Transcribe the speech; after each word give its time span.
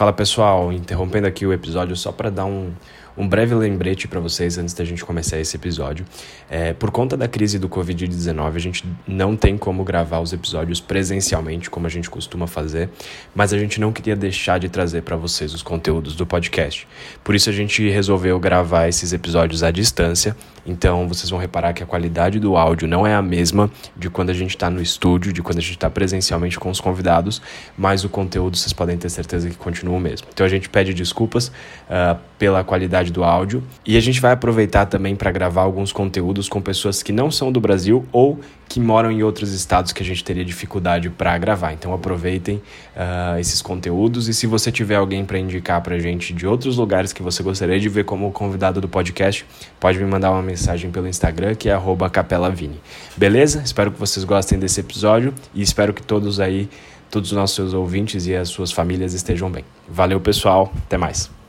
Fala 0.00 0.14
pessoal, 0.14 0.72
interrompendo 0.72 1.26
aqui 1.26 1.44
o 1.44 1.52
episódio 1.52 1.94
só 1.94 2.10
para 2.10 2.30
dar 2.30 2.46
um, 2.46 2.72
um 3.20 3.28
breve 3.28 3.54
lembrete 3.54 4.08
para 4.08 4.18
vocês 4.18 4.56
antes 4.56 4.72
da 4.72 4.82
gente 4.82 5.04
começar 5.04 5.38
esse 5.38 5.54
episódio. 5.54 6.06
É, 6.48 6.72
por 6.72 6.90
conta 6.90 7.18
da 7.18 7.28
crise 7.28 7.58
do 7.58 7.68
Covid-19, 7.68 8.56
a 8.56 8.58
gente 8.58 8.82
não 9.06 9.36
tem 9.36 9.58
como 9.58 9.84
gravar 9.84 10.20
os 10.20 10.32
episódios 10.32 10.80
presencialmente, 10.80 11.68
como 11.68 11.86
a 11.86 11.90
gente 11.90 12.08
costuma 12.08 12.46
fazer, 12.46 12.88
mas 13.34 13.52
a 13.52 13.58
gente 13.58 13.78
não 13.78 13.92
queria 13.92 14.16
deixar 14.16 14.58
de 14.58 14.70
trazer 14.70 15.02
para 15.02 15.16
vocês 15.16 15.52
os 15.52 15.62
conteúdos 15.62 16.16
do 16.16 16.24
podcast. 16.24 16.88
Por 17.22 17.34
isso 17.34 17.50
a 17.50 17.52
gente 17.52 17.86
resolveu 17.90 18.40
gravar 18.40 18.88
esses 18.88 19.12
episódios 19.12 19.62
à 19.62 19.70
distância. 19.70 20.34
Então 20.64 21.06
vocês 21.06 21.28
vão 21.28 21.38
reparar 21.38 21.74
que 21.74 21.82
a 21.82 21.86
qualidade 21.86 22.40
do 22.40 22.56
áudio 22.56 22.88
não 22.88 23.06
é 23.06 23.14
a 23.14 23.22
mesma 23.22 23.70
de 23.96 24.08
quando 24.08 24.30
a 24.30 24.34
gente 24.34 24.50
está 24.50 24.70
no 24.70 24.80
estúdio, 24.80 25.30
de 25.30 25.42
quando 25.42 25.58
a 25.58 25.62
gente 25.62 25.72
está 25.72 25.90
presencialmente 25.90 26.58
com 26.58 26.70
os 26.70 26.80
convidados, 26.80 27.42
mas 27.76 28.02
o 28.02 28.08
conteúdo 28.08 28.56
vocês 28.56 28.72
podem 28.72 28.96
ter 28.96 29.10
certeza 29.10 29.50
que 29.50 29.56
continua 29.56 29.96
o 29.96 30.00
mesmo. 30.00 30.26
Então 30.32 30.46
a 30.46 30.48
gente 30.48 30.70
pede 30.70 30.94
desculpas 30.94 31.48
uh, 31.48 32.18
pela 32.38 32.64
qualidade 32.64 33.09
do 33.10 33.24
áudio. 33.24 33.62
E 33.84 33.96
a 33.96 34.00
gente 34.00 34.20
vai 34.20 34.32
aproveitar 34.32 34.86
também 34.86 35.16
para 35.16 35.30
gravar 35.30 35.62
alguns 35.62 35.92
conteúdos 35.92 36.48
com 36.48 36.60
pessoas 36.60 37.02
que 37.02 37.12
não 37.12 37.30
são 37.30 37.50
do 37.50 37.60
Brasil 37.60 38.04
ou 38.12 38.38
que 38.68 38.78
moram 38.78 39.10
em 39.10 39.22
outros 39.22 39.52
estados 39.52 39.92
que 39.92 40.00
a 40.00 40.06
gente 40.06 40.22
teria 40.22 40.44
dificuldade 40.44 41.10
para 41.10 41.36
gravar. 41.38 41.72
Então 41.72 41.92
aproveitem 41.92 42.56
uh, 42.56 43.38
esses 43.38 43.60
conteúdos 43.60 44.28
e 44.28 44.34
se 44.34 44.46
você 44.46 44.70
tiver 44.70 44.94
alguém 44.94 45.24
para 45.24 45.38
indicar 45.38 45.82
para 45.82 45.98
gente 45.98 46.32
de 46.32 46.46
outros 46.46 46.76
lugares 46.76 47.12
que 47.12 47.20
você 47.22 47.42
gostaria 47.42 47.80
de 47.80 47.88
ver 47.88 48.04
como 48.04 48.30
convidado 48.30 48.80
do 48.80 48.88
podcast, 48.88 49.44
pode 49.80 49.98
me 49.98 50.04
mandar 50.04 50.30
uma 50.30 50.42
mensagem 50.42 50.90
pelo 50.90 51.08
Instagram 51.08 51.56
que 51.56 51.68
é 51.68 51.76
@capelavini. 52.12 52.80
Beleza? 53.16 53.60
Espero 53.64 53.90
que 53.90 53.98
vocês 53.98 54.24
gostem 54.24 54.58
desse 54.58 54.78
episódio 54.78 55.34
e 55.52 55.62
espero 55.62 55.92
que 55.92 56.02
todos 56.02 56.38
aí, 56.38 56.68
todos 57.10 57.32
os 57.32 57.36
nossos 57.36 57.74
ouvintes 57.74 58.26
e 58.26 58.36
as 58.36 58.48
suas 58.48 58.70
famílias 58.70 59.14
estejam 59.14 59.50
bem. 59.50 59.64
Valeu, 59.88 60.20
pessoal. 60.20 60.72
Até 60.86 60.96
mais. 60.96 61.39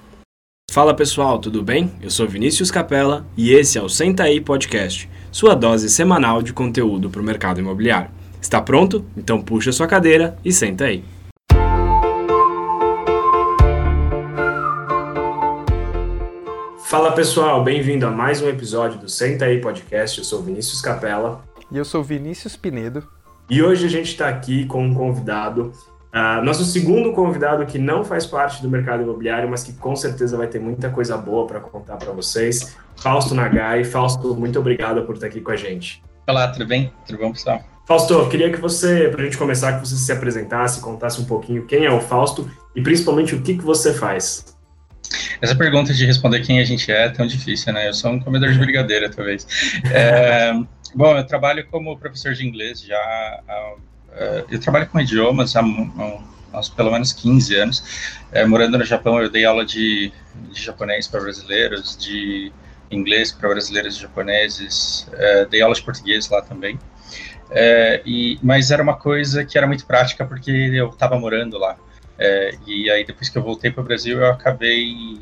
Fala 0.71 0.93
pessoal, 0.93 1.38
tudo 1.38 1.61
bem? 1.61 1.91
Eu 2.02 2.09
sou 2.09 2.25
Vinícius 2.25 2.72
Capella 2.72 3.25
e 3.36 3.52
esse 3.52 3.77
é 3.77 3.81
o 3.81 3.89
Senta 3.89 4.23
aí 4.23 4.39
Podcast, 4.39 5.09
sua 5.30 5.53
dose 5.53 5.89
semanal 5.89 6.41
de 6.41 6.53
conteúdo 6.53 7.09
para 7.09 7.19
o 7.19 7.25
mercado 7.25 7.59
imobiliário. 7.59 8.09
Está 8.41 8.61
pronto? 8.61 9.05
Então 9.17 9.42
puxa 9.42 9.73
sua 9.73 9.86
cadeira 9.86 10.38
e 10.45 10.53
senta 10.53 10.86
aí. 10.86 11.03
Fala 16.86 17.11
pessoal, 17.11 17.61
bem-vindo 17.61 18.08
a 18.08 18.09
mais 18.09 18.42
um 18.42 18.47
episódio 18.47 18.97
do 18.97 19.09
Senta 19.09 19.44
aí 19.44 19.59
Podcast. 19.59 20.19
Eu 20.19 20.23
sou 20.23 20.42
Vinícius 20.42 20.80
Capella. 20.81 21.44
E 21.69 21.77
eu 21.77 21.83
sou 21.83 22.02
Vinícius 22.02 22.55
Pinedo. 22.55 23.05
E 23.49 23.61
hoje 23.61 23.86
a 23.86 23.89
gente 23.89 24.08
está 24.08 24.30
aqui 24.30 24.66
com 24.67 24.86
um 24.86 24.94
convidado 24.94 25.73
Uh, 26.14 26.44
nosso 26.44 26.66
segundo 26.66 27.14
convidado 27.14 27.66
que 27.66 27.80
não 27.80 28.04
faz 28.04 28.26
parte 28.26 28.62
do 28.62 28.70
mercado 28.70 29.02
imobiliário, 29.02 29.50
mas 29.50 29.64
que 29.64 29.72
com 29.72 29.95
certeza 29.95 30.36
vai 30.36 30.48
ter 30.48 30.59
muita 30.59 30.90
coisa 30.90 31.17
boa 31.17 31.48
para 31.48 31.62
contar 31.62 31.95
para 31.95 32.12
vocês, 32.12 32.76
Fausto 32.98 33.34
Nagai. 33.34 33.86
Fausto, 33.86 34.36
muito 34.36 34.59
obrigado 34.59 35.04
por 35.04 35.16
estar 35.16 35.28
aqui 35.28 35.39
com 35.39 35.52
a 35.52 35.56
gente. 35.56 36.04
Olá, 36.28 36.50
tudo 36.50 36.67
bem? 36.67 36.92
Tudo 37.08 37.17
bom, 37.17 37.32
pessoal? 37.32 37.64
Fausto, 37.88 38.28
queria 38.28 38.52
que 38.52 38.59
você, 38.59 39.08
para 39.08 39.22
a 39.22 39.23
gente 39.23 39.38
começar, 39.38 39.80
que 39.80 39.88
você 39.88 39.95
se 39.95 40.12
apresentasse, 40.12 40.82
contasse 40.82 41.22
um 41.22 41.26
pouquinho 41.26 41.66
quem 41.66 41.86
é 41.86 41.92
o 41.92 42.02
Fausto 42.02 42.50
e 42.76 42.82
principalmente 42.82 43.34
o 43.34 43.42
que, 43.42 43.58
que 43.58 43.64
você 43.64 43.94
faz. 43.94 44.58
Essa 45.42 45.56
pergunta 45.56 45.94
de 45.94 46.06
responder 46.06 46.42
quem 46.42 46.59
a 46.59 46.64
gente 46.64 46.92
é 46.92 47.06
é 47.06 47.09
tão 47.09 47.26
difícil, 47.26 47.72
né? 47.73 47.88
Eu 47.88 47.94
sou 47.94 48.12
um 48.12 48.20
comedor 48.20 48.52
de 48.52 48.59
brigadeira, 48.59 49.09
talvez. 49.09 49.48
É, 49.92 50.54
bom, 50.94 51.17
eu 51.17 51.26
trabalho 51.26 51.66
como 51.67 51.98
professor 51.98 52.34
de 52.34 52.45
inglês 52.45 52.82
já 52.82 52.98
há 52.98 53.76
eu 54.50 54.59
trabalho 54.59 54.88
com 54.88 55.00
idiomas 55.00 55.56
há, 55.56 55.62
há, 55.62 56.62
pelo 56.76 56.92
menos 56.92 57.14
15 57.14 57.56
anos. 57.56 57.80
Uh, 58.34 58.48
morando 58.48 58.78
no 58.78 58.86
Japão, 58.86 59.22
eu 59.22 59.30
dei 59.30 59.45
aula 59.45 59.66
de, 59.66 60.12
de 60.52 60.62
japonês 60.62 61.08
para 61.08 61.22
brasileiros, 61.22 61.98
de 61.98 62.52
inglês 62.89 63.32
para 63.32 63.50
brasileiros 63.50 63.98
e 63.98 64.02
japoneses, 64.02 65.08
uh, 65.14 65.50
dei 65.50 65.62
aula 65.62 65.73
de 65.73 65.82
português 65.82 66.30
lá 66.30 66.42
também. 66.42 66.80
e, 68.05 68.39
mas 68.42 68.71
era 68.71 68.82
uma 68.82 68.95
coisa 68.95 69.45
que 69.45 69.58
era 69.58 69.67
muito 69.67 69.86
prática 69.86 70.26
porque 70.26 70.52
eu 70.52 70.89
estava 70.89 71.17
morando 71.20 71.58
lá. 71.58 71.77
e 72.67 72.89
aí, 72.89 73.05
depois 73.05 73.30
que 73.30 73.38
eu 73.38 73.44
voltei 73.44 73.71
para 73.71 73.82
o 73.82 73.83
Brasil, 73.83 74.20
eu 74.20 74.32
acabei 74.32 75.20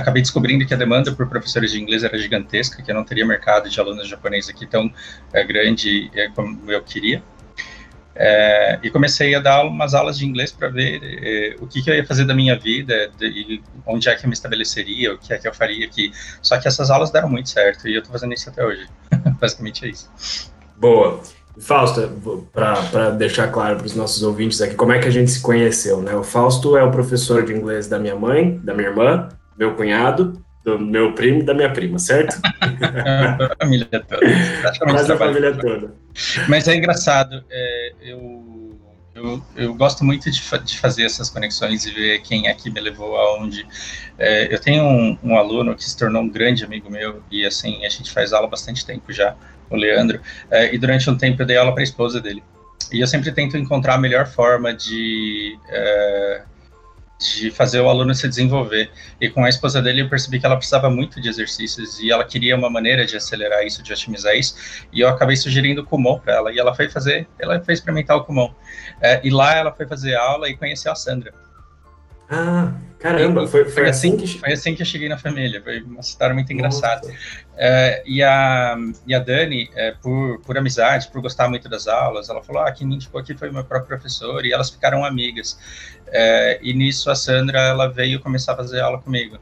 acabei 0.00 0.22
descobrindo 0.22 0.64
que 0.64 0.72
a 0.72 0.76
demanda 0.76 1.12
por 1.12 1.28
professores 1.28 1.72
de 1.72 1.80
inglês 1.80 2.04
era 2.04 2.16
gigantesca, 2.16 2.82
que 2.82 2.90
eu 2.90 2.94
não 2.94 3.04
teria 3.04 3.26
mercado 3.26 3.68
de 3.68 3.80
alunos 3.80 4.08
japoneses 4.08 4.48
aqui 4.48 4.66
tão 4.66 4.92
é, 5.32 5.44
grande 5.44 6.10
é, 6.14 6.28
como 6.28 6.70
eu 6.70 6.82
queria. 6.82 7.22
É, 8.20 8.80
e 8.82 8.90
comecei 8.90 9.32
a 9.36 9.38
dar 9.38 9.64
umas 9.64 9.94
aulas 9.94 10.18
de 10.18 10.26
inglês 10.26 10.50
para 10.50 10.68
ver 10.68 11.00
é, 11.02 11.56
o 11.60 11.68
que, 11.68 11.80
que, 11.80 11.88
eu 11.88 11.94
ia 11.94 12.04
fazer 12.04 12.24
da 12.24 12.34
minha 12.34 12.58
vida, 12.58 13.12
de, 13.16 13.62
onde 13.86 14.08
é 14.08 14.14
que 14.16 14.26
eu 14.26 14.28
me 14.28 14.34
estabeleceria, 14.34 15.14
o 15.14 15.18
que 15.18 15.32
é 15.32 15.38
que 15.38 15.46
eu 15.46 15.54
faria 15.54 15.86
aqui. 15.86 16.10
Só 16.42 16.58
que 16.58 16.66
essas 16.66 16.90
aulas 16.90 17.12
deram 17.12 17.28
muito 17.28 17.48
certo 17.48 17.86
e 17.86 17.94
eu 17.94 18.00
estou 18.00 18.12
fazendo 18.12 18.34
isso 18.34 18.50
até 18.50 18.64
hoje. 18.64 18.88
Basicamente 19.40 19.84
é 19.84 19.90
isso. 19.90 20.10
Boa. 20.76 21.20
Fausto, 21.60 22.46
para 22.52 23.10
deixar 23.10 23.48
claro 23.48 23.76
para 23.76 23.86
os 23.86 23.94
nossos 23.94 24.22
ouvintes 24.22 24.60
aqui, 24.60 24.74
como 24.74 24.92
é 24.92 24.98
que 24.98 25.08
a 25.08 25.10
gente 25.10 25.30
se 25.30 25.40
conheceu, 25.40 26.00
né? 26.00 26.14
O 26.14 26.22
Fausto 26.22 26.76
é 26.76 26.82
o 26.84 26.90
professor 26.90 27.44
de 27.44 27.52
inglês 27.52 27.88
da 27.88 27.98
minha 27.98 28.14
mãe, 28.14 28.58
da 28.62 28.74
minha 28.74 28.88
irmã, 28.88 29.28
meu 29.58 29.74
cunhado, 29.74 30.40
do 30.76 30.78
meu 30.78 31.12
primo 31.12 31.40
e 31.40 31.42
da 31.42 31.54
minha 31.54 31.70
prima, 31.70 31.98
certo? 31.98 32.38
a 32.42 33.56
família 33.56 33.86
toda. 33.86 34.26
Praticamente 34.60 35.12
a 35.12 35.16
família 35.16 35.54
toda. 35.54 35.94
Mas 36.48 36.68
é 36.68 36.74
engraçado, 36.76 37.44
é, 37.50 37.92
eu, 38.02 38.78
eu, 39.14 39.42
eu, 39.56 39.74
gosto 39.74 40.04
muito 40.04 40.30
de, 40.30 40.40
de, 40.40 40.78
fazer 40.78 41.04
essas 41.04 41.30
conexões 41.30 41.86
e 41.86 41.90
ver 41.90 42.20
quem 42.20 42.48
é 42.48 42.54
que 42.54 42.70
me 42.70 42.80
levou 42.80 43.16
aonde. 43.16 43.66
É, 44.18 44.52
eu 44.52 44.60
tenho 44.60 44.82
um, 44.82 45.18
um, 45.22 45.36
aluno 45.36 45.74
que 45.74 45.84
se 45.84 45.96
tornou 45.96 46.22
um 46.22 46.28
grande 46.28 46.64
amigo 46.64 46.90
meu 46.90 47.22
e 47.30 47.46
assim, 47.46 47.84
a 47.84 47.88
gente 47.88 48.10
faz 48.10 48.32
aula 48.32 48.46
há 48.46 48.50
bastante 48.50 48.84
tempo 48.84 49.12
já, 49.12 49.36
o 49.70 49.76
Leandro, 49.76 50.20
é, 50.50 50.74
e 50.74 50.78
durante 50.78 51.08
um 51.08 51.16
tempo 51.16 51.42
eu 51.42 51.46
dei 51.46 51.56
aula 51.56 51.72
para 51.72 51.82
a 51.82 51.84
esposa 51.84 52.20
dele. 52.20 52.42
E 52.92 53.00
eu 53.00 53.06
sempre 53.06 53.30
tento 53.32 53.56
encontrar 53.56 53.94
a 53.94 53.98
melhor 53.98 54.26
forma 54.26 54.72
de 54.72 55.58
é, 55.68 56.42
de 57.18 57.50
fazer 57.50 57.80
o 57.80 57.88
aluno 57.88 58.14
se 58.14 58.28
desenvolver. 58.28 58.90
E 59.20 59.28
com 59.28 59.44
a 59.44 59.48
esposa 59.48 59.82
dele 59.82 60.02
eu 60.02 60.08
percebi 60.08 60.38
que 60.38 60.46
ela 60.46 60.56
precisava 60.56 60.88
muito 60.88 61.20
de 61.20 61.28
exercícios 61.28 61.98
e 61.98 62.10
ela 62.10 62.24
queria 62.24 62.56
uma 62.56 62.70
maneira 62.70 63.04
de 63.04 63.16
acelerar 63.16 63.64
isso, 63.66 63.82
de 63.82 63.92
otimizar 63.92 64.34
isso. 64.36 64.86
E 64.92 65.00
eu 65.00 65.08
acabei 65.08 65.36
sugerindo 65.36 65.82
o 65.82 65.84
Kumon 65.84 66.18
para 66.20 66.34
ela 66.34 66.52
e 66.52 66.58
ela 66.58 66.74
foi 66.74 66.88
fazer, 66.88 67.26
ela 67.38 67.60
foi 67.60 67.74
experimentar 67.74 68.16
o 68.16 68.24
Kumon. 68.24 68.54
É, 69.00 69.20
e 69.24 69.30
lá 69.30 69.56
ela 69.56 69.72
foi 69.72 69.86
fazer 69.86 70.14
aula 70.14 70.48
e 70.48 70.56
conheceu 70.56 70.92
a 70.92 70.94
Sandra. 70.94 71.32
Ah, 72.30 72.74
caramba, 72.98 73.46
foi, 73.46 73.64
foi, 73.64 73.72
foi 73.72 73.88
assim, 73.88 74.14
assim 74.14 74.16
que... 74.16 74.38
Foi 74.38 74.52
assim 74.52 74.74
que 74.74 74.82
eu 74.82 74.86
cheguei 74.86 75.08
na 75.08 75.16
família, 75.16 75.62
foi 75.62 75.80
uma 75.82 76.00
história 76.00 76.34
muito 76.34 76.52
engraçada. 76.52 77.08
É, 77.56 78.02
e, 78.06 78.22
a, 78.22 78.76
e 79.06 79.14
a 79.14 79.18
Dani, 79.18 79.70
é, 79.74 79.92
por, 79.92 80.40
por 80.40 80.58
amizade, 80.58 81.08
por 81.08 81.22
gostar 81.22 81.48
muito 81.48 81.68
das 81.68 81.88
aulas, 81.88 82.28
ela 82.28 82.42
falou, 82.42 82.62
ah, 82.62 82.70
quem 82.70 82.86
me 82.86 82.96
indicou 82.96 83.20
aqui 83.20 83.34
foi 83.34 83.50
meu 83.50 83.64
próprio 83.64 83.88
professor, 83.88 84.44
e 84.44 84.52
elas 84.52 84.70
ficaram 84.70 85.04
amigas. 85.04 85.58
É, 86.08 86.58
e 86.62 86.74
nisso 86.74 87.10
a 87.10 87.14
Sandra, 87.14 87.60
ela 87.60 87.88
veio 87.88 88.20
começar 88.20 88.52
a 88.52 88.56
fazer 88.56 88.80
aula 88.80 88.98
comigo. 88.98 89.38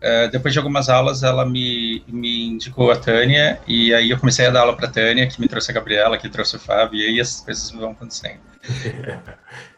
É, 0.00 0.28
depois 0.28 0.54
de 0.54 0.58
algumas 0.58 0.88
aulas, 0.88 1.22
ela 1.22 1.44
me, 1.44 2.02
me 2.08 2.46
indicou 2.46 2.90
a 2.90 2.96
Tânia, 2.96 3.60
e 3.66 3.92
aí 3.92 4.10
eu 4.10 4.18
comecei 4.18 4.46
a 4.46 4.50
dar 4.50 4.60
aula 4.60 4.74
para 4.74 4.86
a 4.86 4.90
Tânia, 4.90 5.26
que 5.26 5.40
me 5.40 5.48
trouxe 5.48 5.70
a 5.70 5.74
Gabriela, 5.74 6.16
que 6.16 6.28
trouxe 6.28 6.56
o 6.56 6.60
Fábio, 6.60 6.98
e 7.00 7.06
aí 7.06 7.20
as 7.20 7.40
coisas 7.40 7.70
vão 7.70 7.90
acontecendo. 7.90 8.40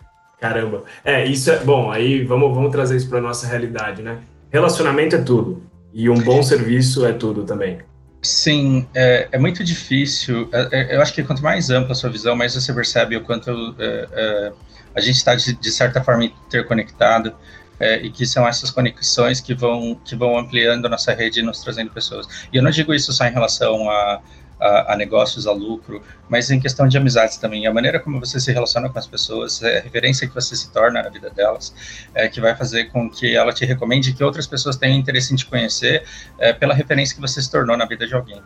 Caramba. 0.42 0.82
É, 1.04 1.24
isso 1.24 1.52
é 1.52 1.58
bom. 1.60 1.92
Aí 1.92 2.24
vamos, 2.24 2.52
vamos 2.52 2.72
trazer 2.72 2.96
isso 2.96 3.08
para 3.08 3.20
nossa 3.20 3.46
realidade, 3.46 4.02
né? 4.02 4.18
Relacionamento 4.50 5.14
é 5.14 5.22
tudo. 5.22 5.62
E 5.94 6.10
um 6.10 6.18
bom 6.18 6.42
serviço 6.42 7.06
é 7.06 7.12
tudo 7.12 7.44
também. 7.44 7.78
Sim, 8.20 8.88
é, 8.92 9.28
é 9.30 9.38
muito 9.38 9.62
difícil. 9.62 10.48
É, 10.52 10.68
é, 10.72 10.96
eu 10.96 11.00
acho 11.00 11.14
que 11.14 11.22
quanto 11.22 11.44
mais 11.44 11.70
ampla 11.70 11.92
a 11.92 11.94
sua 11.94 12.10
visão, 12.10 12.34
mais 12.34 12.56
você 12.56 12.72
percebe 12.72 13.16
o 13.16 13.20
quanto 13.20 13.76
é, 13.78 14.08
é 14.12 14.52
a 14.96 15.00
gente 15.00 15.16
está, 15.16 15.36
de, 15.36 15.54
de, 15.54 15.70
certa 15.70 16.02
forma, 16.02 16.24
interconectado. 16.24 17.32
É, 17.78 18.00
e 18.02 18.10
que 18.10 18.26
são 18.26 18.46
essas 18.46 18.70
conexões 18.70 19.40
que 19.40 19.54
vão, 19.54 19.96
que 20.04 20.14
vão 20.14 20.38
ampliando 20.38 20.86
a 20.86 20.88
nossa 20.88 21.12
rede 21.12 21.40
e 21.40 21.42
nos 21.42 21.60
trazendo 21.60 21.90
pessoas. 21.90 22.26
E 22.52 22.56
eu 22.56 22.62
não 22.62 22.70
digo 22.70 22.92
isso 22.92 23.12
só 23.12 23.26
em 23.26 23.32
relação 23.32 23.88
a, 23.90 24.20
a, 24.62 24.92
a, 24.92 24.96
negócios, 24.96 25.46
a 25.46 25.52
lucro, 25.52 26.02
mas 26.28 26.50
em 26.50 26.60
questão 26.60 26.86
de 26.86 26.96
amizades 26.96 27.36
também. 27.36 27.66
A 27.66 27.72
maneira 27.72 27.98
como 27.98 28.20
você 28.20 28.38
se 28.38 28.52
relaciona 28.52 28.88
com 28.88 28.98
as 28.98 29.06
pessoas, 29.06 29.62
é 29.62 29.78
a 29.78 29.82
referência 29.82 30.28
que 30.28 30.34
você 30.34 30.54
se 30.54 30.70
torna 30.70 31.02
na 31.02 31.08
vida 31.08 31.28
delas, 31.30 31.74
é 32.14 32.28
que 32.28 32.40
vai 32.40 32.54
fazer 32.54 32.84
com 32.86 33.10
que 33.10 33.34
ela 33.34 33.52
te 33.52 33.64
recomende 33.64 34.12
que 34.12 34.22
outras 34.22 34.46
pessoas 34.46 34.76
tenham 34.76 34.96
interesse 34.96 35.32
em 35.32 35.36
te 35.36 35.46
conhecer 35.46 36.04
é, 36.38 36.52
pela 36.52 36.74
referência 36.74 37.14
que 37.14 37.20
você 37.20 37.42
se 37.42 37.50
tornou 37.50 37.76
na 37.76 37.84
vida 37.84 38.06
de 38.06 38.14
alguém. 38.14 38.40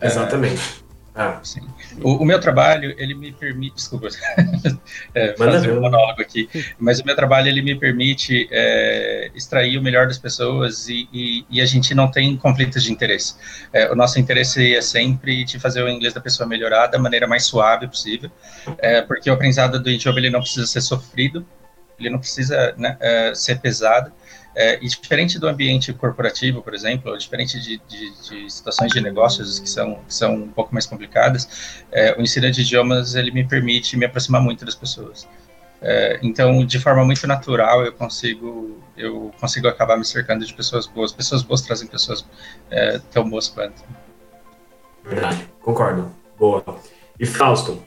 Exatamente. 0.00 0.85
Ah. 1.16 1.40
Sim. 1.42 1.62
O, 2.02 2.22
o, 2.22 2.24
meu 2.26 2.38
trabalho, 2.38 2.94
ele 2.98 3.14
me 3.14 3.32
permite. 3.32 3.76
Desculpa 3.76 4.08
é, 5.14 5.34
fazer 5.34 5.72
um 5.72 5.80
monólogo 5.80 6.20
aqui, 6.20 6.46
mas 6.78 7.00
o 7.00 7.06
meu 7.06 7.16
trabalho 7.16 7.48
ele 7.48 7.62
me 7.62 7.74
permite 7.74 8.46
é, 8.50 9.30
extrair 9.34 9.78
o 9.78 9.82
melhor 9.82 10.06
das 10.06 10.18
pessoas 10.18 10.90
e, 10.90 11.08
e, 11.10 11.46
e, 11.48 11.60
a 11.62 11.64
gente 11.64 11.94
não 11.94 12.10
tem 12.10 12.36
conflitos 12.36 12.84
de 12.84 12.92
interesse. 12.92 13.34
É, 13.72 13.90
o 13.90 13.96
nosso 13.96 14.20
interesse 14.20 14.76
é 14.76 14.82
sempre 14.82 15.42
de 15.44 15.58
fazer 15.58 15.82
o 15.82 15.88
inglês 15.88 16.12
da 16.12 16.20
pessoa 16.20 16.46
melhorar 16.46 16.88
da 16.88 16.98
maneira 16.98 17.26
mais 17.26 17.46
suave 17.46 17.88
possível, 17.88 18.30
é, 18.78 19.00
porque 19.00 19.30
o 19.30 19.32
aprendizado 19.32 19.82
do 19.82 19.88
idioma 19.88 20.18
ele 20.18 20.28
não 20.28 20.40
precisa 20.40 20.66
ser 20.66 20.82
sofrido, 20.82 21.46
ele 21.98 22.10
não 22.10 22.18
precisa 22.18 22.74
né, 22.76 22.94
é, 23.00 23.34
ser 23.34 23.58
pesado. 23.58 24.12
É, 24.58 24.78
e 24.82 24.88
diferente 24.88 25.38
do 25.38 25.46
ambiente 25.46 25.92
corporativo, 25.92 26.62
por 26.62 26.74
exemplo, 26.74 27.10
ou 27.10 27.18
diferente 27.18 27.60
de, 27.60 27.78
de, 27.86 28.10
de 28.22 28.50
situações 28.50 28.90
de 28.90 29.02
negócios 29.02 29.60
que 29.60 29.68
são, 29.68 29.96
que 29.96 30.14
são 30.14 30.34
um 30.34 30.48
pouco 30.48 30.72
mais 30.72 30.86
complicadas, 30.86 31.84
é, 31.92 32.16
o 32.18 32.22
ensino 32.22 32.50
de 32.50 32.62
idiomas 32.62 33.14
ele 33.14 33.30
me 33.30 33.46
permite 33.46 33.98
me 33.98 34.06
aproximar 34.06 34.40
muito 34.40 34.64
das 34.64 34.74
pessoas. 34.74 35.28
É, 35.82 36.18
então, 36.22 36.64
de 36.64 36.78
forma 36.78 37.04
muito 37.04 37.26
natural, 37.26 37.84
eu 37.84 37.92
consigo 37.92 38.80
eu 38.96 39.30
consigo 39.38 39.68
acabar 39.68 39.98
me 39.98 40.06
cercando 40.06 40.44
de 40.46 40.54
pessoas 40.54 40.86
boas. 40.86 41.12
Pessoas 41.12 41.42
boas 41.42 41.60
trazem 41.60 41.86
pessoas 41.86 42.24
é, 42.70 42.98
tão 43.10 43.28
boas 43.28 43.48
quanto. 43.48 43.82
Verdade, 45.04 45.46
concordo. 45.60 46.10
Boa. 46.38 46.64
E 47.20 47.26
Fausto, 47.26 47.82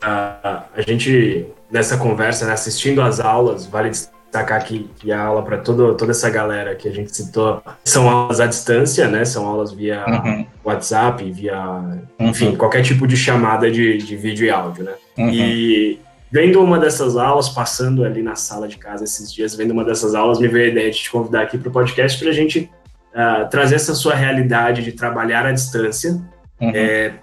a, 0.00 0.64
a 0.74 0.80
gente 0.80 1.46
nessa 1.70 1.98
conversa, 1.98 2.46
né, 2.46 2.52
assistindo 2.52 3.02
às 3.02 3.20
aulas, 3.20 3.66
vale 3.66 3.90
destacar 3.90 4.15
que, 4.64 4.90
que 4.98 5.12
a 5.12 5.22
aula 5.22 5.42
para 5.42 5.58
toda 5.58 6.10
essa 6.10 6.28
galera 6.28 6.74
que 6.74 6.88
a 6.88 6.92
gente 6.92 7.14
citou 7.14 7.62
são 7.84 8.08
aulas 8.08 8.40
à 8.40 8.46
distância, 8.46 9.08
né? 9.08 9.24
São 9.24 9.46
aulas 9.46 9.72
via 9.72 10.04
uhum. 10.06 10.46
WhatsApp, 10.64 11.30
via, 11.30 11.58
uhum. 11.58 12.00
enfim, 12.20 12.54
qualquer 12.54 12.82
tipo 12.82 13.06
de 13.06 13.16
chamada 13.16 13.70
de, 13.70 13.98
de 13.98 14.16
vídeo 14.16 14.46
e 14.46 14.50
áudio, 14.50 14.84
né? 14.84 14.92
Uhum. 15.16 15.30
E 15.30 16.00
vendo 16.30 16.62
uma 16.62 16.78
dessas 16.78 17.16
aulas, 17.16 17.48
passando 17.48 18.04
ali 18.04 18.22
na 18.22 18.34
sala 18.34 18.68
de 18.68 18.76
casa 18.76 19.04
esses 19.04 19.32
dias, 19.32 19.54
vendo 19.54 19.70
uma 19.70 19.84
dessas 19.84 20.14
aulas, 20.14 20.38
me 20.38 20.48
veio 20.48 20.66
a 20.66 20.68
ideia 20.68 20.90
de 20.90 20.98
te 20.98 21.10
convidar 21.10 21.42
aqui 21.42 21.56
para 21.56 21.68
o 21.68 21.72
podcast 21.72 22.18
para 22.18 22.28
a 22.28 22.34
gente 22.34 22.70
uh, 23.14 23.48
trazer 23.48 23.76
essa 23.76 23.94
sua 23.94 24.14
realidade 24.14 24.82
de 24.82 24.92
trabalhar 24.92 25.46
à 25.46 25.52
distância 25.52 26.20
uhum. 26.60 26.72
é, 26.74 27.14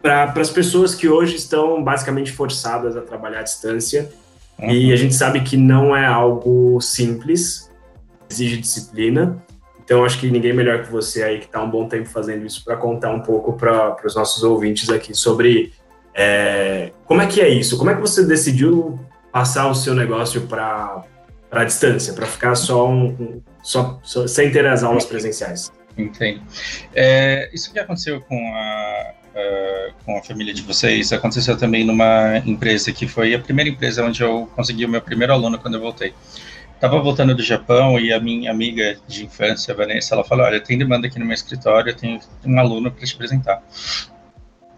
para 0.00 0.32
as 0.36 0.50
pessoas 0.50 0.94
que 0.94 1.08
hoje 1.08 1.36
estão 1.36 1.82
basicamente 1.82 2.32
forçadas 2.32 2.96
a 2.96 3.00
trabalhar 3.00 3.40
à 3.40 3.42
distância 3.42 4.10
Uhum. 4.58 4.70
E 4.70 4.92
a 4.92 4.96
gente 4.96 5.14
sabe 5.14 5.40
que 5.40 5.56
não 5.56 5.96
é 5.96 6.06
algo 6.06 6.80
simples, 6.80 7.70
exige 8.30 8.56
disciplina. 8.58 9.42
Então, 9.84 10.04
acho 10.04 10.18
que 10.18 10.30
ninguém 10.30 10.52
melhor 10.52 10.82
que 10.82 10.90
você 10.90 11.22
aí, 11.22 11.38
que 11.38 11.44
está 11.44 11.62
um 11.62 11.70
bom 11.70 11.86
tempo 11.86 12.08
fazendo 12.08 12.46
isso, 12.46 12.64
para 12.64 12.76
contar 12.76 13.10
um 13.10 13.20
pouco 13.20 13.52
para 13.52 13.96
os 14.04 14.14
nossos 14.14 14.42
ouvintes 14.42 14.88
aqui 14.88 15.14
sobre 15.14 15.72
é, 16.14 16.92
como 17.04 17.20
é 17.20 17.26
que 17.26 17.40
é 17.40 17.48
isso? 17.48 17.76
Como 17.76 17.90
é 17.90 17.94
que 17.94 18.00
você 18.00 18.24
decidiu 18.24 18.98
passar 19.32 19.68
o 19.68 19.74
seu 19.74 19.94
negócio 19.94 20.42
para 20.42 21.04
a 21.50 21.64
distância, 21.64 22.14
para 22.14 22.24
ficar 22.24 22.54
só, 22.54 22.88
um, 22.88 23.42
só, 23.62 23.98
só, 24.02 24.26
sem 24.26 24.52
ter 24.52 24.64
as 24.66 24.84
aulas 24.84 25.04
presenciais? 25.04 25.72
Entendo. 25.98 26.40
É, 26.94 27.50
isso 27.52 27.72
que 27.72 27.78
aconteceu 27.78 28.20
com 28.20 28.36
a, 28.54 29.14
uh, 29.34 29.92
com 30.04 30.16
a 30.16 30.22
família 30.22 30.54
de 30.54 30.62
vocês 30.62 31.12
aconteceu 31.12 31.56
também 31.56 31.84
numa 31.84 32.38
empresa 32.38 32.92
que 32.92 33.06
foi 33.06 33.34
a 33.34 33.38
primeira 33.38 33.70
empresa 33.70 34.04
onde 34.04 34.22
eu 34.22 34.50
consegui 34.54 34.84
o 34.84 34.88
meu 34.88 35.02
primeiro 35.02 35.32
aluno 35.32 35.58
quando 35.58 35.74
eu 35.74 35.80
voltei. 35.80 36.14
Estava 36.74 37.00
voltando 37.00 37.34
do 37.34 37.42
Japão 37.42 37.98
e 37.98 38.12
a 38.12 38.20
minha 38.20 38.50
amiga 38.50 38.98
de 39.08 39.24
infância, 39.24 39.74
Vanessa, 39.74 40.14
ela 40.14 40.24
falou: 40.24 40.44
Olha, 40.44 40.60
tem 40.60 40.76
demanda 40.76 41.06
aqui 41.06 41.18
no 41.18 41.24
meu 41.24 41.34
escritório, 41.34 41.90
eu 41.90 41.96
tenho 41.96 42.20
um 42.44 42.58
aluno 42.58 42.90
para 42.90 43.06
te 43.06 43.14
apresentar. 43.14 43.62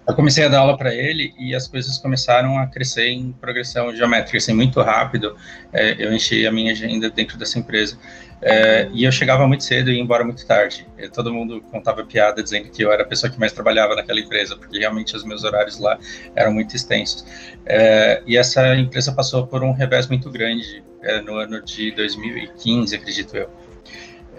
Eu 0.09 0.15
comecei 0.15 0.45
a 0.45 0.49
dar 0.49 0.61
aula 0.61 0.79
para 0.79 0.95
ele 0.95 1.35
e 1.37 1.53
as 1.53 1.67
coisas 1.67 1.99
começaram 1.99 2.57
a 2.59 2.67
crescer 2.69 3.09
em 3.09 3.33
progressão 3.33 3.95
geométrica, 3.95 4.39
assim, 4.39 4.55
muito 4.55 4.81
rápido. 4.81 5.37
É, 5.73 5.97
eu 5.99 6.13
enchi 6.13 6.47
a 6.47 6.53
minha 6.53 6.71
agenda 6.71 7.11
dentro 7.11 7.37
dessa 7.37 7.59
empresa. 7.59 7.99
É, 8.41 8.89
e 8.93 9.05
eu 9.05 9.11
chegava 9.11 9.49
muito 9.49 9.65
cedo 9.65 9.91
e 9.91 9.97
ia 9.97 10.01
embora 10.01 10.23
muito 10.23 10.47
tarde. 10.47 10.87
Todo 11.13 11.33
mundo 11.33 11.61
contava 11.73 12.05
piada 12.05 12.41
dizendo 12.41 12.71
que 12.71 12.83
eu 12.83 12.93
era 12.93 13.03
a 13.03 13.07
pessoa 13.07 13.33
que 13.33 13.41
mais 13.41 13.53
trabalhava 13.53 13.97
naquela 13.97 14.21
empresa, 14.21 14.57
porque 14.57 14.79
realmente 14.79 15.17
os 15.17 15.25
meus 15.25 15.43
horários 15.43 15.81
lá 15.81 15.99
eram 16.37 16.53
muito 16.53 16.77
extensos. 16.77 17.27
É, 17.65 18.23
e 18.25 18.37
essa 18.37 18.77
empresa 18.77 19.13
passou 19.13 19.47
por 19.49 19.65
um 19.65 19.73
revés 19.73 20.07
muito 20.07 20.31
grande 20.31 20.85
é, 21.03 21.21
no 21.21 21.35
ano 21.37 21.61
de 21.63 21.91
2015, 21.93 22.95
acredito 22.95 23.37
eu. 23.37 23.51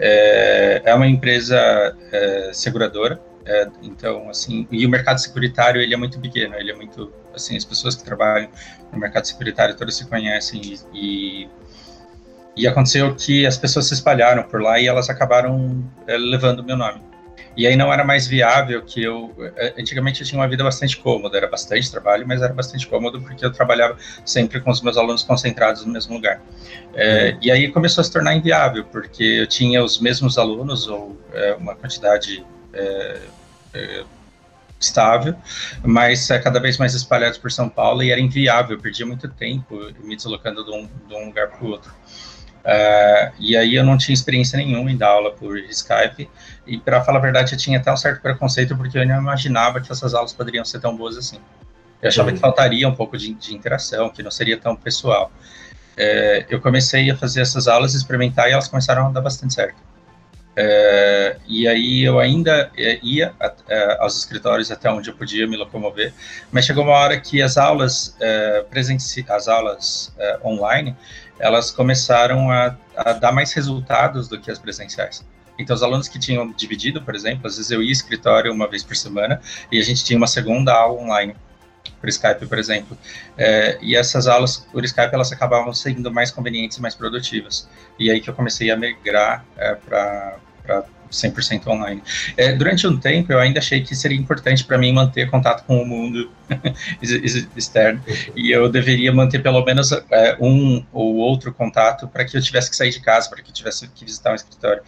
É, 0.00 0.82
é 0.84 0.94
uma 0.94 1.08
empresa 1.08 1.94
é, 2.12 2.50
seguradora, 2.54 3.20
é, 3.48 3.66
então, 3.82 4.28
assim, 4.28 4.68
e 4.70 4.84
o 4.84 4.90
mercado 4.90 5.18
securitário, 5.18 5.80
ele 5.80 5.94
é 5.94 5.96
muito 5.96 6.20
pequeno, 6.20 6.54
ele 6.54 6.70
é 6.70 6.74
muito, 6.74 7.10
assim, 7.34 7.56
as 7.56 7.64
pessoas 7.64 7.96
que 7.96 8.04
trabalham 8.04 8.50
no 8.92 8.98
mercado 8.98 9.24
securitário 9.24 9.74
todas 9.74 9.96
se 9.96 10.06
conhecem 10.06 10.78
e, 10.92 11.48
e 12.54 12.66
aconteceu 12.68 13.14
que 13.14 13.46
as 13.46 13.56
pessoas 13.56 13.86
se 13.86 13.94
espalharam 13.94 14.42
por 14.42 14.60
lá 14.60 14.78
e 14.78 14.86
elas 14.86 15.08
acabaram 15.08 15.82
é, 16.06 16.18
levando 16.18 16.60
o 16.60 16.64
meu 16.64 16.76
nome. 16.76 17.00
E 17.56 17.66
aí 17.66 17.74
não 17.74 17.92
era 17.92 18.04
mais 18.04 18.26
viável 18.26 18.82
que 18.82 19.02
eu. 19.02 19.34
Eh, 19.56 19.74
antigamente 19.76 20.20
eu 20.20 20.26
tinha 20.26 20.40
uma 20.40 20.46
vida 20.46 20.62
bastante 20.62 20.96
cômoda, 20.96 21.36
era 21.36 21.48
bastante 21.48 21.90
trabalho, 21.90 22.24
mas 22.24 22.40
era 22.40 22.52
bastante 22.52 22.86
cômodo 22.86 23.20
porque 23.20 23.44
eu 23.44 23.50
trabalhava 23.50 23.96
sempre 24.24 24.60
com 24.60 24.70
os 24.70 24.80
meus 24.80 24.96
alunos 24.96 25.24
concentrados 25.24 25.84
no 25.84 25.92
mesmo 25.92 26.14
lugar. 26.14 26.40
É, 26.94 27.36
e 27.42 27.50
aí 27.50 27.68
começou 27.72 28.02
a 28.02 28.04
se 28.04 28.12
tornar 28.12 28.36
inviável, 28.36 28.84
porque 28.84 29.24
eu 29.24 29.46
tinha 29.48 29.82
os 29.82 29.98
mesmos 29.98 30.38
alunos, 30.38 30.86
ou 30.86 31.16
é, 31.32 31.54
uma 31.54 31.74
quantidade 31.74 32.46
é, 32.72 33.18
estável, 34.80 35.34
mas 35.84 36.28
cada 36.42 36.60
vez 36.60 36.78
mais 36.78 36.94
espalhados 36.94 37.38
por 37.38 37.50
São 37.50 37.68
Paulo 37.68 38.02
e 38.02 38.12
era 38.12 38.20
inviável, 38.20 38.76
eu 38.76 38.80
perdia 38.80 39.04
muito 39.04 39.28
tempo 39.28 39.76
me 40.02 40.14
deslocando 40.14 40.64
de 40.64 40.70
um, 40.70 40.88
de 41.08 41.14
um 41.14 41.26
lugar 41.26 41.48
para 41.48 41.64
o 41.64 41.70
outro. 41.70 41.92
Uh, 42.58 43.32
e 43.38 43.56
aí 43.56 43.76
eu 43.76 43.84
não 43.84 43.96
tinha 43.96 44.12
experiência 44.12 44.56
nenhuma 44.58 44.90
em 44.90 44.96
dar 44.96 45.08
aula 45.08 45.32
por 45.32 45.58
Skype, 45.58 46.28
e 46.66 46.78
para 46.78 47.02
falar 47.02 47.18
a 47.18 47.22
verdade, 47.22 47.54
eu 47.54 47.58
tinha 47.58 47.78
até 47.78 47.90
um 47.90 47.96
certo 47.96 48.20
preconceito, 48.20 48.76
porque 48.76 48.98
eu 48.98 49.06
não 49.06 49.18
imaginava 49.18 49.80
que 49.80 49.90
essas 49.90 50.12
aulas 50.14 50.32
poderiam 50.32 50.64
ser 50.64 50.80
tão 50.80 50.96
boas 50.96 51.16
assim. 51.16 51.38
Eu 52.02 52.08
achava 52.08 52.30
que 52.30 52.38
faltaria 52.38 52.86
um 52.86 52.94
pouco 52.94 53.16
de, 53.16 53.32
de 53.34 53.54
interação, 53.54 54.10
que 54.10 54.22
não 54.22 54.30
seria 54.30 54.56
tão 54.58 54.76
pessoal. 54.76 55.32
Uh, 55.94 56.44
eu 56.48 56.60
comecei 56.60 57.10
a 57.10 57.16
fazer 57.16 57.40
essas 57.40 57.66
aulas, 57.66 57.94
experimentar, 57.94 58.48
e 58.48 58.52
elas 58.52 58.68
começaram 58.68 59.06
a 59.06 59.10
dar 59.10 59.20
bastante 59.20 59.54
certo. 59.54 59.87
Uh, 60.58 61.40
e 61.46 61.68
aí 61.68 62.02
eu 62.02 62.18
ainda 62.18 62.70
ia 63.00 63.32
aos 64.00 64.18
escritórios 64.18 64.72
até 64.72 64.90
onde 64.90 65.10
eu 65.10 65.14
podia 65.14 65.46
me 65.46 65.56
locomover, 65.56 66.12
mas 66.50 66.64
chegou 66.64 66.82
uma 66.82 66.94
hora 66.94 67.20
que 67.20 67.40
as 67.40 67.56
aulas 67.56 68.16
presenci 68.70 69.24
as 69.28 69.46
aulas 69.46 70.12
online 70.44 70.96
elas 71.38 71.70
começaram 71.70 72.50
a, 72.50 72.76
a 72.96 73.12
dar 73.12 73.32
mais 73.32 73.52
resultados 73.52 74.28
do 74.28 74.40
que 74.40 74.50
as 74.50 74.58
presenciais. 74.58 75.24
Então, 75.58 75.74
os 75.74 75.82
alunos 75.82 76.06
que 76.08 76.18
tinham 76.18 76.52
dividido, 76.52 77.02
por 77.02 77.14
exemplo, 77.14 77.46
às 77.46 77.56
vezes 77.56 77.70
eu 77.70 77.82
ia 77.82 77.90
escritório 77.90 78.52
uma 78.52 78.68
vez 78.68 78.84
por 78.84 78.96
semana 78.96 79.40
e 79.72 79.78
a 79.78 79.82
gente 79.82 80.04
tinha 80.04 80.16
uma 80.16 80.26
segunda 80.26 80.72
aula 80.72 81.00
online 81.00 81.34
por 82.00 82.08
Skype, 82.08 82.46
por 82.46 82.58
exemplo. 82.58 82.96
É, 83.36 83.76
e 83.82 83.96
essas 83.96 84.28
aulas 84.28 84.58
por 84.58 84.84
Skype, 84.84 85.12
elas 85.12 85.32
acabavam 85.32 85.72
sendo 85.74 86.12
mais 86.12 86.30
convenientes 86.30 86.78
mais 86.78 86.94
produtivas. 86.94 87.68
E 87.98 88.08
aí 88.08 88.20
que 88.20 88.30
eu 88.30 88.34
comecei 88.34 88.70
a 88.70 88.76
migrar 88.76 89.44
é, 89.56 89.74
para 89.74 90.36
100% 91.10 91.66
online. 91.66 92.02
É, 92.36 92.52
durante 92.52 92.86
um 92.86 92.98
tempo, 92.98 93.32
eu 93.32 93.38
ainda 93.38 93.58
achei 93.58 93.82
que 93.82 93.94
seria 93.94 94.18
importante 94.18 94.64
para 94.64 94.78
mim 94.78 94.92
manter 94.92 95.30
contato 95.30 95.64
com 95.64 95.82
o 95.82 95.86
mundo 95.86 96.30
externo, 97.56 98.02
e 98.36 98.50
eu 98.50 98.68
deveria 98.68 99.12
manter 99.12 99.42
pelo 99.42 99.64
menos 99.64 99.92
é, 99.92 100.36
um 100.40 100.84
ou 100.92 101.16
outro 101.16 101.52
contato 101.52 102.08
para 102.08 102.24
que 102.24 102.36
eu 102.36 102.42
tivesse 102.42 102.70
que 102.70 102.76
sair 102.76 102.90
de 102.90 103.00
casa, 103.00 103.28
para 103.28 103.42
que 103.42 103.50
eu 103.50 103.54
tivesse 103.54 103.88
que 103.88 104.04
visitar 104.04 104.32
um 104.32 104.34
escritório. 104.34 104.82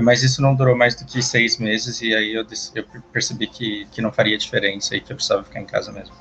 Mas 0.00 0.22
isso 0.22 0.40
não 0.42 0.54
durou 0.54 0.76
mais 0.76 0.94
do 0.94 1.04
que 1.04 1.22
seis 1.22 1.58
meses, 1.58 2.00
e 2.00 2.14
aí 2.14 2.34
eu, 2.34 2.46
eu 2.74 2.84
percebi 3.12 3.46
que, 3.46 3.86
que 3.92 4.00
não 4.00 4.12
faria 4.12 4.36
diferença 4.36 4.96
e 4.96 5.00
que 5.00 5.12
eu 5.12 5.16
precisava 5.16 5.44
ficar 5.44 5.60
em 5.60 5.66
casa 5.66 5.92
mesmo. 5.92 6.14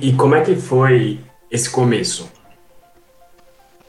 E 0.00 0.12
como 0.12 0.34
é 0.34 0.42
que 0.42 0.54
foi 0.54 1.20
esse 1.50 1.68
começo? 1.70 2.30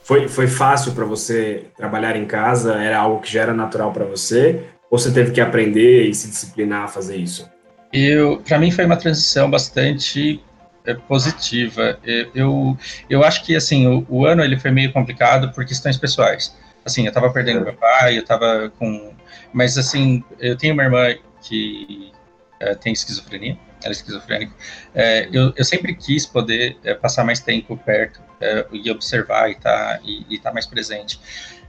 Foi, 0.03 0.27
foi 0.27 0.47
fácil 0.47 0.91
para 0.91 1.05
você 1.05 1.65
trabalhar 1.77 2.15
em 2.15 2.25
casa? 2.25 2.75
Era 2.75 2.99
algo 2.99 3.21
que 3.21 3.31
já 3.31 3.41
era 3.41 3.53
natural 3.53 3.91
para 3.93 4.03
você? 4.03 4.63
Ou 4.91 4.99
você 4.99 5.11
teve 5.11 5.31
que 5.31 5.39
aprender 5.39 6.03
e 6.03 6.13
se 6.13 6.27
disciplinar 6.27 6.83
a 6.83 6.87
fazer 6.87 7.15
isso? 7.15 7.49
Eu, 7.91 8.41
para 8.45 8.59
mim 8.59 8.69
foi 8.69 8.85
uma 8.85 8.97
transição 8.97 9.49
bastante 9.49 10.43
é, 10.85 10.93
positiva. 10.93 11.97
Eu, 12.35 12.77
eu 13.09 13.23
acho 13.23 13.45
que 13.45 13.55
assim 13.55 13.87
o, 13.87 14.05
o, 14.09 14.25
ano 14.25 14.43
ele 14.43 14.59
foi 14.59 14.71
meio 14.71 14.91
complicado 14.91 15.51
por 15.53 15.65
questões 15.65 15.97
pessoais. 15.97 16.55
Assim, 16.83 17.03
eu 17.03 17.09
estava 17.09 17.31
perdendo 17.31 17.63
meu 17.63 17.73
pai, 17.73 18.17
eu 18.17 18.21
estava 18.21 18.71
com, 18.77 19.13
mas 19.53 19.77
assim 19.77 20.21
eu 20.39 20.57
tenho 20.57 20.73
uma 20.73 20.83
irmã 20.83 21.15
que 21.41 22.11
é, 22.59 22.75
tem 22.75 22.91
esquizofrenia, 22.91 23.57
ela 23.81 23.89
é 23.89 23.91
esquizofrênica. 23.91 24.53
É, 24.93 25.29
eu, 25.31 25.53
eu 25.55 25.63
sempre 25.63 25.95
quis 25.95 26.25
poder 26.25 26.77
é, 26.83 26.93
passar 26.93 27.23
mais 27.23 27.39
tempo 27.39 27.77
perto 27.77 28.21
é, 28.43 28.65
e 28.71 28.91
observar 28.91 29.49
e 29.49 29.55
tá, 29.55 29.99
estar 30.03 30.49
tá 30.49 30.53
mais 30.53 30.65
presente. 30.65 31.19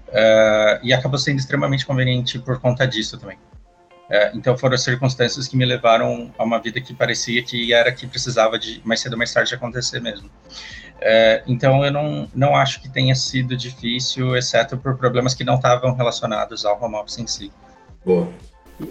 Uh, 0.08 0.78
e 0.82 0.92
acabou 0.92 1.18
sendo 1.18 1.38
extremamente 1.38 1.86
conveniente 1.86 2.38
por 2.38 2.60
conta 2.60 2.86
disso 2.86 3.18
também. 3.18 3.36
Uh, 3.36 4.36
então 4.36 4.56
foram 4.56 4.74
as 4.74 4.82
circunstâncias 4.82 5.48
que 5.48 5.56
me 5.56 5.64
levaram 5.64 6.32
a 6.36 6.44
uma 6.44 6.60
vida 6.60 6.80
que 6.80 6.92
parecia 6.92 7.42
que 7.42 7.72
era 7.72 7.90
que 7.90 8.06
precisava 8.06 8.58
de 8.58 8.82
mais 8.84 9.00
cedo 9.00 9.12
ou 9.12 9.18
mais 9.18 9.32
tarde 9.32 9.54
acontecer 9.54 10.00
mesmo. 10.00 10.28
Uh, 10.28 11.42
então 11.46 11.84
eu 11.84 11.90
não, 11.90 12.28
não 12.34 12.54
acho 12.54 12.82
que 12.82 12.88
tenha 12.88 13.14
sido 13.14 13.56
difícil, 13.56 14.36
exceto 14.36 14.76
por 14.76 14.96
problemas 14.96 15.34
que 15.34 15.42
não 15.42 15.54
estavam 15.54 15.94
relacionados 15.94 16.64
ao 16.64 16.80
home 16.82 16.96
office 16.96 17.18
em 17.18 17.26
si. 17.26 17.52
Boa. 18.04 18.28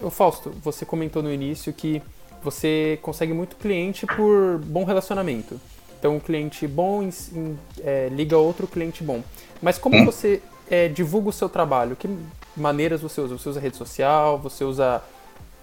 o 0.02 0.10
Fausto, 0.10 0.50
você 0.62 0.84
comentou 0.84 1.22
no 1.22 1.32
início 1.32 1.72
que 1.72 2.02
você 2.42 2.98
consegue 3.00 3.32
muito 3.32 3.56
cliente 3.56 4.04
por 4.04 4.58
bom 4.58 4.84
relacionamento. 4.84 5.58
Então, 6.04 6.16
um 6.16 6.20
cliente 6.20 6.66
bom 6.68 7.02
em, 7.02 7.08
em, 7.34 7.58
é, 7.82 8.10
liga 8.12 8.36
outro 8.36 8.66
cliente 8.66 9.02
bom. 9.02 9.22
Mas 9.62 9.78
como 9.78 9.96
hum. 9.96 10.04
você 10.04 10.42
é, 10.70 10.86
divulga 10.86 11.30
o 11.30 11.32
seu 11.32 11.48
trabalho? 11.48 11.96
Que 11.96 12.06
maneiras 12.54 13.00
você 13.00 13.22
usa? 13.22 13.38
Você 13.38 13.48
usa 13.48 13.58
rede 13.58 13.78
social? 13.78 14.38
Você 14.40 14.64
usa 14.64 15.00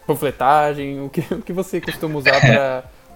panfletagem? 0.08 1.00
O 1.00 1.10
que, 1.10 1.22
o 1.32 1.44
que 1.44 1.54
você 1.54 1.80
costuma 1.80 2.18
usar 2.18 2.42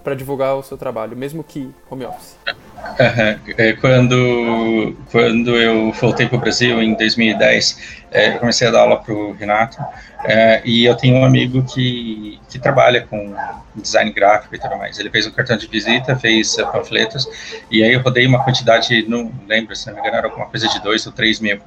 para 0.03 0.13
divulgar 0.13 0.55
o 0.55 0.61
seu 0.61 0.77
trabalho, 0.77 1.17
mesmo 1.17 1.43
que 1.43 1.67
home 1.89 2.05
office? 2.05 2.37
Uhum. 2.45 3.81
Quando, 3.81 4.95
quando 5.11 5.57
eu 5.57 5.91
voltei 5.93 6.27
para 6.27 6.37
o 6.37 6.39
Brasil 6.39 6.79
em 6.79 6.93
2010, 6.93 8.03
é, 8.11 8.35
eu 8.35 8.39
comecei 8.39 8.67
a 8.67 8.71
dar 8.71 8.81
aula 8.81 8.97
para 9.01 9.15
o 9.15 9.33
Renato 9.33 9.79
é, 10.27 10.61
e 10.65 10.85
eu 10.85 10.95
tenho 10.95 11.17
um 11.17 11.25
amigo 11.25 11.63
que, 11.63 12.39
que 12.49 12.57
trabalha 12.57 13.05
com 13.05 13.35
design 13.75 14.11
gráfico 14.11 14.55
e 14.55 14.59
tudo 14.59 14.75
mais. 14.77 14.97
Ele 14.97 15.09
fez 15.09 15.27
um 15.27 15.31
cartão 15.31 15.55
de 15.55 15.67
visita, 15.67 16.15
fez 16.15 16.57
uh, 16.57 16.71
panfletos 16.71 17.27
e 17.69 17.83
aí 17.83 17.93
eu 17.93 18.01
rodei 18.01 18.25
uma 18.25 18.43
quantidade, 18.43 19.07
não 19.07 19.31
lembro, 19.47 19.75
se 19.75 19.87
não 19.87 19.93
me 19.93 19.99
engano, 19.99 20.17
era 20.17 20.27
alguma 20.27 20.47
coisa 20.47 20.67
de 20.67 20.81
dois 20.81 21.05
ou 21.05 21.13
três 21.13 21.39
mil. 21.39 21.59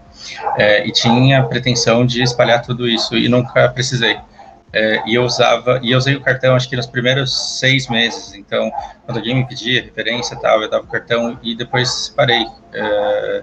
É, 0.57 0.87
e 0.87 0.93
tinha 0.93 1.41
a 1.41 1.45
pretensão 1.45 2.05
de 2.05 2.23
espalhar 2.23 2.63
tudo 2.63 2.89
isso 2.89 3.17
e 3.17 3.29
nunca 3.29 3.69
precisei. 3.69 4.19
É, 4.73 5.03
e 5.07 5.15
eu 5.15 5.23
usava, 5.23 5.81
e 5.83 5.93
eu 5.93 5.99
usei 5.99 6.15
o 6.15 6.21
cartão 6.21 6.55
acho 6.55 6.69
que 6.69 6.77
nos 6.77 6.87
primeiros 6.87 7.59
seis 7.59 7.89
meses. 7.89 8.35
Então, 8.35 8.71
quando 9.07 9.19
alguém 9.19 9.35
me 9.35 9.47
pedia 9.47 9.83
referência 9.83 10.37
tal, 10.37 10.63
eu 10.63 10.69
dava 10.69 10.85
o 10.85 10.89
cartão 10.89 11.39
e 11.43 11.55
depois 11.55 12.13
parei. 12.15 12.47
É, 12.73 13.43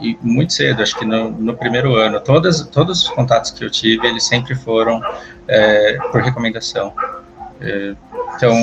e 0.00 0.18
muito 0.22 0.52
cedo, 0.52 0.82
acho 0.82 0.96
que 0.98 1.04
no, 1.04 1.30
no, 1.30 1.56
primeiro 1.56 1.94
ano, 1.94 2.20
todas, 2.20 2.62
todos 2.68 3.02
os 3.02 3.08
contatos 3.08 3.50
que 3.50 3.64
eu 3.64 3.70
tive, 3.70 4.06
eles 4.06 4.24
sempre 4.24 4.54
foram 4.54 5.00
é, 5.48 5.98
por 6.12 6.20
recomendação. 6.22 6.92
É, 7.60 7.94
então, 8.36 8.54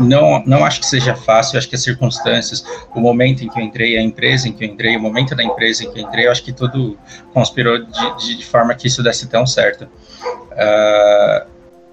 não, 0.00 0.42
não 0.46 0.64
acho 0.64 0.80
que 0.80 0.86
seja 0.86 1.14
fácil, 1.14 1.58
acho 1.58 1.68
que 1.68 1.74
as 1.74 1.82
circunstâncias, 1.82 2.64
o 2.94 3.00
momento 3.00 3.44
em 3.44 3.48
que 3.48 3.60
eu 3.60 3.62
entrei, 3.62 3.98
a 3.98 4.02
empresa 4.02 4.48
em 4.48 4.52
que 4.52 4.64
eu 4.64 4.68
entrei, 4.68 4.96
o 4.96 5.00
momento 5.00 5.34
da 5.34 5.44
empresa 5.44 5.84
em 5.84 5.92
que 5.92 6.00
eu 6.00 6.04
entrei, 6.04 6.26
eu 6.26 6.30
acho 6.30 6.42
que 6.42 6.52
tudo 6.52 6.98
conspirou 7.34 7.84
de, 7.84 8.16
de, 8.16 8.38
de 8.38 8.46
forma 8.46 8.74
que 8.74 8.86
isso 8.86 9.02
desse 9.02 9.28
tão 9.28 9.46
certo. 9.46 9.84
Uh, 9.84 11.46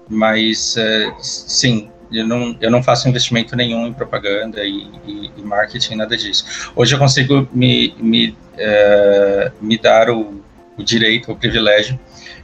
mas, 0.08 0.76
uh, 0.76 1.14
sim, 1.20 1.90
eu 2.12 2.26
não, 2.26 2.56
eu 2.60 2.70
não 2.70 2.82
faço 2.82 3.08
investimento 3.08 3.56
nenhum 3.56 3.86
em 3.86 3.92
propaganda 3.92 4.64
e, 4.64 4.86
e, 5.06 5.30
e 5.36 5.42
marketing, 5.42 5.96
nada 5.96 6.16
disso. 6.16 6.72
Hoje 6.74 6.94
eu 6.94 6.98
consigo 6.98 7.48
me, 7.52 7.94
me, 7.98 8.30
uh, 8.30 9.52
me 9.60 9.78
dar 9.78 10.10
o, 10.10 10.42
o 10.76 10.82
direito, 10.82 11.30
o 11.30 11.36
privilégio, 11.36 11.98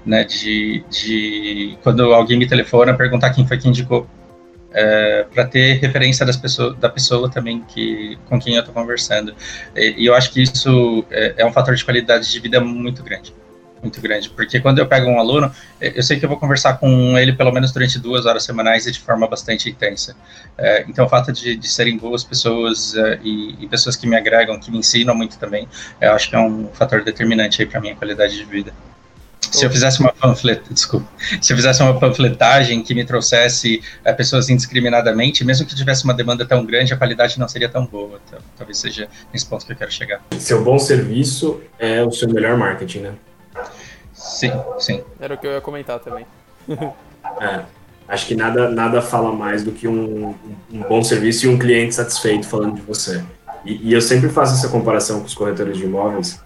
né, 0.05 0.25
de, 0.25 0.85
de 0.89 1.77
quando 1.83 2.15
alguém 2.15 2.39
me 2.39 2.47
telefona, 2.47 2.95
perguntar 2.95 3.31
quem 3.31 3.47
foi 3.47 3.59
que 3.59 3.69
indicou, 3.69 4.07
é, 4.73 5.25
para 5.33 5.47
ter 5.47 5.79
referência 5.81 6.25
das 6.27 6.37
pessoas, 6.37 6.77
da 6.77 6.89
pessoa 6.89 7.31
também 7.31 7.63
que, 7.63 8.19
com 8.29 8.39
quem 8.39 8.55
eu 8.55 8.61
estou 8.61 8.75
conversando. 8.75 9.35
E, 9.75 10.03
e, 10.03 10.07
eu 10.07 10.15
acho 10.15 10.31
que 10.31 10.43
isso 10.43 11.05
é, 11.11 11.35
é 11.39 11.47
um 11.47 11.53
fator 11.53 11.75
de 11.75 11.85
qualidade 11.85 12.31
de 12.31 12.39
vida 12.39 12.61
muito 12.61 13.03
grande 13.03 13.33
muito 13.87 14.01
grande, 14.01 14.29
porque 14.29 14.61
quando 14.61 14.79
eu 14.79 14.87
pego 14.87 15.09
um 15.09 15.19
aluno, 15.19 15.51
eu 15.81 16.03
sei 16.03 16.19
que 16.19 16.25
eu 16.25 16.29
vou 16.29 16.39
conversar 16.39 16.75
com 16.79 17.17
ele 17.17 17.33
pelo 17.33 17.53
menos 17.53 17.73
durante 17.73 17.99
duas 17.99 18.27
horas 18.27 18.45
semanais 18.45 18.87
e 18.87 18.93
de 18.93 19.01
forma 19.01 19.27
bastante 19.27 19.71
intensa. 19.71 20.17
É, 20.59 20.85
então, 20.89 21.07
o 21.07 21.09
fato 21.09 21.33
de, 21.33 21.57
de 21.57 21.69
serem 21.69 21.97
boas 21.97 22.25
pessoas 22.25 22.95
é, 22.97 23.19
e, 23.23 23.57
e, 23.61 23.69
pessoas 23.69 23.97
que 23.97 24.07
me 24.07 24.17
agregam, 24.17 24.59
que 24.59 24.71
me 24.71 24.79
ensinam 24.79 25.15
muito 25.15 25.39
também, 25.39 25.69
eu 26.01 26.13
acho 26.13 26.29
que 26.29 26.37
é 26.37 26.39
um 26.39 26.69
fator 26.73 27.03
determinante 27.03 27.63
aí 27.63 27.69
para 27.69 27.81
minha 27.81 27.95
qualidade 27.95 28.37
de 28.37 28.45
vida. 28.45 28.73
Se 29.51 29.65
eu 29.65 29.71
fizesse 29.71 30.01
uma 30.01 30.13
panflet... 30.13 30.63
desculpa, 30.71 31.07
se 31.41 31.53
eu 31.53 31.57
fizesse 31.57 31.83
uma 31.83 31.99
panfletagem 31.99 32.83
que 32.83 32.95
me 32.95 33.05
trouxesse 33.05 33.83
é, 34.05 34.13
pessoas 34.13 34.49
indiscriminadamente, 34.49 35.45
mesmo 35.45 35.67
que 35.67 35.75
tivesse 35.75 36.05
uma 36.05 36.15
demanda 36.15 36.45
tão 36.45 36.65
grande, 36.65 36.93
a 36.93 36.97
qualidade 36.97 37.39
não 37.39 37.49
seria 37.49 37.69
tão 37.69 37.87
boa. 37.87 38.21
Então, 38.27 38.39
talvez 38.57 38.79
seja 38.79 39.09
nesse 39.33 39.47
ponto 39.47 39.65
que 39.65 39.73
eu 39.73 39.77
quero 39.77 39.93
chegar. 39.93 40.23
Seu 40.39 40.63
bom 40.65 40.79
serviço 40.79 41.61
é 41.79 42.03
o 42.03 42.11
seu 42.11 42.29
melhor 42.29 42.57
marketing, 42.57 43.01
né? 43.01 43.13
Sim, 44.17 44.51
sim. 44.79 45.05
Era 45.21 45.35
o 45.35 45.39
que 45.39 45.47
eu 45.47 45.53
ia 45.53 45.61
comentar 45.61 46.01
também. 46.01 46.27
é, 47.41 47.63
acho 48.09 48.27
que 48.27 48.35
nada, 48.35 48.69
nada 48.71 49.03
fala 49.03 49.31
mais 49.31 49.63
do 49.63 49.71
que 49.71 49.87
um, 49.87 50.35
um 50.73 50.83
bom 50.89 51.03
serviço 51.05 51.47
e 51.47 51.49
um 51.49 51.59
cliente 51.59 51.95
satisfeito 51.95 52.47
falando 52.47 52.77
de 52.77 52.81
você. 52.81 53.23
E, 53.65 53.91
e, 53.91 53.93
eu 53.93 54.01
sempre 54.01 54.29
faço 54.29 54.55
essa 54.55 54.69
comparação 54.69 55.21
com 55.21 55.27
os 55.27 55.35
corretores 55.35 55.77
de 55.77 55.85
imóveis, 55.85 56.41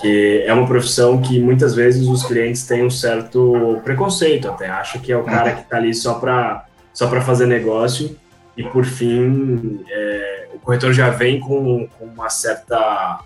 que 0.00 0.42
é 0.46 0.52
uma 0.52 0.66
profissão 0.66 1.20
que 1.20 1.40
muitas 1.40 1.74
vezes 1.74 2.06
os 2.06 2.24
clientes 2.24 2.66
têm 2.66 2.84
um 2.84 2.90
certo 2.90 3.80
preconceito 3.82 4.48
até, 4.48 4.68
acha 4.68 4.98
que 4.98 5.10
é 5.10 5.16
o 5.16 5.22
cara 5.22 5.52
que 5.52 5.62
está 5.62 5.76
ali 5.76 5.94
só 5.94 6.14
para 6.14 6.66
só 6.92 7.08
para 7.08 7.20
fazer 7.20 7.46
negócio 7.46 8.16
e 8.56 8.62
por 8.62 8.84
fim 8.84 9.84
é, 9.88 10.48
o 10.54 10.58
corretor 10.58 10.94
já 10.94 11.10
vem 11.10 11.38
com, 11.38 11.86
com 11.98 12.06
uma 12.06 12.30
certa 12.30 13.20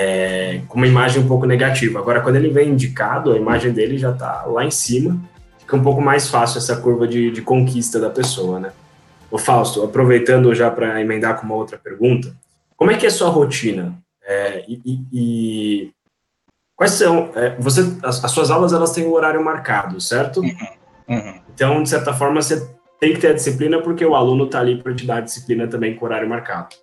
é, 0.00 0.60
com 0.68 0.76
uma 0.76 0.86
imagem 0.86 1.20
um 1.20 1.26
pouco 1.26 1.44
negativa. 1.44 1.98
Agora, 1.98 2.20
quando 2.20 2.36
ele 2.36 2.50
vem 2.50 2.68
indicado, 2.68 3.32
a 3.32 3.36
imagem 3.36 3.72
dele 3.72 3.98
já 3.98 4.12
está 4.12 4.44
lá 4.44 4.64
em 4.64 4.70
cima, 4.70 5.20
fica 5.58 5.74
um 5.74 5.82
pouco 5.82 6.00
mais 6.00 6.30
fácil 6.30 6.58
essa 6.58 6.76
curva 6.76 7.08
de, 7.08 7.32
de 7.32 7.42
conquista 7.42 7.98
da 7.98 8.08
pessoa, 8.08 8.60
né? 8.60 8.70
O 9.28 9.38
Fausto, 9.38 9.82
aproveitando 9.82 10.54
já 10.54 10.70
para 10.70 11.00
emendar 11.00 11.40
com 11.40 11.46
uma 11.46 11.56
outra 11.56 11.76
pergunta, 11.76 12.32
como 12.76 12.92
é 12.92 12.96
que 12.96 13.06
é 13.06 13.08
a 13.08 13.12
sua 13.12 13.28
rotina? 13.28 13.98
É, 14.24 14.64
e, 14.68 14.80
e, 14.86 15.06
e, 15.12 15.90
quais 16.76 16.92
são? 16.92 17.32
É, 17.34 17.56
você, 17.58 17.80
as, 18.04 18.24
as, 18.24 18.30
suas 18.30 18.52
aulas 18.52 18.72
elas 18.72 18.92
têm 18.92 19.04
um 19.04 19.12
horário 19.12 19.44
marcado, 19.44 20.00
certo? 20.00 20.40
Uhum. 20.40 20.56
Uhum. 21.08 21.40
Então, 21.52 21.82
de 21.82 21.88
certa 21.88 22.14
forma, 22.14 22.40
você 22.40 22.64
tem 23.00 23.14
que 23.14 23.18
ter 23.18 23.28
a 23.28 23.34
disciplina 23.34 23.82
porque 23.82 24.06
o 24.06 24.14
aluno 24.14 24.44
está 24.44 24.60
ali 24.60 24.80
para 24.80 24.94
te 24.94 25.04
dar 25.04 25.16
a 25.16 25.22
disciplina 25.22 25.66
também 25.66 25.96
com 25.96 26.04
horário 26.04 26.28
marcado. 26.28 26.76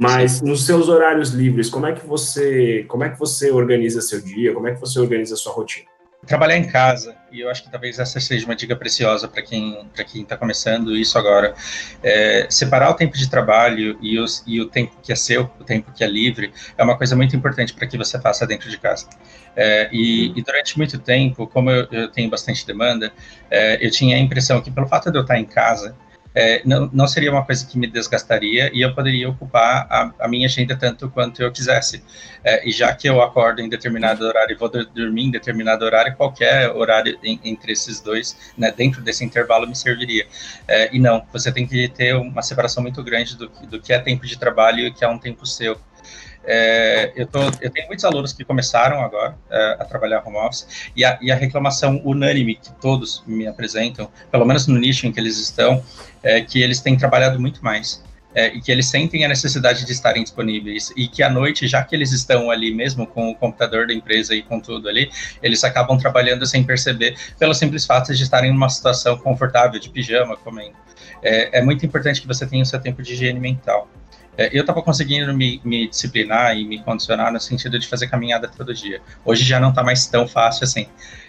Mas 0.00 0.40
nos 0.40 0.64
seus 0.64 0.88
horários 0.88 1.28
livres, 1.28 1.68
como 1.68 1.84
é 1.84 1.92
que 1.92 2.06
você, 2.06 2.86
como 2.88 3.04
é 3.04 3.10
que 3.10 3.18
você 3.18 3.50
organiza 3.50 4.00
seu 4.00 4.18
dia? 4.18 4.54
Como 4.54 4.66
é 4.66 4.72
que 4.72 4.80
você 4.80 4.98
organiza 4.98 5.36
sua 5.36 5.52
rotina? 5.52 5.84
Trabalhar 6.26 6.56
em 6.56 6.66
casa, 6.66 7.14
e 7.30 7.40
eu 7.40 7.50
acho 7.50 7.64
que 7.64 7.70
talvez 7.70 7.98
essa 7.98 8.18
seja 8.18 8.46
uma 8.46 8.56
dica 8.56 8.74
preciosa 8.74 9.28
para 9.28 9.42
quem 9.42 9.86
para 9.94 10.02
quem 10.02 10.22
está 10.22 10.38
começando 10.38 10.96
isso 10.96 11.18
agora. 11.18 11.54
É, 12.02 12.46
separar 12.48 12.88
o 12.88 12.94
tempo 12.94 13.14
de 13.14 13.28
trabalho 13.28 13.98
e, 14.00 14.18
os, 14.18 14.42
e 14.46 14.58
o 14.58 14.66
tempo 14.70 14.96
que 15.02 15.12
é 15.12 15.14
seu, 15.14 15.50
o 15.60 15.64
tempo 15.64 15.92
que 15.92 16.02
é 16.02 16.06
livre, 16.06 16.50
é 16.78 16.82
uma 16.82 16.96
coisa 16.96 17.14
muito 17.14 17.36
importante 17.36 17.74
para 17.74 17.86
que 17.86 17.98
você 17.98 18.18
faça 18.18 18.46
dentro 18.46 18.70
de 18.70 18.78
casa. 18.78 19.06
É, 19.54 19.90
e, 19.92 20.32
e, 20.34 20.42
durante 20.42 20.78
muito 20.78 20.98
tempo, 20.98 21.46
como 21.46 21.70
eu, 21.70 21.86
eu 21.92 22.10
tenho 22.10 22.30
bastante 22.30 22.66
demanda, 22.66 23.12
é, 23.50 23.84
eu 23.84 23.90
tinha 23.90 24.16
a 24.16 24.18
impressão 24.18 24.62
que 24.62 24.70
pelo 24.70 24.86
fato 24.86 25.10
de 25.10 25.18
eu 25.18 25.22
estar 25.22 25.38
em 25.38 25.44
casa, 25.44 25.94
é, 26.34 26.62
não, 26.64 26.88
não 26.92 27.06
seria 27.06 27.30
uma 27.30 27.44
coisa 27.44 27.66
que 27.66 27.78
me 27.78 27.86
desgastaria 27.86 28.70
e 28.72 28.82
eu 28.82 28.94
poderia 28.94 29.28
ocupar 29.28 29.86
a, 29.90 30.12
a 30.20 30.28
minha 30.28 30.46
agenda 30.46 30.76
tanto 30.76 31.10
quanto 31.10 31.42
eu 31.42 31.50
quisesse. 31.50 32.02
É, 32.44 32.68
e 32.68 32.72
já 32.72 32.94
que 32.94 33.08
eu 33.08 33.20
acordo 33.20 33.60
em 33.60 33.68
determinado 33.68 34.24
horário 34.24 34.54
e 34.54 34.56
vou 34.56 34.68
dormir 34.68 35.24
em 35.24 35.30
determinado 35.30 35.84
horário, 35.84 36.14
qualquer 36.16 36.70
horário 36.70 37.18
em, 37.22 37.40
entre 37.44 37.72
esses 37.72 38.00
dois, 38.00 38.52
né, 38.56 38.70
dentro 38.70 39.02
desse 39.02 39.24
intervalo, 39.24 39.66
me 39.66 39.76
serviria. 39.76 40.26
É, 40.66 40.94
e 40.94 40.98
não, 40.98 41.24
você 41.32 41.50
tem 41.50 41.66
que 41.66 41.88
ter 41.88 42.14
uma 42.14 42.42
separação 42.42 42.82
muito 42.82 43.02
grande 43.02 43.36
do, 43.36 43.48
do 43.48 43.80
que 43.80 43.92
é 43.92 43.98
tempo 43.98 44.26
de 44.26 44.38
trabalho 44.38 44.80
e 44.80 44.88
o 44.88 44.94
que 44.94 45.04
é 45.04 45.08
um 45.08 45.18
tempo 45.18 45.44
seu. 45.44 45.78
É, 46.44 47.12
eu, 47.14 47.26
tô, 47.26 47.40
eu, 47.60 47.70
tenho 47.70 47.86
muitos 47.86 48.04
alunos 48.04 48.32
que 48.32 48.44
começaram 48.44 49.00
agora 49.02 49.36
é, 49.50 49.76
a 49.78 49.84
trabalhar 49.84 50.22
home 50.26 50.38
office 50.38 50.90
e 50.96 51.04
a, 51.04 51.18
e 51.20 51.30
a, 51.30 51.34
reclamação 51.34 52.00
unânime 52.02 52.54
que 52.54 52.72
todos 52.80 53.22
me 53.26 53.46
apresentam, 53.46 54.10
pelo 54.30 54.46
menos 54.46 54.66
no 54.66 54.78
nicho 54.78 55.06
em 55.06 55.12
que 55.12 55.20
eles 55.20 55.38
estão, 55.38 55.84
é 56.22 56.40
que 56.40 56.62
eles 56.62 56.80
têm 56.80 56.96
trabalhado 56.96 57.38
muito 57.38 57.62
mais. 57.62 58.02
É, 58.32 58.46
e 58.46 58.60
que 58.60 58.70
eles 58.70 58.86
sentem 58.86 59.24
a 59.24 59.28
necessidade 59.28 59.84
de 59.84 59.90
estarem 59.90 60.22
disponíveis 60.22 60.92
e 60.96 61.08
que 61.08 61.20
à 61.20 61.28
noite, 61.28 61.66
já 61.66 61.82
que 61.82 61.96
eles 61.96 62.12
estão 62.12 62.48
ali 62.48 62.72
mesmo 62.72 63.04
com 63.04 63.28
o 63.28 63.34
computador 63.34 63.88
da 63.88 63.92
empresa 63.92 64.32
e 64.36 64.40
com 64.40 64.60
tudo 64.60 64.88
ali, 64.88 65.10
eles 65.42 65.64
acabam 65.64 65.98
trabalhando 65.98 66.46
sem 66.46 66.62
perceber, 66.62 67.16
pelo 67.40 67.52
simples 67.52 67.84
fato 67.84 68.14
de 68.14 68.22
estarem 68.22 68.52
numa 68.52 68.68
situação 68.68 69.18
confortável, 69.18 69.80
de 69.80 69.90
pijama, 69.90 70.36
comendo. 70.36 70.76
É, 71.20 71.58
é 71.58 71.62
muito 71.62 71.84
importante 71.84 72.20
que 72.20 72.26
você 72.28 72.46
tenha 72.46 72.62
o 72.62 72.66
seu 72.66 72.78
tempo 72.78 73.02
de 73.02 73.14
higiene 73.14 73.40
mental. 73.40 73.88
É, 74.36 74.56
eu 74.56 74.62
estava 74.62 74.82
conseguindo 74.82 75.34
me, 75.34 75.60
me, 75.64 75.88
disciplinar 75.88 76.56
e 76.56 76.64
me 76.64 76.82
condicionar 76.82 77.32
no 77.32 77.40
sentido 77.40 77.78
de 77.78 77.86
fazer 77.86 78.08
caminhada 78.08 78.48
todo 78.48 78.72
dia. 78.72 79.00
Hoje 79.24 79.44
já 79.44 79.60
não 79.60 79.70
está 79.70 79.82
mais 79.82 80.06
tão 80.06 80.26
fácil 80.26 80.64
assim. 80.64 80.86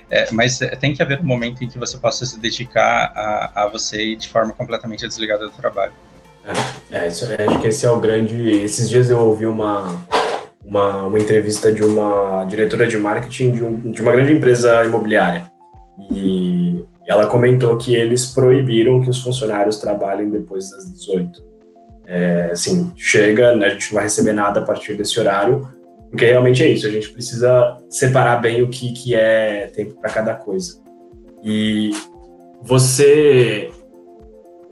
É, 0.10 0.30
mas 0.32 0.62
é, 0.62 0.76
tem 0.76 0.94
que 0.94 1.02
haver 1.02 1.20
um 1.20 1.26
momento 1.26 1.64
em 1.64 1.68
que 1.68 1.80
você 1.80 1.98
possa 1.98 2.26
se 2.26 2.40
dedicar 2.40 3.12
a, 3.16 3.64
a 3.64 3.68
você 3.68 4.16
de 4.16 4.28
forma 4.28 4.54
completamente 4.54 5.08
desligada 5.08 5.46
do 5.46 5.52
trabalho. 5.52 5.94
É, 6.92 6.98
é, 6.98 7.08
isso, 7.08 7.26
é, 7.26 7.46
acho 7.46 7.60
que 7.60 7.68
esse 7.68 7.86
é 7.86 7.92
o 7.92 8.00
grande. 8.00 8.50
Esses 8.50 8.90
dias 8.90 9.10
eu 9.10 9.20
ouvi 9.20 9.46
uma, 9.46 10.06
uma, 10.64 11.04
uma 11.08 11.20
entrevista 11.20 11.72
de 11.72 11.84
uma 11.84 12.46
diretora 12.46 12.88
de 12.88 12.98
marketing 12.98 13.52
de, 13.52 13.64
um, 13.64 13.92
de 13.92 14.02
uma 14.02 14.12
grande 14.12 14.34
empresa 14.34 14.84
imobiliária. 14.84 15.50
E 16.12 16.84
ela 17.08 17.28
comentou 17.28 17.78
que 17.78 17.96
eles 17.96 18.26
proibiram 18.26 19.02
que 19.02 19.10
os 19.10 19.22
funcionários 19.22 19.78
trabalhem 19.78 20.30
depois 20.30 20.70
das 20.70 20.92
18 20.94 21.51
é, 22.12 22.50
assim, 22.52 22.92
chega, 22.98 23.56
né, 23.56 23.68
a 23.68 23.70
gente 23.70 23.88
não 23.88 23.96
vai 23.96 24.04
receber 24.04 24.34
nada 24.34 24.60
a 24.60 24.64
partir 24.64 24.96
desse 24.96 25.18
horário, 25.18 25.66
porque 26.10 26.26
realmente 26.26 26.62
é 26.62 26.68
isso, 26.68 26.86
a 26.86 26.90
gente 26.90 27.10
precisa 27.10 27.78
separar 27.90 28.42
bem 28.42 28.62
o 28.62 28.68
que, 28.68 28.92
que 28.92 29.16
é 29.16 29.68
tempo 29.74 29.94
para 29.94 30.12
cada 30.12 30.34
coisa. 30.36 30.82
E 31.42 31.92
você, 32.62 33.72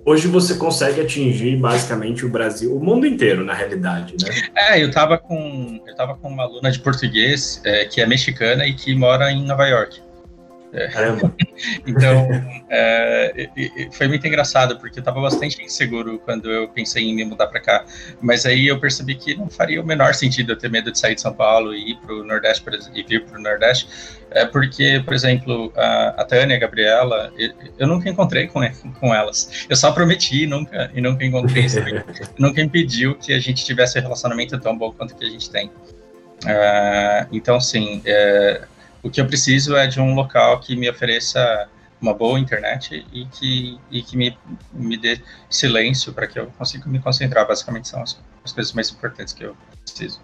hoje 0.05 0.27
você 0.27 0.55
consegue 0.55 1.00
atingir 1.00 1.55
basicamente 1.55 2.25
o 2.25 2.29
Brasil, 2.29 2.75
o 2.75 2.84
mundo 2.84 3.08
inteiro, 3.08 3.46
na 3.46 3.53
realidade, 3.53 4.15
né? 4.22 4.29
É, 4.53 4.84
eu 4.84 4.91
tava 4.91 5.17
com, 5.17 5.79
eu 5.88 5.96
tava 5.96 6.15
com 6.15 6.27
uma 6.27 6.43
aluna 6.43 6.69
de 6.69 6.79
português 6.79 7.62
é, 7.63 7.86
que 7.86 8.01
é 8.01 8.05
mexicana 8.05 8.67
e 8.67 8.74
que 8.74 8.93
mora 8.93 9.31
em 9.31 9.46
Nova 9.46 9.65
York. 9.65 10.01
É. 10.72 10.88
Caramba. 10.88 11.34
então, 11.86 12.28
é, 12.70 13.50
foi 13.92 14.08
muito 14.08 14.26
engraçado, 14.28 14.78
porque 14.80 15.00
eu 15.00 15.02
estava 15.02 15.20
bastante 15.20 15.62
inseguro 15.64 16.20
quando 16.20 16.52
eu 16.52 16.68
pensei 16.70 17.04
em 17.04 17.16
me 17.16 17.26
mudar 17.26 17.48
para 17.48 17.60
cá. 17.60 17.86
Mas 18.22 18.46
aí 18.46 18.68
eu 18.68 18.80
percebi 18.80 19.16
que 19.16 19.36
não 19.36 19.50
faria 19.50 19.82
o 19.82 19.86
menor 19.86 20.14
sentido 20.14 20.52
eu 20.52 20.58
ter 20.58 20.70
medo 20.70 20.92
de 20.92 21.00
sair 21.00 21.16
de 21.16 21.22
São 21.22 21.34
Paulo 21.34 21.74
e 21.74 21.92
ir 21.92 21.98
para 21.98 22.14
o 22.14 22.24
Nordeste 22.24 22.64
e 22.94 23.04
vir 23.04 23.26
para 23.26 23.40
o 23.40 23.42
Nordeste, 23.42 23.88
é 24.32 24.46
porque, 24.46 25.02
por 25.04 25.14
exemplo, 25.14 25.74
a, 25.76 26.10
a 26.22 26.26
Tânia, 26.26 26.56
a 26.56 26.60
Gabriela, 26.60 27.34
eu, 27.38 27.52
eu, 27.80 27.88
nunca 27.88 28.10
encontrei 28.10 28.48
com, 28.48 28.62
com 29.00 29.14
elas. 29.14 29.66
Eu 29.68 29.76
só 29.76 29.92
prometi 29.92 30.46
nunca, 30.46 30.92
e 30.94 31.02
nunca 31.02 31.26
encontrei. 31.26 31.66
nunca 32.38 32.62
impediu 32.62 33.16
que 33.16 33.34
a 33.34 33.40
gente 33.40 33.66
tivesse 33.66 33.98
um 33.98 34.02
relacionamento 34.04 34.60
tão 34.60 34.78
bom 34.78 34.92
quanto 34.92 35.16
que 35.16 35.26
a 35.26 35.30
gente 35.30 35.50
tem. 35.50 35.68
Uh, 35.68 37.28
então, 37.32 37.56
assim, 37.56 38.02
é, 38.06 38.62
o 39.01 39.10
que 39.10 39.22
eu 39.22 39.25
preciso 39.25 39.75
é 39.75 39.88
de 39.88 40.00
um 40.00 40.13
local 40.13 40.60
que 40.60 40.75
me 40.75 40.89
ofereça 40.89 41.68
uma 42.01 42.13
boa 42.13 42.39
internet 42.39 43.06
e 43.12 43.25
que, 43.25 43.77
e 43.91 44.01
que 44.01 44.15
me, 44.15 44.38
me 44.74 44.98
dê 44.98 45.20
silêncio 45.50 46.13
para 46.13 46.27
que 46.27 46.39
eu 46.39 46.48
consiga 46.58 46.88
me 46.88 47.00
concentrar. 47.00 47.48
Basicamente 47.48 47.88
são 47.88 48.01
as, 48.01 48.22
as, 48.44 48.53
coisas 48.53 48.74
mais 48.74 48.89
importantes 48.89 49.34
que 49.34 49.44
eu 49.44 49.56
preciso. 49.84 50.22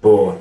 Boa. 0.00 0.38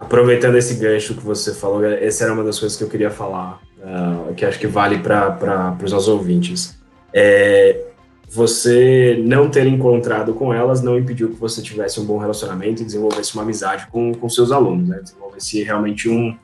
Aproveitando 0.00 0.56
esse 0.56 0.74
gancho 0.74 1.14
que 1.14 1.22
você 1.22 1.54
falou, 1.54 1.84
essa 1.84 2.24
era 2.24 2.32
uma 2.32 2.42
das 2.42 2.58
coisas 2.58 2.76
que 2.76 2.84
eu 2.84 2.88
queria 2.88 3.10
falar, 3.10 3.60
uh, 3.78 4.34
que 4.34 4.44
acho 4.44 4.58
que 4.58 4.66
vale 4.66 4.98
para 4.98 5.76
os 5.82 5.92
nossos 5.92 6.08
ouvintes. 6.08 6.78
É, 7.12 7.84
você 8.28 9.22
não 9.24 9.48
ter 9.48 9.66
encontrado 9.66 10.34
com 10.34 10.52
elas 10.52 10.82
não 10.82 10.98
impediu 10.98 11.30
que 11.30 11.36
você 11.36 11.62
tivesse 11.62 12.00
um 12.00 12.04
bom 12.04 12.18
relacionamento 12.18 12.82
e 12.82 12.84
desenvolvesse 12.84 13.34
uma 13.34 13.44
amizade 13.44 13.86
com, 13.86 14.12
com 14.12 14.28
seus 14.28 14.50
alunos, 14.50 14.88
né? 14.88 14.98
desenvolvesse 15.00 15.62
realmente 15.62 16.08
um, 16.08 16.36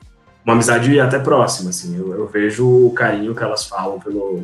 uma 0.45 0.53
amizade 0.53 0.99
até 0.99 1.19
próxima, 1.19 1.69
assim. 1.69 1.97
Eu, 1.97 2.13
eu 2.13 2.27
vejo 2.27 2.67
o 2.67 2.91
carinho 2.91 3.35
que 3.35 3.43
elas 3.43 3.65
falam 3.65 3.99
pelo 3.99 4.43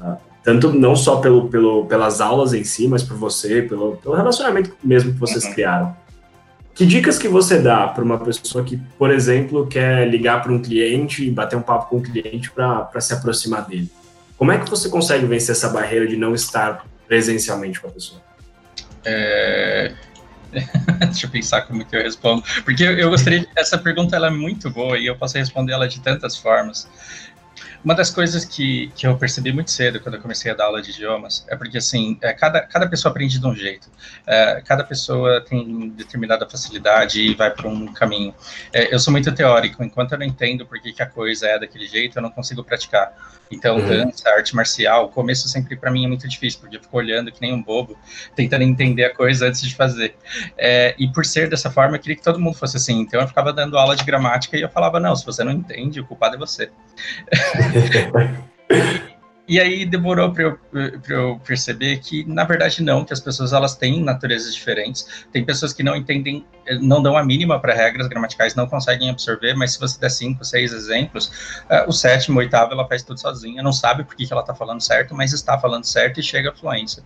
uh, 0.00 0.16
tanto 0.42 0.72
não 0.72 0.96
só 0.96 1.16
pelo, 1.16 1.48
pelo 1.48 1.86
pelas 1.86 2.20
aulas 2.20 2.54
em 2.54 2.64
si, 2.64 2.88
mas 2.88 3.02
por 3.02 3.16
você, 3.16 3.62
pelo, 3.62 3.96
pelo 3.96 4.14
relacionamento 4.14 4.74
mesmo 4.82 5.12
que 5.12 5.18
vocês 5.18 5.44
uhum. 5.44 5.52
criaram. 5.52 5.96
Que 6.74 6.86
dicas 6.86 7.18
que 7.18 7.28
você 7.28 7.58
dá 7.58 7.86
para 7.88 8.02
uma 8.02 8.18
pessoa 8.18 8.64
que, 8.64 8.78
por 8.98 9.10
exemplo, 9.10 9.66
quer 9.66 10.08
ligar 10.08 10.42
para 10.42 10.50
um 10.50 10.62
cliente 10.62 11.26
e 11.26 11.30
bater 11.30 11.56
um 11.56 11.62
papo 11.62 11.90
com 11.90 11.96
um 11.96 12.02
cliente 12.02 12.50
para 12.50 13.00
se 13.00 13.12
aproximar 13.12 13.66
dele? 13.66 13.90
Como 14.38 14.50
é 14.50 14.58
que 14.58 14.70
você 14.70 14.88
consegue 14.88 15.26
vencer 15.26 15.52
essa 15.52 15.68
barreira 15.68 16.06
de 16.06 16.16
não 16.16 16.34
estar 16.34 16.86
presencialmente 17.06 17.78
com 17.78 17.88
a 17.88 17.90
pessoa? 17.90 18.22
É, 19.04 19.92
Deixa 20.98 21.26
eu 21.26 21.30
pensar 21.30 21.62
como 21.62 21.84
que 21.84 21.96
eu 21.96 22.02
respondo. 22.02 22.42
Porque 22.64 22.82
eu, 22.82 23.10
gostaria. 23.10 23.46
Essa 23.56 23.78
pergunta 23.78 24.16
ela 24.16 24.28
é 24.28 24.30
muito 24.30 24.70
boa 24.70 24.98
e 24.98 25.06
eu 25.06 25.16
posso 25.16 25.38
responder 25.38 25.72
ela 25.72 25.88
de 25.88 26.00
tantas 26.00 26.36
formas. 26.36 26.88
Uma 27.82 27.94
das 27.94 28.10
coisas 28.10 28.44
que, 28.44 28.92
que 28.94 29.06
eu 29.06 29.16
percebi 29.16 29.52
muito 29.52 29.70
cedo 29.70 30.00
quando 30.00 30.16
eu 30.16 30.20
comecei 30.20 30.50
a 30.50 30.54
dar 30.54 30.66
aula 30.66 30.82
de 30.82 30.90
idiomas 30.90 31.46
é 31.48 31.56
porque, 31.56 31.78
assim, 31.78 32.18
é, 32.20 32.32
cada, 32.32 32.60
cada 32.60 32.86
pessoa 32.86 33.10
aprende 33.10 33.38
de 33.38 33.46
um 33.46 33.54
jeito. 33.54 33.88
É, 34.26 34.62
cada 34.66 34.84
pessoa 34.84 35.40
tem 35.40 35.88
determinada 35.90 36.48
facilidade 36.48 37.20
e 37.22 37.34
vai 37.34 37.50
para 37.50 37.68
um 37.68 37.92
caminho. 37.92 38.34
É, 38.72 38.94
eu 38.94 38.98
sou 38.98 39.10
muito 39.10 39.32
teórico, 39.32 39.82
enquanto 39.82 40.12
eu 40.12 40.18
não 40.18 40.26
entendo 40.26 40.66
por 40.66 40.78
que, 40.80 40.92
que 40.92 41.02
a 41.02 41.06
coisa 41.06 41.46
é 41.46 41.58
daquele 41.58 41.86
jeito, 41.86 42.18
eu 42.18 42.22
não 42.22 42.30
consigo 42.30 42.62
praticar. 42.62 43.14
Então, 43.50 43.78
uhum. 43.78 43.88
dança, 43.88 44.28
arte 44.30 44.54
marcial, 44.54 45.06
o 45.06 45.08
começo 45.08 45.48
sempre 45.48 45.74
para 45.74 45.90
mim 45.90 46.04
é 46.04 46.08
muito 46.08 46.28
difícil, 46.28 46.60
porque 46.60 46.76
eu 46.76 46.80
fico 46.80 46.96
olhando 46.96 47.32
que 47.32 47.40
nem 47.40 47.52
um 47.52 47.60
bobo, 47.60 47.98
tentando 48.36 48.62
entender 48.62 49.04
a 49.04 49.14
coisa 49.14 49.48
antes 49.48 49.62
de 49.62 49.74
fazer. 49.74 50.14
É, 50.56 50.94
e 50.96 51.08
por 51.08 51.24
ser 51.24 51.48
dessa 51.48 51.68
forma, 51.68 51.96
eu 51.96 52.00
queria 52.00 52.16
que 52.16 52.22
todo 52.22 52.38
mundo 52.38 52.56
fosse 52.56 52.76
assim. 52.76 53.00
Então, 53.00 53.20
eu 53.20 53.26
ficava 53.26 53.52
dando 53.52 53.76
aula 53.76 53.96
de 53.96 54.04
gramática 54.04 54.56
e 54.56 54.60
eu 54.60 54.68
falava: 54.68 55.00
não, 55.00 55.16
se 55.16 55.26
você 55.26 55.42
não 55.42 55.50
entende, 55.50 55.98
o 56.00 56.04
culpado 56.04 56.36
é 56.36 56.38
você. 56.38 56.70
E 59.50 59.58
aí 59.58 59.84
demorou 59.84 60.32
para 60.32 60.44
eu, 60.44 60.58
eu, 61.08 61.40
perceber 61.44 61.98
que, 61.98 62.22
na 62.24 62.44
verdade, 62.44 62.84
não, 62.84 63.04
que 63.04 63.12
as 63.12 63.18
pessoas 63.18 63.52
elas 63.52 63.74
têm 63.74 64.00
naturezas 64.00 64.54
diferentes. 64.54 65.26
Tem 65.32 65.44
pessoas 65.44 65.72
que 65.72 65.82
não 65.82 65.96
entendem, 65.96 66.46
eh, 66.66 66.78
não 66.78 67.02
dão 67.02 67.16
a 67.16 67.24
mínima 67.24 67.58
para 67.58 67.74
regras 67.74 68.06
gramaticais, 68.06 68.54
não 68.54 68.68
conseguem 68.68 69.10
absorver, 69.10 69.54
mas 69.54 69.72
se 69.72 69.80
você 69.80 69.98
der 69.98 70.10
cinco, 70.10 70.44
seis 70.44 70.72
exemplos, 70.72 71.26
uh, 71.64 71.88
o 71.88 71.92
sétimo, 71.92 72.36
o 72.36 72.38
oitavo, 72.38 72.72
ela 72.72 72.86
faz 72.86 73.02
tudo 73.02 73.18
sozinha, 73.18 73.60
não 73.60 73.72
sabe 73.72 74.04
por 74.04 74.14
que, 74.14 74.24
que 74.24 74.32
ela 74.32 74.42
está 74.42 74.54
falando 74.54 74.80
certo, 74.80 75.16
mas 75.16 75.32
está 75.32 75.58
falando 75.58 75.84
certo 75.84 76.20
e 76.20 76.22
chega 76.22 76.50
à 76.50 76.54
fluência. 76.54 77.02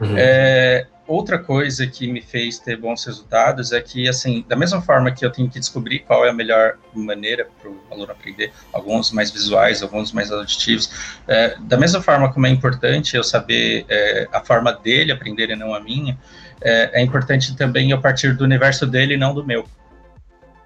Uhum. 0.00 0.14
É, 0.16 0.86
outra 1.06 1.38
coisa 1.38 1.86
que 1.86 2.10
me 2.10 2.20
fez 2.20 2.58
ter 2.58 2.76
bons 2.76 3.04
resultados 3.04 3.72
é 3.72 3.80
que, 3.80 4.08
assim, 4.08 4.44
da 4.48 4.56
mesma 4.56 4.80
forma 4.80 5.10
que 5.10 5.24
eu 5.24 5.30
tenho 5.30 5.48
que 5.48 5.58
descobrir 5.58 6.00
qual 6.00 6.24
é 6.24 6.30
a 6.30 6.32
melhor 6.32 6.78
maneira 6.94 7.46
para 7.60 7.70
o 7.70 7.80
aluno 7.90 8.12
aprender, 8.12 8.52
alguns 8.72 9.10
mais 9.12 9.30
visuais, 9.30 9.82
alguns 9.82 10.12
mais 10.12 10.30
auditivos, 10.30 11.18
é, 11.26 11.56
da 11.60 11.76
mesma 11.76 12.00
forma 12.00 12.32
como 12.32 12.46
é 12.46 12.50
importante 12.50 13.16
eu 13.16 13.24
saber 13.24 13.84
é, 13.88 14.28
a 14.32 14.40
forma 14.40 14.72
dele 14.72 15.12
aprender 15.12 15.50
e 15.50 15.56
não 15.56 15.74
a 15.74 15.80
minha, 15.80 16.18
é, 16.60 17.00
é 17.00 17.02
importante 17.02 17.56
também 17.56 17.90
eu 17.90 18.00
partir 18.00 18.36
do 18.36 18.44
universo 18.44 18.86
dele 18.86 19.14
e 19.14 19.16
não 19.16 19.34
do 19.34 19.44
meu. 19.44 19.68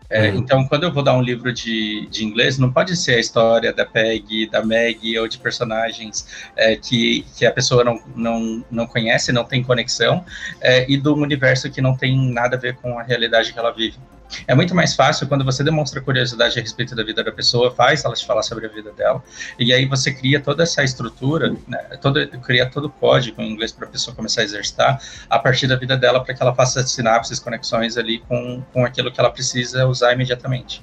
É, 0.09 0.31
uhum. 0.31 0.38
Então, 0.38 0.66
quando 0.66 0.85
eu 0.85 0.92
vou 0.92 1.03
dar 1.03 1.14
um 1.14 1.23
livro 1.23 1.53
de, 1.53 2.07
de 2.11 2.25
inglês, 2.25 2.59
não 2.59 2.73
pode 2.73 2.97
ser 2.97 3.14
a 3.14 3.21
história 3.21 3.73
da 3.73 3.85
Peg, 3.85 4.49
da 4.49 4.64
Meg 4.64 5.19
ou 5.19 5.27
de 5.27 5.38
personagens 5.38 6.51
é, 6.57 6.77
que, 6.77 7.25
que 7.37 7.45
a 7.45 7.53
pessoa 7.53 7.83
não, 7.83 8.01
não, 8.14 8.64
não 8.71 8.87
conhece, 8.87 9.33
não 9.33 9.45
tem 9.45 9.62
conexão, 9.62 10.25
é, 10.61 10.90
e 10.90 10.97
do 10.97 11.14
universo 11.14 11.71
que 11.71 11.81
não 11.81 11.97
tem 11.97 12.16
nada 12.33 12.57
a 12.57 12.59
ver 12.59 12.77
com 12.77 12.99
a 12.99 13.03
realidade 13.03 13.53
que 13.53 13.59
ela 13.59 13.73
vive. 13.73 13.99
É 14.47 14.55
muito 14.55 14.75
mais 14.75 14.95
fácil 14.95 15.27
quando 15.27 15.45
você 15.45 15.62
demonstra 15.62 16.01
curiosidade 16.01 16.59
a 16.59 16.62
respeito 16.62 16.95
da 16.95 17.05
vida 17.05 17.23
da 17.23 17.33
pessoa, 17.33 17.71
faz 17.71 18.05
ela 18.05 18.15
te 18.15 18.27
falar 18.27 18.43
sobre 18.43 18.67
a 18.67 18.69
vida 18.69 18.93
dela, 18.93 19.23
e 19.59 19.73
aí 19.73 19.87
você 19.87 20.12
cria 20.12 20.41
toda 20.41 20.62
essa 20.62 20.83
estrutura, 20.83 21.55
né, 21.67 21.79
todo, 22.01 22.27
cria 22.41 22.69
todo 22.69 22.87
o 22.87 22.91
código 22.91 23.41
em 23.41 23.53
inglês 23.53 23.73
para 23.73 23.87
a 23.87 23.91
pessoa 23.91 24.15
começar 24.15 24.41
a 24.41 24.45
exercitar 24.45 25.01
a 25.29 25.39
partir 25.39 25.67
da 25.67 25.77
vida 25.77 25.97
dela 25.97 26.23
para 26.23 26.35
que 26.35 26.43
ela 26.43 26.55
faça 26.55 26.87
sinapses, 26.87 27.39
conexões 27.39 27.97
ali 27.97 28.19
com, 28.21 28.62
com 28.73 28.85
aquilo 28.85 29.11
que 29.12 29.21
ela 29.21 29.31
precisa 29.31 29.87
usar 29.87 30.12
imediatamente. 30.12 30.83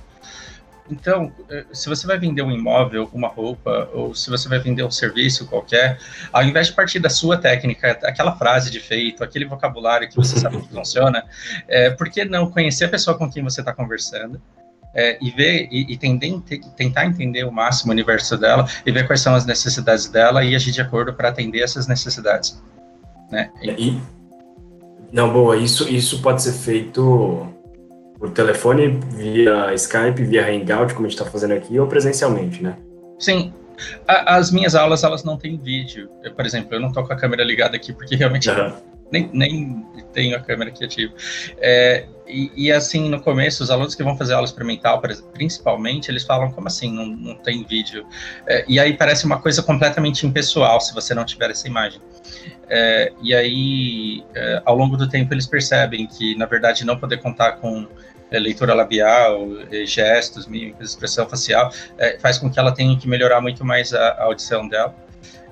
Então, 0.89 1.31
eh, 1.49 1.65
se 1.71 1.87
você 1.87 2.05
vai 2.05 2.17
vender 2.17 2.41
um 2.41 2.51
imóvel, 2.51 3.09
uma 3.13 3.27
roupa, 3.27 3.89
ou 3.93 4.13
se 4.13 4.29
você 4.29 4.49
vai 4.49 4.59
vender 4.59 4.83
um 4.83 4.91
serviço 4.91 5.47
qualquer, 5.47 5.97
ao 6.31 6.43
invés 6.43 6.67
de 6.67 6.73
partir 6.73 6.99
da 6.99 7.09
sua 7.09 7.37
técnica, 7.37 7.97
aquela 8.03 8.35
frase 8.35 8.69
de 8.69 8.79
feito, 8.79 9.23
aquele 9.23 9.45
vocabulário 9.45 10.09
que 10.09 10.15
você 10.15 10.37
sabe 10.37 10.61
que 10.61 10.67
funciona, 10.73 11.23
é, 11.67 11.89
por 11.89 12.09
que 12.09 12.25
não 12.25 12.51
conhecer 12.51 12.85
a 12.85 12.89
pessoa 12.89 13.17
com 13.17 13.31
quem 13.31 13.43
você 13.43 13.61
está 13.61 13.73
conversando? 13.73 14.41
É, 14.95 15.17
e 15.19 15.31
ver 15.31 15.67
e, 15.71 15.91
e 15.93 15.97
tender, 15.97 16.39
tentar 16.77 17.07
entender 17.07 17.43
o 17.45 17.51
máximo 17.51 17.91
o 17.91 17.93
universo 17.93 18.37
dela 18.37 18.67
e 18.85 18.91
ver 18.91 19.07
quais 19.07 19.21
são 19.21 19.33
as 19.33 19.43
necessidades 19.43 20.07
dela 20.07 20.43
e 20.43 20.55
agir 20.55 20.71
de 20.71 20.81
acordo 20.81 21.11
para 21.15 21.29
atender 21.29 21.61
essas 21.61 21.87
necessidades. 21.87 22.61
Né? 23.31 23.49
E, 23.63 23.99
não, 25.11 25.33
boa, 25.33 25.57
isso, 25.57 25.87
isso 25.89 26.21
pode 26.21 26.43
ser 26.43 26.53
feito 26.53 27.52
por 28.23 28.31
telefone, 28.31 29.01
via 29.17 29.73
Skype, 29.73 30.23
via 30.23 30.47
Hangout, 30.47 30.93
como 30.93 31.05
a 31.05 31.09
gente 31.09 31.19
está 31.19 31.29
fazendo 31.29 31.55
aqui, 31.55 31.77
ou 31.77 31.87
presencialmente, 31.87 32.63
né? 32.63 32.77
Sim. 33.19 33.51
as 34.07 34.49
minhas 34.49 34.75
aulas, 34.75 35.03
elas 35.03 35.25
não 35.25 35.35
têm 35.35 35.57
vídeo. 35.57 36.09
Eu, 36.23 36.33
por 36.33 36.45
exemplo, 36.45 36.73
eu 36.73 36.79
não 36.79 36.87
estou 36.87 37.05
com 37.05 37.11
a 37.11 37.17
câmera 37.17 37.43
ligada 37.43 37.75
aqui 37.75 37.91
porque 37.91 38.15
realmente 38.15 38.49
uhum. 38.49 38.71
nem, 39.11 39.29
nem 39.33 39.85
tenho 40.13 40.37
a 40.37 40.39
câmera 40.39 40.69
aqui 40.69 40.85
ativa. 40.85 41.13
É, 41.57 42.05
e, 42.25 42.49
e, 42.55 42.71
assim, 42.71 43.09
no 43.09 43.19
começo, 43.19 43.61
os 43.61 43.69
alunos 43.69 43.93
que 43.93 44.01
vão 44.01 44.17
fazer 44.17 44.35
aula 44.35 44.45
experimental, 44.45 45.01
principalmente, 45.33 46.09
eles 46.09 46.23
falam, 46.23 46.49
como 46.49 46.67
assim, 46.67 46.93
não, 46.93 47.05
não 47.05 47.35
tem 47.35 47.65
vídeo? 47.65 48.05
É, 48.47 48.63
e 48.69 48.79
aí 48.79 48.95
parece 48.95 49.25
uma 49.25 49.37
coisa 49.41 49.61
completamente 49.61 50.25
impessoal, 50.25 50.79
se 50.79 50.93
você 50.93 51.13
não 51.13 51.25
tiver 51.25 51.51
essa 51.51 51.67
imagem. 51.67 51.99
É, 52.69 53.11
e 53.21 53.35
aí, 53.35 54.23
é, 54.33 54.61
ao 54.63 54.77
longo 54.77 54.95
do 54.95 55.09
tempo, 55.09 55.33
eles 55.33 55.45
percebem 55.45 56.07
que, 56.07 56.35
na 56.37 56.45
verdade, 56.45 56.85
não 56.85 56.97
poder 56.97 57.17
contar 57.17 57.53
com 57.53 57.85
é, 58.33 58.39
leitura 58.39 58.73
labial, 58.73 59.47
é, 59.71 59.85
gestos, 59.85 60.47
mímicas, 60.47 60.89
expressão 60.89 61.29
facial, 61.29 61.71
é, 61.97 62.17
faz 62.19 62.39
com 62.39 62.49
que 62.49 62.59
ela 62.59 62.73
tenha 62.73 62.97
que 62.97 63.07
melhorar 63.07 63.39
muito 63.39 63.63
mais 63.63 63.93
a, 63.93 64.09
a 64.09 64.23
audição 64.23 64.67
dela. 64.67 64.93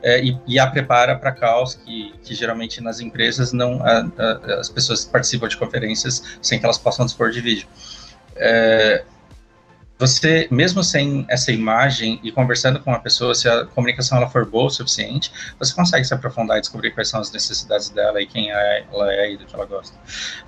É, 0.04 0.20
e, 0.20 0.36
e, 0.48 0.58
a 0.58 0.66
prepara 0.66 1.16
para 1.16 1.32
caos 1.32 1.76
que, 1.76 2.12
que 2.24 2.34
geralmente 2.34 2.82
nas 2.82 3.00
empresas 3.00 3.54
não 3.54 3.86
a, 3.86 4.00
a, 4.18 4.60
as 4.60 4.68
pessoas 4.68 5.06
participam 5.06 5.48
de 5.48 5.56
conferências 5.56 6.40
sem 6.42 6.58
que 6.58 6.66
elas 6.66 6.80
possam 6.80 7.06
dispor 7.06 7.30
de 7.30 7.40
vídeo. 7.40 7.68
É, 8.36 9.04
você, 10.02 10.48
mesmo 10.50 10.84
sem 10.84 11.24
essa 11.30 11.52
imagem 11.52 12.20
e 12.24 12.32
conversando 12.32 12.80
com 12.80 12.90
uma 12.90 13.00
pessoa, 13.00 13.36
se 13.36 13.48
a 13.48 13.66
comunicação 13.66 14.18
ela 14.18 14.28
for 14.28 14.44
boa 14.48 14.66
o 14.66 14.70
suficiente, 14.72 15.32
você 15.60 15.76
consegue 15.76 16.04
se 16.04 16.12
aprofundar 16.12 16.58
e 16.58 16.62
descobrir 16.62 16.90
quais 16.90 17.08
são 17.08 17.22
as 17.22 17.32
necessidades 17.32 17.90
dela 17.90 18.20
e 18.20 18.26
quem 18.26 18.52
é, 18.52 18.84
ela 18.92 19.14
é 19.14 19.34
e 19.34 19.38
do 19.38 19.46
que 19.46 19.54
ela 19.54 19.64
gosta. 19.64 19.96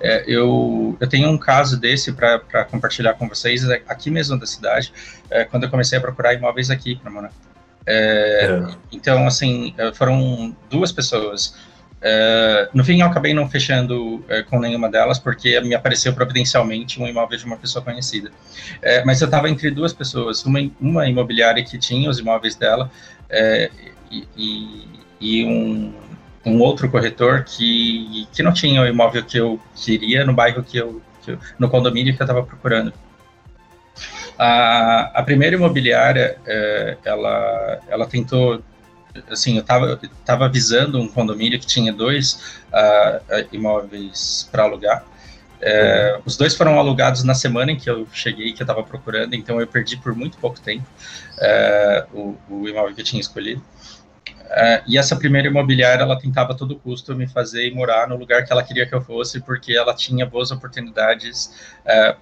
É, 0.00 0.24
eu, 0.26 0.96
eu 0.98 1.08
tenho 1.08 1.30
um 1.30 1.38
caso 1.38 1.78
desse 1.78 2.10
para 2.12 2.64
compartilhar 2.64 3.14
com 3.14 3.28
vocês, 3.28 3.62
é, 3.70 3.80
aqui 3.86 4.10
mesmo 4.10 4.36
da 4.36 4.44
cidade, 4.44 4.92
é, 5.30 5.44
quando 5.44 5.62
eu 5.62 5.70
comecei 5.70 5.98
a 5.98 6.00
procurar 6.00 6.34
imóveis 6.34 6.68
aqui 6.68 6.96
para 6.96 7.08
morar. 7.08 7.30
É, 7.86 8.46
é. 8.46 8.74
Então, 8.90 9.24
assim, 9.24 9.72
foram 9.94 10.56
duas 10.68 10.90
pessoas. 10.90 11.54
Uh, 12.04 12.68
no 12.74 12.84
fim, 12.84 13.00
eu 13.00 13.06
acabei 13.06 13.32
não 13.32 13.48
fechando 13.48 14.16
uh, 14.16 14.44
com 14.50 14.60
nenhuma 14.60 14.90
delas, 14.90 15.18
porque 15.18 15.58
me 15.62 15.74
apareceu 15.74 16.12
providencialmente 16.12 17.00
um 17.00 17.08
imóvel 17.08 17.38
de 17.38 17.46
uma 17.46 17.56
pessoa 17.56 17.82
conhecida. 17.82 18.28
Uh, 18.28 19.06
mas 19.06 19.22
eu 19.22 19.24
estava 19.24 19.48
entre 19.48 19.70
duas 19.70 19.94
pessoas, 19.94 20.44
uma, 20.44 20.60
uma 20.78 21.08
imobiliária 21.08 21.64
que 21.64 21.78
tinha 21.78 22.10
os 22.10 22.18
imóveis 22.18 22.56
dela 22.56 22.90
e, 24.10 24.28
e, 24.36 24.88
e 25.18 25.44
um, 25.46 25.94
um, 26.44 26.60
outro 26.60 26.90
corretor 26.90 27.42
que, 27.42 28.28
que 28.30 28.42
não 28.42 28.52
tinha 28.52 28.82
o 28.82 28.86
imóvel 28.86 29.24
que 29.24 29.38
eu 29.38 29.58
queria 29.74 30.26
no 30.26 30.34
bairro 30.34 30.62
que 30.62 30.76
eu, 30.76 31.00
que 31.22 31.30
eu 31.30 31.38
no 31.58 31.70
condomínio 31.70 32.14
que 32.14 32.20
eu 32.20 32.24
estava 32.24 32.42
procurando. 32.42 32.92
A, 34.38 35.10
a 35.14 35.22
primeira 35.22 35.56
imobiliária, 35.56 36.36
ela, 37.02 37.80
ela 37.88 38.06
tentou 38.06 38.62
assim, 39.30 39.56
eu 39.56 39.60
estava 39.60 40.00
tava 40.24 40.44
avisando 40.46 41.00
um 41.00 41.08
condomínio 41.08 41.58
que 41.58 41.66
tinha 41.66 41.92
dois 41.92 42.58
uh, 42.72 43.48
imóveis 43.52 44.48
para 44.50 44.64
alugar. 44.64 45.04
É. 45.60 46.20
Os 46.26 46.36
dois 46.36 46.54
foram 46.54 46.78
alugados 46.78 47.24
na 47.24 47.34
semana 47.34 47.72
em 47.72 47.76
que 47.76 47.88
eu 47.88 48.06
cheguei, 48.12 48.52
que 48.52 48.60
eu 48.60 48.64
estava 48.64 48.82
procurando, 48.82 49.34
então 49.34 49.58
eu 49.60 49.66
perdi 49.66 49.96
por 49.96 50.14
muito 50.14 50.36
pouco 50.36 50.60
tempo 50.60 50.84
é, 51.40 52.06
o, 52.12 52.36
o, 52.50 52.68
imóvel 52.68 52.94
que 52.94 53.00
eu 53.00 53.04
tinha 53.04 53.20
escolhido. 53.20 53.64
É, 54.50 54.82
e 54.86 54.98
essa 54.98 55.16
primeira 55.16 55.48
imobiliária, 55.48 56.02
ela 56.02 56.18
tentava 56.18 56.52
a 56.52 56.54
todo 56.54 56.76
custo 56.76 57.14
me 57.14 57.26
fazer 57.26 57.72
morar 57.74 58.06
no 58.06 58.16
lugar 58.16 58.44
que 58.44 58.52
ela 58.52 58.62
queria 58.62 58.86
que 58.86 58.94
eu 58.94 59.00
fosse, 59.00 59.40
porque 59.40 59.74
ela 59.74 59.94
tinha 59.94 60.26
boas 60.26 60.50
oportunidades 60.50 61.50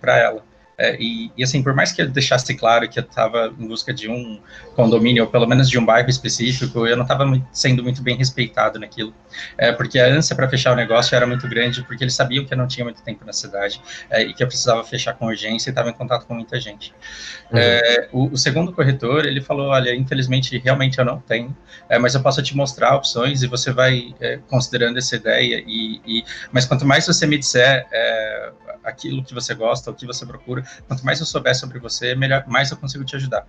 para 0.01 0.19
ela. 0.19 0.52
É, 0.83 0.97
e, 0.99 1.31
e, 1.37 1.45
assim, 1.45 1.63
por 1.63 1.73
mais 1.73 1.93
que 1.93 2.03
eu 2.03 2.09
deixasse 2.09 2.53
claro 2.57 2.89
que 2.89 2.99
eu 2.99 3.05
estava 3.05 3.55
em 3.57 3.69
busca 3.69 3.95
de 3.95 4.11
um 4.11 4.41
condomínio, 4.75 5.23
ou 5.23 5.31
pelo 5.31 5.47
menos 5.47 5.71
de 5.71 5.79
um 5.79 5.87
bairro 5.87 6.11
específico, 6.11 6.85
eu 6.89 6.97
não 6.97 7.05
estava 7.05 7.25
sendo 7.53 7.85
muito 7.85 8.03
bem 8.03 8.17
respeitado 8.17 8.81
naquilo. 8.81 9.15
É, 9.57 9.71
porque 9.71 10.01
a 10.01 10.07
ânsia 10.09 10.35
para 10.35 10.49
fechar 10.49 10.73
o 10.73 10.75
negócio 10.75 11.15
era 11.15 11.25
muito 11.25 11.47
grande, 11.47 11.85
porque 11.85 12.03
eles 12.03 12.15
sabiam 12.15 12.45
que 12.45 12.53
eu 12.53 12.59
não 12.59 12.67
tinha 12.67 12.83
muito 12.85 13.01
tempo 13.01 13.25
na 13.25 13.33
cidade 13.33 13.81
é, 14.11 14.23
e 14.23 14.35
que 14.35 14.43
eu 14.43 14.49
precisava 14.49 14.83
fechar 14.83 15.13
com 15.13 15.27
urgência 15.27 15.69
e 15.69 15.71
estava 15.71 15.89
em 15.89 15.93
contato 15.93 16.27
com 16.27 16.35
muita 16.35 16.59
gente. 16.59 16.93
Uhum. 17.53 17.59
É, 17.59 18.09
o, 18.11 18.33
o, 18.33 18.37
segundo 18.37 18.73
corretor, 18.73 19.25
ele 19.25 19.41
falou, 19.41 19.69
olha, 19.69 19.95
infelizmente, 19.95 20.59
realmente 20.59 20.99
eu 20.99 21.05
não 21.05 21.21
tenho, 21.21 21.57
é, 21.89 21.97
mas 21.97 22.17
eu 22.17 22.21
posso 22.21 22.43
te 22.43 22.57
mostrar 22.57 22.97
opções 22.97 23.45
e 23.45 23.47
você 23.47 23.71
vai 23.71 24.13
considerando 24.49 24.99
essa 24.99 25.15
ideia. 25.15 25.63
E, 25.65 26.01
e, 26.05 26.25
mas 26.51 26.67
quanto 26.67 26.85
mais 26.85 27.07
você 27.07 27.25
me 27.25 27.39
disser 27.39 27.87
aquilo 28.85 29.23
que 29.25 29.35
você 29.35 29.55
gosta, 29.55 29.91
o 29.91 29.95
que 29.95 30.07
você 30.07 30.25
procura, 30.27 30.63
quanto 30.87 31.05
mais 31.05 31.21
eu 31.21 31.27
souber 31.27 31.55
sobre 31.55 31.79
você, 31.79 32.15
melhor, 32.15 32.45
mais 32.47 32.71
eu 32.71 32.77
consigo 32.77 33.05
te 33.05 33.17
ajudar. 33.17 33.47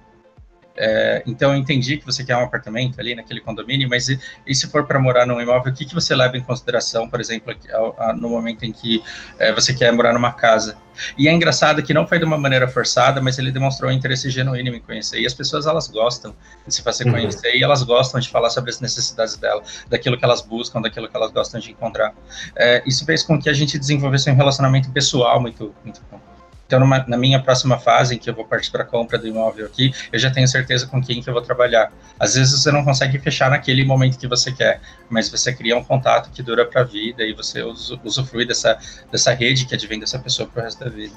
É, 0.75 1.21
então 1.27 1.51
eu 1.51 1.57
entendi 1.57 1.97
que 1.97 2.05
você 2.05 2.23
quer 2.23 2.35
um 2.35 2.41
apartamento 2.41 2.99
ali 2.99 3.13
naquele 3.13 3.41
condomínio, 3.41 3.87
mas 3.87 4.09
e, 4.09 4.19
e 4.45 4.55
se 4.55 4.67
for 4.67 4.85
para 4.85 4.99
morar 4.99 5.25
num 5.25 5.39
imóvel, 5.39 5.71
o 5.71 5.75
que, 5.75 5.85
que 5.85 5.93
você 5.93 6.15
leva 6.15 6.35
em 6.35 6.41
consideração, 6.41 7.07
por 7.07 7.19
exemplo, 7.19 7.55
ao, 7.71 8.01
ao, 8.01 8.15
no 8.15 8.29
momento 8.29 8.63
em 8.63 8.71
que 8.71 9.03
é, 9.37 9.53
você 9.53 9.73
quer 9.73 9.91
morar 9.91 10.13
numa 10.13 10.33
casa? 10.33 10.77
E 11.17 11.27
é 11.27 11.31
engraçado 11.31 11.81
que 11.83 11.93
não 11.93 12.07
foi 12.07 12.19
de 12.19 12.25
uma 12.25 12.37
maneira 12.37 12.67
forçada, 12.67 13.21
mas 13.21 13.37
ele 13.37 13.51
demonstrou 13.51 13.91
um 13.91 13.93
interesse 13.93 14.29
genuíno 14.29 14.69
em 14.69 14.71
me 14.71 14.79
conhecer. 14.79 15.19
E 15.19 15.25
as 15.25 15.33
pessoas 15.33 15.65
elas 15.65 15.87
gostam 15.87 16.35
de 16.65 16.73
se 16.73 16.81
fazer 16.81 17.05
uhum. 17.05 17.13
conhecer 17.13 17.55
e 17.55 17.63
elas 17.63 17.83
gostam 17.83 18.19
de 18.19 18.29
falar 18.29 18.49
sobre 18.49 18.69
as 18.71 18.79
necessidades 18.79 19.35
dela, 19.37 19.61
daquilo 19.89 20.17
que 20.17 20.25
elas 20.25 20.41
buscam, 20.41 20.81
daquilo 20.81 21.09
que 21.09 21.15
elas 21.15 21.31
gostam 21.31 21.59
de 21.59 21.71
encontrar. 21.71 22.13
É, 22.55 22.81
isso 22.85 23.05
fez 23.05 23.23
com 23.23 23.39
que 23.39 23.49
a 23.49 23.53
gente 23.53 23.77
desenvolvesse 23.77 24.29
um 24.29 24.35
relacionamento 24.35 24.89
pessoal 24.91 25.41
muito, 25.41 25.73
muito 25.83 26.01
bom. 26.11 26.22
Então, 26.65 26.79
numa, 26.79 27.05
na 27.07 27.17
minha 27.17 27.39
próxima 27.41 27.77
fase, 27.77 28.15
em 28.15 28.17
que 28.17 28.29
eu 28.29 28.33
vou 28.33 28.45
partir 28.45 28.71
para 28.71 28.83
a 28.83 28.85
compra 28.85 29.17
do 29.17 29.27
imóvel 29.27 29.65
aqui, 29.65 29.93
eu 30.11 30.17
já 30.17 30.31
tenho 30.31 30.47
certeza 30.47 30.87
com 30.87 31.01
quem 31.01 31.21
que 31.21 31.29
eu 31.29 31.33
vou 31.33 31.41
trabalhar. 31.41 31.91
Às 32.19 32.35
vezes 32.35 32.59
você 32.59 32.71
não 32.71 32.83
consegue 32.83 33.19
fechar 33.19 33.49
naquele 33.51 33.83
momento 33.83 34.17
que 34.17 34.27
você 34.27 34.51
quer, 34.51 34.81
mas 35.09 35.29
você 35.29 35.53
cria 35.53 35.77
um 35.77 35.83
contato 35.83 36.31
que 36.31 36.41
dura 36.41 36.65
para 36.65 36.81
a 36.81 36.83
vida 36.83 37.23
e 37.23 37.33
você 37.33 37.61
usufrui 38.03 38.45
dessa, 38.45 38.77
dessa 39.11 39.33
rede 39.33 39.65
que 39.65 39.75
advém 39.75 39.99
dessa 39.99 40.17
pessoa 40.17 40.47
para 40.47 40.61
o 40.61 40.63
resto 40.63 40.83
da 40.83 40.89
vida. 40.89 41.13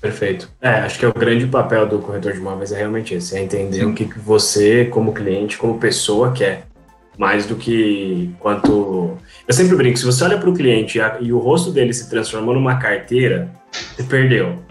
Perfeito. 0.00 0.48
É, 0.60 0.68
acho 0.68 0.98
que 0.98 1.04
é 1.04 1.08
o 1.08 1.12
grande 1.12 1.46
papel 1.46 1.86
do 1.86 1.98
corretor 1.98 2.32
de 2.32 2.38
imóveis 2.38 2.70
é 2.70 2.78
realmente 2.78 3.14
esse, 3.14 3.36
é 3.36 3.42
entender 3.42 3.78
Sim. 3.78 3.86
o 3.86 3.94
que 3.94 4.04
você, 4.16 4.84
como 4.84 5.12
cliente, 5.12 5.58
como 5.58 5.78
pessoa, 5.78 6.32
quer 6.32 6.68
mais 7.18 7.46
do 7.46 7.56
que 7.56 8.30
quanto. 8.38 9.18
Eu 9.46 9.52
sempre 9.52 9.76
brinco, 9.76 9.98
se 9.98 10.04
você 10.04 10.22
olha 10.22 10.38
para 10.38 10.48
o 10.48 10.54
cliente 10.54 11.00
e 11.20 11.32
o 11.32 11.38
rosto 11.38 11.72
dele 11.72 11.92
se 11.92 12.08
transformou 12.08 12.54
numa 12.54 12.76
carteira, 12.76 13.50
perdeu. 14.08 14.62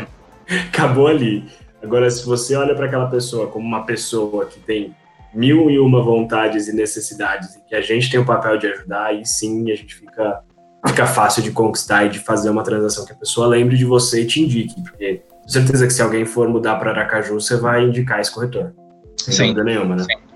Acabou 0.68 1.06
ali. 1.06 1.44
Agora, 1.82 2.10
se 2.10 2.24
você 2.24 2.54
olha 2.56 2.74
para 2.74 2.86
aquela 2.86 3.06
pessoa 3.06 3.46
como 3.46 3.66
uma 3.66 3.84
pessoa 3.84 4.46
que 4.46 4.60
tem 4.60 4.94
mil 5.32 5.70
e 5.70 5.78
uma 5.78 6.02
vontades 6.02 6.68
e 6.68 6.74
necessidades 6.74 7.54
e 7.54 7.60
que 7.68 7.74
a 7.74 7.80
gente 7.80 8.10
tem 8.10 8.20
o 8.20 8.24
papel 8.24 8.58
de 8.58 8.66
ajudar, 8.66 9.06
aí 9.06 9.24
sim 9.24 9.70
a 9.70 9.76
gente 9.76 9.94
fica, 9.94 10.40
fica 10.86 11.06
fácil 11.06 11.42
de 11.42 11.52
conquistar 11.52 12.04
e 12.04 12.08
de 12.08 12.18
fazer 12.18 12.50
uma 12.50 12.64
transação 12.64 13.04
que 13.04 13.12
a 13.12 13.16
pessoa 13.16 13.46
lembre 13.46 13.76
de 13.76 13.84
você 13.84 14.22
e 14.22 14.26
te 14.26 14.42
indique, 14.42 14.82
porque 14.82 15.22
com 15.42 15.48
certeza 15.48 15.86
que 15.86 15.92
se 15.92 16.02
alguém 16.02 16.24
for 16.24 16.48
mudar 16.48 16.76
para 16.76 16.90
Aracaju, 16.90 17.34
você 17.34 17.56
vai 17.56 17.84
indicar 17.84 18.20
esse 18.20 18.32
corretor. 18.32 18.72
Sem 19.16 19.32
Sim. 19.32 19.42
dúvida 19.48 19.64
nenhuma, 19.64 19.96
né? 19.96 20.04
Sim. 20.04 20.29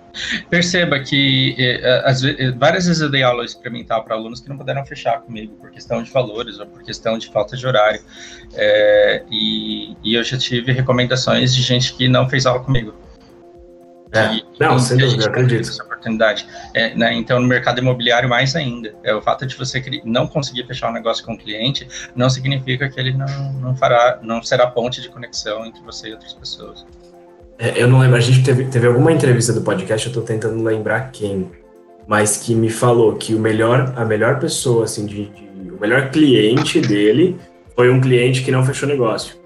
Perceba 0.48 1.00
que 1.00 1.54
eh, 1.58 1.80
eh, 1.82 2.50
várias 2.52 2.86
vezes 2.86 3.02
eu 3.02 3.10
dei 3.10 3.22
aula 3.22 3.44
experimental 3.44 4.04
para 4.04 4.14
alunos 4.14 4.40
que 4.40 4.48
não 4.48 4.56
puderam 4.56 4.84
fechar 4.84 5.20
comigo 5.20 5.54
por 5.56 5.70
questão 5.70 6.02
de 6.02 6.10
valores 6.10 6.58
ou 6.58 6.66
por 6.66 6.82
questão 6.82 7.18
de 7.18 7.28
falta 7.30 7.56
de 7.56 7.66
horário. 7.66 8.00
É, 8.54 9.22
e, 9.30 9.96
e, 10.02 10.14
eu 10.14 10.22
já 10.22 10.38
tive 10.38 10.72
recomendações 10.72 11.54
de 11.54 11.62
gente 11.62 11.94
que 11.94 12.08
não 12.08 12.28
fez 12.28 12.46
aula 12.46 12.60
comigo. 12.60 12.94
É. 14.12 14.40
não, 14.60 14.78
sem 14.78 14.96
dúvida, 14.96 15.26
acredito. 15.26 15.68
Essa 15.68 15.82
oportunidade. 15.82 16.46
É, 16.72 16.94
né, 16.94 17.12
então, 17.14 17.40
no 17.40 17.48
mercado 17.48 17.80
imobiliário, 17.80 18.28
mais 18.28 18.54
ainda. 18.54 18.94
É, 19.02 19.12
o 19.12 19.20
fato 19.20 19.44
de 19.44 19.56
você 19.56 19.82
não 20.04 20.28
conseguir 20.28 20.64
fechar 20.66 20.90
um 20.90 20.92
negócio 20.92 21.24
com 21.24 21.34
o 21.34 21.38
cliente 21.38 21.88
não 22.14 22.30
significa 22.30 22.88
que 22.88 23.00
ele 23.00 23.12
não, 23.12 23.52
não 23.54 23.76
fará, 23.76 24.20
não 24.22 24.40
será 24.40 24.68
ponte 24.68 25.02
de 25.02 25.08
conexão 25.08 25.66
entre 25.66 25.82
você 25.82 26.10
e 26.10 26.12
outras 26.12 26.32
pessoas. 26.32 26.86
É, 27.58 27.80
eu 27.80 27.88
não 27.88 28.00
lembro, 28.00 28.16
a 28.16 28.20
gente 28.20 28.42
teve, 28.42 28.64
teve 28.64 28.86
alguma 28.86 29.12
entrevista 29.12 29.52
do 29.52 29.62
podcast, 29.62 30.06
eu 30.06 30.12
tô 30.12 30.20
tentando 30.22 30.62
lembrar 30.62 31.12
quem, 31.12 31.50
mas 32.06 32.36
que 32.36 32.54
me 32.54 32.68
falou 32.68 33.14
que 33.14 33.34
o 33.34 33.38
melhor, 33.38 33.92
a 33.96 34.04
melhor 34.04 34.38
pessoa, 34.40 34.84
assim, 34.84 35.06
de, 35.06 35.26
de, 35.26 35.70
o 35.70 35.80
melhor 35.80 36.10
cliente 36.10 36.80
dele 36.80 37.36
foi 37.76 37.90
um 37.90 38.00
cliente 38.00 38.42
que 38.42 38.50
não 38.50 38.64
fechou 38.64 38.88
negócio. 38.88 39.36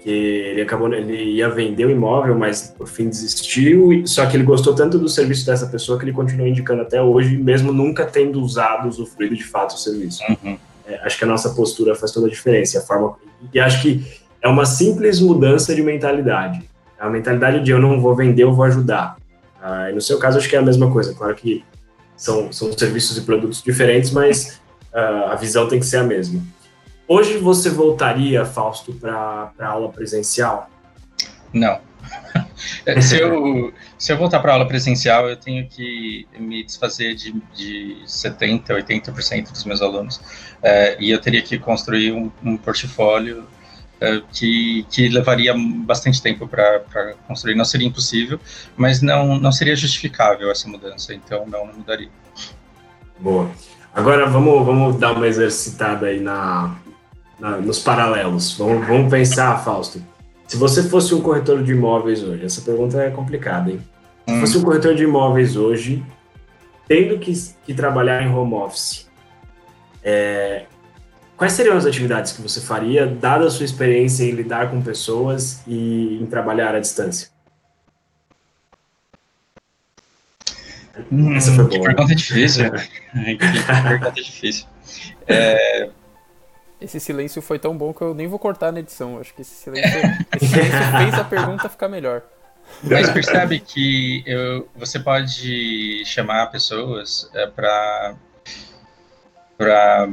Que 0.00 0.10
ele 0.10 0.62
acabou, 0.62 0.92
ele 0.92 1.36
ia 1.36 1.48
vender 1.48 1.86
o 1.86 1.90
imóvel, 1.90 2.36
mas 2.36 2.74
por 2.76 2.88
fim 2.88 3.08
desistiu, 3.08 4.02
só 4.04 4.26
que 4.26 4.36
ele 4.36 4.42
gostou 4.42 4.74
tanto 4.74 4.98
do 4.98 5.08
serviço 5.08 5.46
dessa 5.46 5.66
pessoa 5.66 5.96
que 5.96 6.04
ele 6.04 6.12
continua 6.12 6.48
indicando 6.48 6.82
até 6.82 7.00
hoje, 7.00 7.36
mesmo 7.36 7.72
nunca 7.72 8.04
tendo 8.04 8.40
usado, 8.40 8.88
usufruído 8.88 9.36
de 9.36 9.44
fato 9.44 9.74
o 9.74 9.78
serviço. 9.78 10.22
Uhum. 10.28 10.56
É, 10.86 11.06
acho 11.06 11.16
que 11.16 11.24
a 11.24 11.28
nossa 11.28 11.50
postura 11.50 11.94
faz 11.94 12.10
toda 12.10 12.26
a 12.26 12.30
diferença, 12.30 12.80
a 12.80 12.82
forma, 12.82 13.14
e 13.54 13.60
acho 13.60 13.80
que 13.80 14.04
é 14.40 14.48
uma 14.48 14.66
simples 14.66 15.20
mudança 15.20 15.72
de 15.72 15.82
mentalidade 15.82 16.71
a 17.02 17.10
mentalidade 17.10 17.64
de 17.64 17.72
eu 17.72 17.80
não 17.80 18.00
vou 18.00 18.14
vender, 18.14 18.44
eu 18.44 18.54
vou 18.54 18.64
ajudar. 18.64 19.16
Ah, 19.60 19.90
no 19.92 20.00
seu 20.00 20.20
caso, 20.20 20.38
acho 20.38 20.48
que 20.48 20.54
é 20.54 20.60
a 20.60 20.62
mesma 20.62 20.88
coisa. 20.88 21.12
Claro 21.12 21.34
que 21.34 21.64
são, 22.16 22.52
são 22.52 22.72
serviços 22.72 23.18
e 23.18 23.22
produtos 23.22 23.60
diferentes, 23.60 24.12
mas 24.12 24.60
ah, 24.94 25.32
a 25.32 25.34
visão 25.34 25.66
tem 25.66 25.80
que 25.80 25.86
ser 25.86 25.96
a 25.96 26.04
mesma. 26.04 26.40
Hoje 27.08 27.38
você 27.38 27.68
voltaria, 27.70 28.44
Fausto, 28.44 28.92
para 28.92 29.50
aula 29.58 29.90
presencial? 29.90 30.70
Não. 31.52 31.80
se, 33.02 33.18
eu, 33.18 33.74
se 33.98 34.12
eu 34.12 34.16
voltar 34.16 34.38
para 34.38 34.52
aula 34.52 34.68
presencial, 34.68 35.28
eu 35.28 35.36
tenho 35.36 35.66
que 35.68 36.24
me 36.38 36.62
desfazer 36.62 37.16
de, 37.16 37.32
de 37.52 37.96
70%, 38.06 38.68
80% 38.68 39.50
dos 39.50 39.64
meus 39.64 39.82
alunos. 39.82 40.20
É, 40.62 40.96
e 41.00 41.10
eu 41.10 41.20
teria 41.20 41.42
que 41.42 41.58
construir 41.58 42.12
um, 42.12 42.30
um 42.44 42.56
portfólio 42.56 43.44
que, 44.32 44.86
que 44.90 45.08
levaria 45.08 45.54
bastante 45.56 46.20
tempo 46.22 46.46
para 46.46 46.80
construir. 47.26 47.54
Não 47.54 47.64
seria 47.64 47.86
impossível, 47.86 48.38
mas 48.76 49.00
não, 49.02 49.38
não 49.38 49.52
seria 49.52 49.76
justificável 49.76 50.50
essa 50.50 50.68
mudança, 50.68 51.14
então 51.14 51.46
não, 51.46 51.66
não 51.66 51.74
mudaria. 51.74 52.10
Boa. 53.18 53.50
Agora 53.94 54.26
vamos, 54.26 54.64
vamos 54.64 54.96
dar 54.96 55.12
uma 55.12 55.26
exercitada 55.26 56.06
aí 56.06 56.18
na, 56.18 56.76
na 57.38 57.58
nos 57.58 57.78
paralelos. 57.78 58.56
Vamos, 58.56 58.86
vamos 58.86 59.10
pensar, 59.10 59.62
Fausto. 59.62 60.02
Se 60.48 60.56
você 60.56 60.82
fosse 60.82 61.14
um 61.14 61.20
corretor 61.20 61.62
de 61.62 61.72
imóveis 61.72 62.22
hoje, 62.22 62.44
essa 62.44 62.60
pergunta 62.60 63.00
é 63.02 63.10
complicada, 63.10 63.70
hein? 63.70 63.80
Se 64.26 64.34
hum. 64.34 64.40
fosse 64.40 64.58
um 64.58 64.62
corretor 64.62 64.94
de 64.94 65.04
imóveis 65.04 65.56
hoje, 65.56 66.02
tendo 66.88 67.18
que, 67.18 67.32
que 67.64 67.74
trabalhar 67.74 68.22
em 68.22 68.28
home 68.28 68.54
office, 68.54 69.08
é, 70.02 70.64
Quais 71.36 71.52
seriam 71.54 71.76
as 71.76 71.86
atividades 71.86 72.32
que 72.32 72.42
você 72.42 72.60
faria, 72.60 73.06
dada 73.06 73.46
a 73.46 73.50
sua 73.50 73.64
experiência 73.64 74.24
em 74.24 74.30
lidar 74.30 74.70
com 74.70 74.80
pessoas 74.82 75.62
e 75.66 76.18
em 76.22 76.26
trabalhar 76.26 76.74
à 76.74 76.80
distância? 76.80 77.28
Hum, 81.10 81.34
Essa 81.34 81.52
foi 81.52 81.64
boa. 81.64 81.70
Que 81.70 81.80
pergunta 81.80 82.14
difícil. 82.14 82.70
que 82.72 83.82
pergunta 83.88 84.22
difícil. 84.22 84.66
É... 85.26 85.90
Esse 86.80 86.98
silêncio 86.98 87.40
foi 87.40 87.58
tão 87.58 87.76
bom 87.76 87.94
que 87.94 88.02
eu 88.02 88.12
nem 88.12 88.26
vou 88.26 88.38
cortar 88.38 88.72
na 88.72 88.80
edição. 88.80 89.18
Acho 89.18 89.32
que 89.34 89.42
esse 89.42 89.54
silêncio, 89.54 90.00
esse 90.36 90.48
silêncio 90.48 90.78
fez 90.98 91.14
a 91.14 91.24
pergunta 91.24 91.68
ficar 91.68 91.88
melhor. 91.88 92.22
Mas 92.82 93.10
percebe 93.10 93.60
que 93.60 94.22
eu, 94.26 94.68
você 94.74 94.98
pode 94.98 96.04
chamar 96.04 96.46
pessoas 96.50 97.30
é, 97.34 97.46
para 97.46 98.14
para 99.56 100.08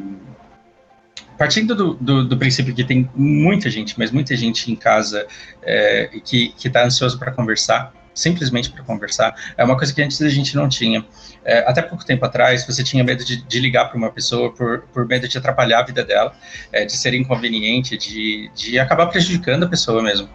partindo 1.40 1.74
do, 1.74 1.94
do, 1.94 2.26
do, 2.26 2.38
princípio 2.38 2.76
que 2.76 2.84
tem 2.84 3.10
muita 3.16 3.70
gente, 3.70 3.98
mas 3.98 4.12
muita 4.12 4.36
gente 4.36 4.70
em 4.70 4.76
casa 4.76 5.26
é, 5.64 6.10
que 6.26 6.54
está 6.64 6.84
ansioso 6.84 7.18
para 7.18 7.32
conversar, 7.32 7.94
simplesmente 8.14 8.70
para 8.70 8.84
conversar, 8.84 9.34
é 9.58 9.64
uma 9.64 9.78
coisa 9.78 9.94
que 9.94 10.02
antes 10.02 10.22
a 10.22 10.28
gente 10.28 10.54
não 10.54 10.68
tinha. 10.68 11.06
É, 11.46 11.60
até 11.60 11.82
pouco 11.82 12.06
tempo 12.06 12.26
atrás, 12.26 12.68
você 12.68 12.84
tinha 12.84 13.06
medo 13.06 13.24
de, 13.24 13.42
de 13.42 13.60
ligar 13.62 13.86
para 13.86 13.98
uma 13.98 14.12
pessoa 14.12 14.54
por, 14.54 14.82
por 14.94 15.08
medo 15.08 15.30
de 15.30 15.38
atrapalhar 15.38 15.80
a 15.80 15.84
vida 15.84 16.04
dela, 16.04 16.36
é, 16.74 16.84
de 16.84 16.92
ser 16.92 17.14
inconveniente, 17.14 17.98
de, 17.98 18.52
de 18.54 18.78
acabar 18.78 19.08
prejudicando 19.08 19.64
a 19.64 19.70
pessoa 19.70 20.04
mesmo. 20.04 20.28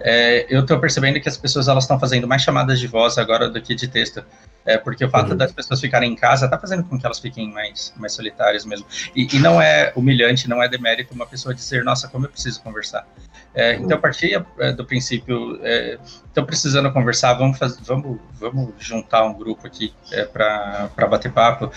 É, 0.00 0.44
eu 0.50 0.62
estou 0.62 0.80
percebendo 0.80 1.20
que 1.20 1.28
as 1.28 1.36
pessoas 1.36 1.68
elas 1.68 1.84
estão 1.84 2.00
fazendo 2.00 2.26
mais 2.26 2.42
chamadas 2.42 2.80
de 2.80 2.88
voz 2.88 3.16
agora 3.16 3.48
do 3.48 3.62
que 3.62 3.76
de 3.76 3.86
texto. 3.86 4.24
É, 4.68 4.76
porque 4.76 5.02
o 5.02 5.08
fato 5.08 5.30
uhum. 5.30 5.36
das 5.38 5.50
pessoas 5.50 5.80
ficarem 5.80 6.12
em 6.12 6.14
casa 6.14 6.44
está 6.44 6.58
fazendo 6.58 6.84
com 6.84 6.98
que 6.98 7.06
elas 7.06 7.18
fiquem 7.18 7.50
mais, 7.50 7.90
mais 7.96 8.12
solitárias 8.12 8.66
mesmo. 8.66 8.86
E, 9.16 9.26
e, 9.34 9.38
não 9.38 9.62
é 9.62 9.94
humilhante, 9.96 10.46
não 10.46 10.62
é 10.62 10.68
demérito 10.68 11.14
uma 11.14 11.24
pessoa 11.24 11.54
dizer, 11.54 11.82
nossa, 11.82 12.06
como 12.06 12.26
eu 12.26 12.30
preciso 12.30 12.62
conversar. 12.62 13.08
É, 13.54 13.76
uhum. 13.76 13.84
Então, 13.84 13.96
a 13.96 14.00
partir 14.00 14.44
é, 14.58 14.72
do 14.72 14.84
princípio, 14.84 15.54
estou 15.54 16.44
é, 16.44 16.46
precisando 16.46 16.92
conversar, 16.92 17.32
vamos, 17.32 17.56
fazer, 17.56 17.80
vamos, 17.82 18.18
vamos 18.38 18.74
juntar 18.78 19.24
um 19.24 19.32
grupo 19.32 19.66
aqui 19.66 19.94
é, 20.12 20.26
para 20.26 21.06
bater 21.08 21.32
papo 21.32 21.72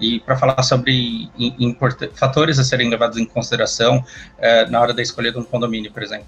e 0.00 0.20
para 0.20 0.36
falar 0.36 0.62
sobre 0.62 1.28
fatores 2.14 2.60
a 2.60 2.64
serem 2.64 2.88
levados 2.88 3.18
em 3.18 3.24
consideração 3.24 4.04
na 4.70 4.80
hora 4.80 4.94
da 4.94 5.02
escolha 5.02 5.32
de 5.32 5.38
um 5.38 5.44
condomínio, 5.44 5.90
por 5.90 6.02
exemplo. 6.02 6.26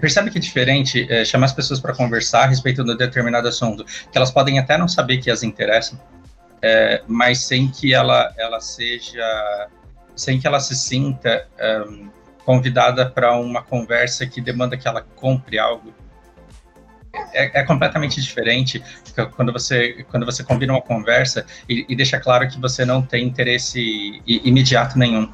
Percebe 0.00 0.30
que 0.30 0.38
é 0.38 0.40
diferente 0.40 1.06
é, 1.10 1.24
chamar 1.24 1.46
as 1.46 1.52
pessoas 1.52 1.80
para 1.80 1.94
conversar 1.94 2.44
a 2.44 2.46
respeito 2.46 2.84
de 2.84 2.92
um 2.92 2.96
determinado 2.96 3.48
assunto, 3.48 3.84
que 3.84 4.16
elas 4.16 4.30
podem 4.30 4.58
até 4.58 4.76
não 4.76 4.88
saber 4.88 5.18
que 5.18 5.30
as 5.30 5.42
interessam, 5.42 5.98
é, 6.62 7.02
mas 7.06 7.44
sem 7.44 7.68
que 7.68 7.94
ela, 7.94 8.32
ela 8.36 8.60
seja, 8.60 9.68
sem 10.14 10.40
que 10.40 10.46
ela 10.46 10.60
se 10.60 10.76
sinta 10.76 11.46
convidada 12.44 13.08
para 13.10 13.36
uma 13.36 13.62
conversa 13.62 14.26
que 14.26 14.40
demanda 14.40 14.76
que 14.76 14.88
ela 14.88 15.02
compre 15.16 15.58
algo. 15.58 15.92
É, 17.32 17.60
é, 17.60 17.62
completamente 17.64 18.20
diferente 18.20 18.82
quando 19.34 19.50
você 19.50 20.04
quando 20.10 20.26
você 20.26 20.44
combina 20.44 20.74
uma 20.74 20.82
conversa 20.82 21.44
e, 21.68 21.84
e 21.88 21.96
deixa 21.96 22.20
claro 22.20 22.46
que 22.48 22.60
você 22.60 22.84
não 22.84 23.02
tem 23.02 23.26
interesse 23.26 24.22
imediato 24.26 24.98
nenhum 24.98 25.32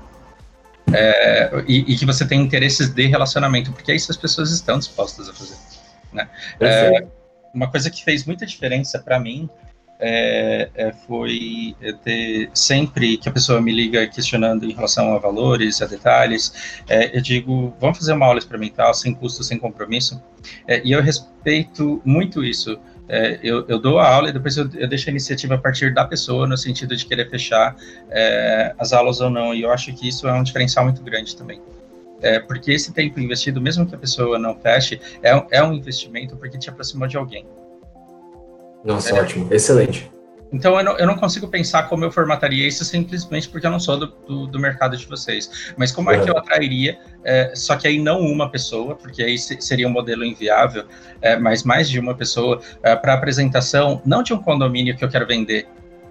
é, 0.92 1.64
e, 1.66 1.92
e, 1.92 1.96
que 1.96 2.04
você 2.04 2.26
tem 2.26 2.40
interesses 2.40 2.90
de 2.90 3.06
relacionamento, 3.06 3.72
porque 3.72 3.92
é 3.92 3.96
isso 3.96 4.10
as 4.10 4.16
pessoas 4.16 4.50
estão 4.50 4.78
dispostas 4.78 5.28
a 5.28 5.32
fazer. 5.32 5.56
Né? 6.12 6.28
É, 6.60 7.06
uma 7.54 7.70
coisa 7.70 7.90
que 7.90 8.04
fez 8.04 8.24
muita 8.24 8.44
diferença 8.44 8.98
para 8.98 9.18
mim 9.18 9.48
é, 9.98 10.68
é, 10.74 10.92
foi 10.92 11.76
ter 12.02 12.50
sempre 12.52 13.16
que 13.16 13.28
a 13.28 13.32
pessoa 13.32 13.60
me 13.60 13.72
liga 13.72 14.06
questionando 14.06 14.64
em 14.64 14.72
relação 14.72 15.14
a 15.14 15.18
valores, 15.18 15.80
a 15.80 15.86
detalhes, 15.86 16.82
é, 16.88 17.16
eu 17.16 17.22
digo, 17.22 17.74
vamos 17.80 17.98
fazer 17.98 18.12
uma 18.12 18.26
aula 18.26 18.38
experimental 18.38 18.92
sem 18.92 19.14
custo, 19.14 19.42
sem 19.44 19.58
compromisso, 19.58 20.22
é, 20.66 20.82
e 20.84 20.92
eu 20.92 21.00
respeito 21.00 22.02
muito 22.04 22.44
isso. 22.44 22.78
É, 23.08 23.38
eu, 23.42 23.66
eu, 23.68 23.78
dou 23.78 23.98
a 23.98 24.08
aula 24.08 24.30
e 24.30 24.32
depois 24.32 24.56
eu, 24.56 24.68
eu, 24.74 24.88
deixo 24.88 25.08
a 25.08 25.10
iniciativa 25.10 25.54
a 25.54 25.58
partir 25.58 25.92
da 25.92 26.06
pessoa, 26.06 26.46
no 26.46 26.56
sentido 26.56 26.96
de 26.96 27.04
querer 27.04 27.28
fechar 27.28 27.76
é, 28.10 28.74
as 28.78 28.92
aulas 28.92 29.20
ou 29.20 29.28
não. 29.28 29.54
E 29.54 29.62
eu 29.62 29.70
acho 29.70 29.92
que 29.94 30.08
isso 30.08 30.26
é 30.26 30.32
um 30.32 30.42
diferencial 30.42 30.84
muito 30.84 31.02
grande 31.02 31.36
também. 31.36 31.60
É, 32.22 32.38
porque 32.38 32.72
esse 32.72 32.92
tempo 32.92 33.20
investido, 33.20 33.60
mesmo 33.60 33.86
que 33.86 33.94
a 33.94 33.98
pessoa 33.98 34.38
não 34.38 34.54
feche, 34.54 34.98
é, 35.22 35.44
é 35.50 35.62
um 35.62 35.74
investimento 35.74 36.36
porque 36.36 36.56
te 36.56 36.70
aproximou 36.70 37.06
de 37.06 37.16
alguém. 37.16 37.46
Nossa, 38.82 39.14
ótimo, 39.14 39.52
excelente. 39.52 40.10
Então 40.54 40.78
eu 40.78 40.84
não, 40.84 40.96
eu 40.98 41.06
não, 41.06 41.16
consigo 41.16 41.48
pensar 41.48 41.88
como 41.88 42.04
eu 42.04 42.12
formataria 42.12 42.68
isso 42.68 42.84
simplesmente 42.84 43.48
porque 43.48 43.66
eu 43.66 43.72
não 43.72 43.80
sou 43.80 43.98
do, 43.98 44.06
do, 44.06 44.46
do 44.46 44.60
mercado 44.60 44.96
de 44.96 45.04
vocês. 45.04 45.74
Mas 45.76 45.90
como 45.90 46.12
é, 46.12 46.16
é 46.16 46.20
que 46.20 46.30
eu 46.30 46.38
atrairia, 46.38 46.96
é, 47.24 47.52
só 47.56 47.74
que 47.74 47.88
aí 47.88 47.98
não 47.98 48.20
uma 48.20 48.48
pessoa, 48.48 48.94
porque 48.94 49.20
aí 49.20 49.36
seria 49.36 49.88
um 49.88 49.90
modelo 49.90 50.24
inviável, 50.24 50.84
é, 51.20 51.36
mas 51.36 51.64
mais 51.64 51.90
de 51.90 51.98
uma 51.98 52.14
pessoa 52.14 52.60
é, 52.84 52.94
para 52.94 53.14
apresentação, 53.14 54.00
não 54.06 54.22
de 54.22 54.32
um 54.32 54.38
condomínio 54.38 54.96
que 54.96 55.04
eu 55.04 55.08
quero 55.08 55.26
vender, 55.26 55.66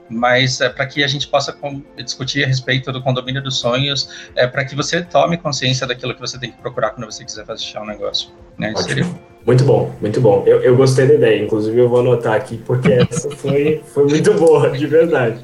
mas 0.09 0.61
é, 0.61 0.69
para 0.69 0.85
que 0.85 1.03
a 1.03 1.07
gente 1.07 1.27
possa 1.27 1.55
discutir 1.97 2.43
a 2.43 2.47
respeito 2.47 2.91
do 2.91 3.01
condomínio 3.01 3.41
dos 3.41 3.59
sonhos, 3.59 4.29
é, 4.35 4.47
para 4.47 4.65
que 4.65 4.75
você 4.75 5.01
tome 5.01 5.37
consciência 5.37 5.87
daquilo 5.87 6.13
que 6.13 6.21
você 6.21 6.39
tem 6.39 6.51
que 6.51 6.57
procurar 6.57 6.91
quando 6.91 7.11
você 7.11 7.23
quiser 7.23 7.45
fazer 7.45 7.77
um 7.79 7.85
negócio. 7.85 8.31
Né? 8.57 8.73
Seria... 8.77 9.05
Muito 9.45 9.65
bom, 9.65 9.93
muito 9.99 10.21
bom. 10.21 10.43
Eu, 10.45 10.61
eu 10.61 10.75
gostei 10.75 11.05
da 11.05 11.15
ideia, 11.15 11.43
inclusive 11.43 11.77
eu 11.77 11.89
vou 11.89 11.99
anotar 11.99 12.33
aqui, 12.33 12.57
porque 12.57 12.91
essa 12.93 13.29
foi, 13.31 13.83
foi 13.93 14.05
muito 14.05 14.33
boa, 14.35 14.69
de 14.71 14.87
verdade. 14.87 15.43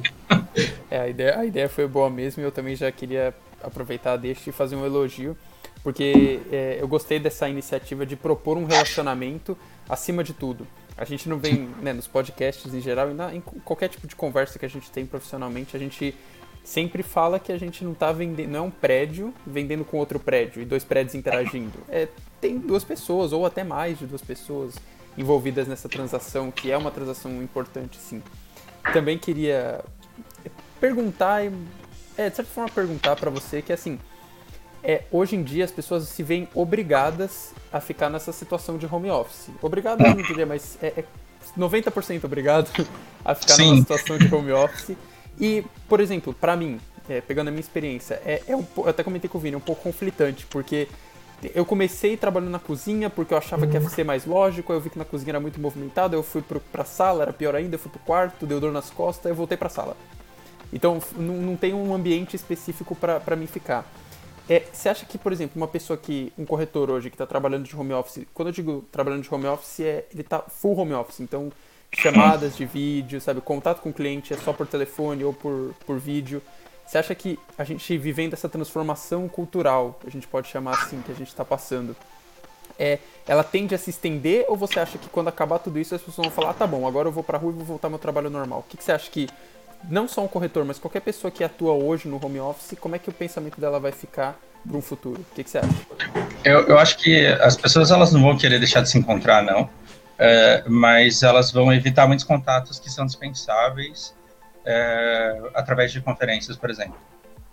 É, 0.89 0.99
a 0.99 1.07
ideia, 1.07 1.37
a 1.37 1.45
ideia 1.45 1.69
foi 1.69 1.87
boa 1.87 2.09
mesmo 2.09 2.41
e 2.41 2.45
eu 2.45 2.51
também 2.51 2.75
já 2.75 2.89
queria 2.91 3.33
aproveitar 3.61 4.15
deixa 4.15 4.49
e 4.49 4.53
fazer 4.53 4.75
um 4.75 4.85
elogio, 4.85 5.35
porque 5.83 6.39
é, 6.51 6.77
eu 6.79 6.87
gostei 6.87 7.19
dessa 7.19 7.49
iniciativa 7.49 8.05
de 8.05 8.15
propor 8.15 8.57
um 8.57 8.65
relacionamento 8.65 9.57
acima 9.87 10.23
de 10.23 10.33
tudo. 10.33 10.65
A 10.99 11.05
gente 11.05 11.29
não 11.29 11.37
vem, 11.39 11.69
né, 11.81 11.93
nos 11.93 12.07
podcasts 12.07 12.73
em 12.73 12.81
geral, 12.81 13.09
e 13.09 13.13
na, 13.13 13.33
em 13.33 13.39
qualquer 13.39 13.87
tipo 13.87 14.05
de 14.05 14.17
conversa 14.17 14.59
que 14.59 14.65
a 14.65 14.69
gente 14.69 14.91
tem 14.91 15.05
profissionalmente, 15.05 15.73
a 15.73 15.79
gente 15.79 16.13
sempre 16.61 17.01
fala 17.01 17.39
que 17.39 17.53
a 17.53 17.57
gente 17.57 17.85
não 17.85 17.93
tá 17.93 18.11
vendendo, 18.11 18.49
não 18.49 18.59
é 18.59 18.61
um 18.63 18.69
prédio 18.69 19.33
vendendo 19.47 19.85
com 19.85 19.97
outro 19.97 20.19
prédio 20.19 20.61
e 20.61 20.65
dois 20.65 20.83
prédios 20.83 21.15
interagindo. 21.15 21.79
É, 21.87 22.09
tem 22.41 22.59
duas 22.59 22.83
pessoas, 22.83 23.31
ou 23.31 23.45
até 23.45 23.63
mais 23.63 23.97
de 23.97 24.05
duas 24.05 24.21
pessoas 24.21 24.75
envolvidas 25.17 25.69
nessa 25.69 25.87
transação, 25.87 26.51
que 26.51 26.69
é 26.69 26.77
uma 26.77 26.91
transação 26.91 27.41
importante, 27.41 27.97
sim. 27.97 28.21
Também 28.91 29.17
queria 29.17 29.83
perguntar, 30.81 31.45
é, 32.17 32.29
de 32.29 32.35
certa 32.35 32.51
forma 32.51 32.69
perguntar 32.69 33.15
para 33.15 33.29
você 33.29 33.61
que 33.61 33.71
assim, 33.71 33.97
é, 34.83 35.03
hoje 35.11 35.35
em 35.35 35.43
dia 35.43 35.65
as 35.65 35.71
pessoas 35.71 36.07
se 36.07 36.23
veem 36.23 36.47
obrigadas 36.53 37.53
a 37.71 37.79
ficar 37.79 38.09
nessa 38.09 38.31
situação 38.31 38.77
de 38.77 38.85
home 38.85 39.09
office. 39.09 39.49
Obrigado, 39.61 40.01
eu 40.01 40.15
não 40.15 40.23
diria, 40.23 40.45
mas 40.45 40.77
é, 40.81 40.87
é 40.87 41.03
90% 41.57 42.23
obrigado 42.23 42.69
a 43.23 43.35
ficar 43.35 43.55
Sim. 43.55 43.67
numa 43.67 43.77
situação 43.77 44.17
de 44.17 44.33
home 44.33 44.51
office. 44.51 44.95
E, 45.39 45.63
por 45.87 45.99
exemplo, 45.99 46.33
para 46.33 46.55
mim, 46.55 46.79
é, 47.07 47.21
pegando 47.21 47.47
a 47.47 47.51
minha 47.51 47.61
experiência, 47.61 48.21
é, 48.25 48.43
é 48.47 48.55
um, 48.55 48.65
eu 48.77 48.89
até 48.89 49.03
comentei 49.03 49.29
com 49.29 49.37
o 49.37 49.41
Vini, 49.41 49.55
é 49.55 49.57
um 49.57 49.61
pouco 49.61 49.81
conflitante, 49.83 50.45
porque 50.45 50.87
eu 51.55 51.65
comecei 51.65 52.17
trabalhando 52.17 52.51
na 52.51 52.59
cozinha 52.59 53.09
porque 53.09 53.33
eu 53.33 53.37
achava 53.37 53.65
que 53.65 53.73
ia 53.73 53.89
ser 53.89 54.03
mais 54.03 54.25
lógico, 54.25 54.73
eu 54.73 54.81
vi 54.81 54.89
que 54.89 54.99
na 54.99 55.05
cozinha 55.05 55.31
era 55.31 55.39
muito 55.39 55.59
movimentado, 55.59 56.15
eu 56.15 56.21
fui 56.21 56.41
pro, 56.41 56.59
pra 56.59 56.83
sala, 56.83 57.23
era 57.23 57.33
pior 57.33 57.55
ainda, 57.55 57.75
eu 57.75 57.79
fui 57.79 57.89
pro 57.89 57.99
quarto, 58.01 58.45
deu 58.45 58.59
dor 58.59 58.73
nas 58.73 58.89
costas, 58.89 59.29
eu 59.29 59.35
voltei 59.35 59.57
pra 59.57 59.69
sala. 59.69 59.95
Então 60.71 61.01
não, 61.17 61.35
não 61.35 61.55
tem 61.55 61.73
um 61.73 61.93
ambiente 61.93 62.35
específico 62.35 62.95
para 62.95 63.35
mim 63.35 63.47
ficar. 63.47 63.89
É, 64.49 64.63
você 64.73 64.89
acha 64.89 65.05
que, 65.05 65.15
por 65.15 65.31
exemplo, 65.31 65.55
uma 65.55 65.67
pessoa 65.67 65.95
que, 65.95 66.33
um 66.35 66.43
corretor 66.43 66.89
hoje 66.89 67.11
que 67.11 67.15
está 67.15 67.27
trabalhando 67.27 67.65
de 67.65 67.75
home 67.75 67.93
office, 67.93 68.25
quando 68.33 68.47
eu 68.47 68.51
digo 68.51 68.83
trabalhando 68.91 69.21
de 69.21 69.31
home 69.31 69.45
office, 69.45 69.81
é, 69.81 70.05
ele 70.11 70.21
está 70.21 70.39
full 70.39 70.75
home 70.75 70.93
office, 70.93 71.19
então 71.19 71.51
chamadas 71.91 72.57
de 72.57 72.65
vídeo, 72.65 73.21
sabe, 73.21 73.41
contato 73.41 73.81
com 73.81 73.89
o 73.89 73.93
cliente 73.93 74.33
é 74.33 74.37
só 74.37 74.51
por 74.51 74.65
telefone 74.65 75.23
ou 75.23 75.33
por, 75.33 75.75
por 75.85 75.99
vídeo. 75.99 76.41
Você 76.85 76.97
acha 76.97 77.13
que 77.13 77.37
a 77.55 77.63
gente 77.63 77.95
vivendo 77.99 78.33
essa 78.33 78.49
transformação 78.49 79.27
cultural, 79.27 79.99
a 80.05 80.09
gente 80.09 80.27
pode 80.27 80.47
chamar 80.47 80.71
assim, 80.71 80.99
que 81.03 81.11
a 81.11 81.15
gente 81.15 81.27
está 81.27 81.45
passando, 81.45 81.95
é, 82.79 82.97
ela 83.27 83.43
tende 83.43 83.75
a 83.75 83.77
se 83.77 83.91
estender 83.91 84.45
ou 84.47 84.57
você 84.57 84.79
acha 84.79 84.97
que 84.97 85.09
quando 85.09 85.27
acabar 85.27 85.59
tudo 85.59 85.77
isso 85.77 85.93
as 85.93 86.01
pessoas 86.01 86.25
vão 86.25 86.35
falar, 86.35 86.51
ah, 86.51 86.53
tá 86.55 86.65
bom, 86.65 86.87
agora 86.87 87.07
eu 87.07 87.11
vou 87.11 87.23
para 87.23 87.37
rua 87.37 87.51
e 87.51 87.55
vou 87.55 87.65
voltar 87.65 87.87
ao 87.87 87.91
meu 87.91 87.99
trabalho 87.99 88.29
normal? 88.31 88.59
O 88.59 88.63
que, 88.63 88.77
que 88.77 88.83
você 88.83 88.91
acha 88.91 89.11
que 89.11 89.27
não 89.87 90.07
só 90.07 90.23
um 90.23 90.27
corretor, 90.27 90.65
mas 90.65 90.79
qualquer 90.79 91.01
pessoa 91.01 91.31
que 91.31 91.43
atua 91.43 91.73
hoje 91.73 92.07
no 92.07 92.23
home 92.23 92.39
office, 92.39 92.77
como 92.79 92.95
é 92.95 92.99
que 92.99 93.09
o 93.09 93.13
pensamento 93.13 93.59
dela 93.61 93.79
vai 93.79 93.91
ficar 93.91 94.39
para 94.67 94.77
um 94.77 94.81
futuro? 94.81 95.21
O 95.21 95.35
que, 95.35 95.43
que 95.43 95.49
você 95.49 95.59
acha? 95.59 95.69
Eu, 96.43 96.67
eu, 96.67 96.79
acho 96.79 96.97
que 96.97 97.27
as 97.27 97.55
pessoas 97.55 97.91
elas 97.91 98.11
não 98.11 98.21
vão 98.21 98.37
querer 98.37 98.59
deixar 98.59 98.81
de 98.81 98.89
se 98.89 98.97
encontrar, 98.97 99.43
não, 99.43 99.69
é, 100.17 100.63
mas 100.67 101.23
elas 101.23 101.51
vão 101.51 101.71
evitar 101.71 102.07
muitos 102.07 102.25
contatos 102.25 102.79
que 102.79 102.89
são 102.89 103.05
dispensáveis 103.05 104.13
é, 104.65 105.41
através 105.53 105.91
de 105.91 106.01
conferências, 106.01 106.57
por 106.57 106.69
exemplo. 106.69 106.97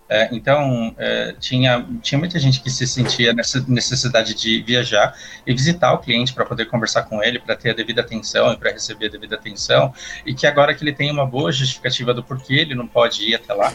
É, 0.09 0.29
então, 0.33 0.95
é, 0.99 1.35
tinha, 1.39 1.85
tinha 2.01 2.19
muita 2.19 2.39
gente 2.39 2.61
que 2.61 2.71
se 2.71 2.87
sentia 2.87 3.33
nessa 3.33 3.65
necessidade 3.67 4.35
de 4.35 4.63
viajar 4.63 5.17
e 5.45 5.53
visitar 5.53 5.93
o 5.93 5.99
cliente 5.99 6.33
para 6.33 6.45
poder 6.45 6.67
conversar 6.67 7.03
com 7.05 7.23
ele, 7.23 7.41
para 7.41 7.57
ter 7.57 7.71
a 7.71 7.75
devida 7.75 8.03
atenção 8.03 8.53
e 8.53 8.57
para 8.57 8.71
receber 8.71 9.07
a 9.07 9.11
devida 9.11 9.35
atenção, 9.35 9.93
e 10.25 10.33
que 10.33 10.47
agora 10.47 10.75
que 10.75 10.85
ele 10.85 10.93
tem 10.93 11.11
uma 11.11 11.27
boa 11.27 11.51
justificativa 11.51 12.15
do 12.15 12.23
porquê 12.23 12.55
ele 12.55 12.75
não 12.75 12.87
pode 12.87 13.29
ir 13.29 13.35
até 13.35 13.53
lá, 13.53 13.73